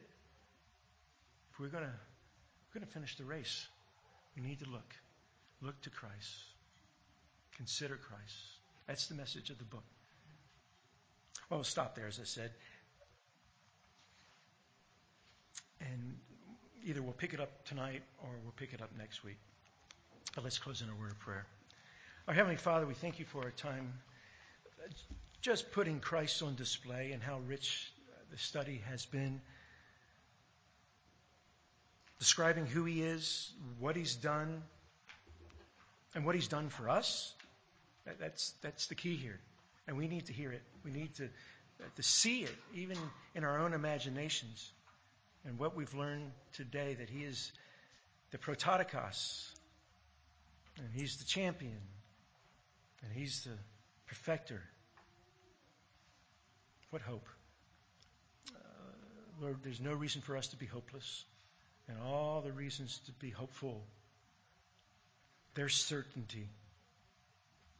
If 1.52 1.60
we're 1.60 1.68
going 1.68 1.84
to 1.84 1.90
we're 1.90 2.80
going 2.80 2.86
to 2.86 2.92
finish 2.92 3.16
the 3.16 3.24
race, 3.24 3.66
we 4.36 4.42
need 4.42 4.60
to 4.60 4.68
look. 4.70 4.94
Look 5.62 5.80
to 5.82 5.90
Christ. 5.90 6.34
Consider 7.56 7.96
Christ. 7.96 8.36
That's 8.86 9.06
the 9.06 9.14
message 9.14 9.50
of 9.50 9.58
the 9.58 9.64
book. 9.64 9.84
Well, 11.48 11.58
we'll 11.58 11.64
stop 11.64 11.94
there, 11.94 12.06
as 12.06 12.20
I 12.20 12.24
said. 12.24 12.50
And 15.80 16.18
either 16.84 17.02
we'll 17.02 17.12
pick 17.12 17.32
it 17.34 17.40
up 17.40 17.64
tonight 17.64 18.02
or 18.22 18.30
we'll 18.42 18.52
pick 18.52 18.72
it 18.74 18.82
up 18.82 18.90
next 18.98 19.24
week. 19.24 19.38
But 20.36 20.44
let's 20.44 20.58
close 20.58 20.82
in 20.82 20.88
a 20.90 20.94
word 20.94 21.12
of 21.12 21.18
prayer. 21.20 21.46
Our 22.28 22.34
Heavenly 22.34 22.58
Father, 22.58 22.86
we 22.86 22.92
thank 22.92 23.18
you 23.18 23.24
for 23.24 23.42
our 23.42 23.50
time 23.52 23.94
just 25.40 25.72
putting 25.72 25.98
Christ 25.98 26.42
on 26.42 26.56
display 26.56 27.12
and 27.12 27.22
how 27.22 27.38
rich 27.48 27.90
the 28.30 28.36
study 28.36 28.82
has 28.86 29.06
been. 29.06 29.40
Describing 32.18 32.66
who 32.66 32.84
He 32.84 33.02
is, 33.02 33.50
what 33.78 33.96
He's 33.96 34.14
done, 34.14 34.62
and 36.14 36.26
what 36.26 36.34
He's 36.34 36.48
done 36.48 36.68
for 36.68 36.90
us. 36.90 37.32
That's, 38.20 38.52
that's 38.60 38.88
the 38.88 38.94
key 38.94 39.16
here. 39.16 39.40
And 39.88 39.96
we 39.96 40.06
need 40.06 40.26
to 40.26 40.34
hear 40.34 40.52
it. 40.52 40.62
We 40.84 40.90
need 40.90 41.14
to, 41.14 41.30
to 41.96 42.02
see 42.02 42.42
it, 42.42 42.54
even 42.74 42.98
in 43.34 43.42
our 43.42 43.58
own 43.58 43.72
imaginations. 43.72 44.70
And 45.46 45.58
what 45.58 45.74
we've 45.74 45.94
learned 45.94 46.30
today 46.52 46.92
that 46.92 47.08
He 47.08 47.24
is 47.24 47.52
the 48.32 48.38
prototokos, 48.38 49.55
and 50.78 50.88
He's 50.94 51.16
the 51.16 51.24
champion. 51.24 51.78
And 53.02 53.12
He's 53.12 53.44
the 53.44 53.50
perfecter. 54.06 54.62
What 56.90 57.02
hope? 57.02 57.26
Uh, 58.50 58.58
Lord, 59.40 59.58
there's 59.62 59.80
no 59.80 59.92
reason 59.92 60.22
for 60.22 60.36
us 60.36 60.48
to 60.48 60.56
be 60.56 60.66
hopeless. 60.66 61.24
And 61.88 61.98
all 62.04 62.40
the 62.40 62.52
reasons 62.52 63.00
to 63.06 63.12
be 63.12 63.30
hopeful. 63.30 63.84
There's 65.54 65.74
certainty 65.74 66.48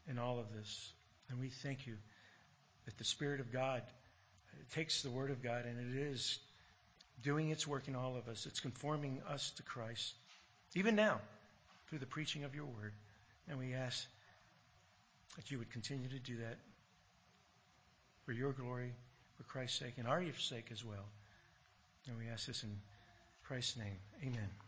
in 0.09 0.19
all 0.19 0.39
of 0.39 0.53
this. 0.55 0.93
And 1.29 1.41
we 1.41 1.49
thank 1.49 1.87
you 1.87 1.97
that 2.85 2.97
the 2.99 3.05
Spirit 3.05 3.41
of 3.41 3.53
God 3.53 3.83
takes 4.75 5.03
the 5.03 5.11
Word 5.11 5.31
of 5.31 5.43
God 5.43 5.65
and 5.65 5.95
it 5.95 6.01
is 6.01 6.39
doing 7.23 7.51
its 7.51 7.67
work 7.67 7.89
in 7.89 7.97
all 7.97 8.17
of 8.17 8.29
us. 8.29 8.47
It's 8.47 8.61
conforming 8.61 9.21
us 9.29 9.51
to 9.57 9.63
Christ. 9.63 10.15
Even 10.75 10.95
now, 10.95 11.21
through 11.89 11.99
the 11.99 12.07
preaching 12.07 12.45
of 12.45 12.55
your 12.55 12.67
word. 12.67 12.93
And 13.49 13.59
we 13.59 13.75
ask 13.75 14.07
that 15.37 15.51
you 15.51 15.59
would 15.59 15.71
continue 15.71 16.09
to 16.09 16.19
do 16.19 16.37
that 16.39 16.59
for 18.25 18.33
your 18.33 18.53
glory, 18.53 18.93
for 19.37 19.45
Christ's 19.45 19.79
sake, 19.79 19.95
and 19.99 20.09
our 20.09 20.23
sake 20.39 20.69
as 20.73 20.85
well. 20.85 21.07
And 22.09 22.19
we 22.19 22.29
ask 22.29 22.47
this 22.47 22.63
in 22.63 22.71
Christ's 23.45 23.77
name. 23.77 23.99
Amen. 24.23 24.66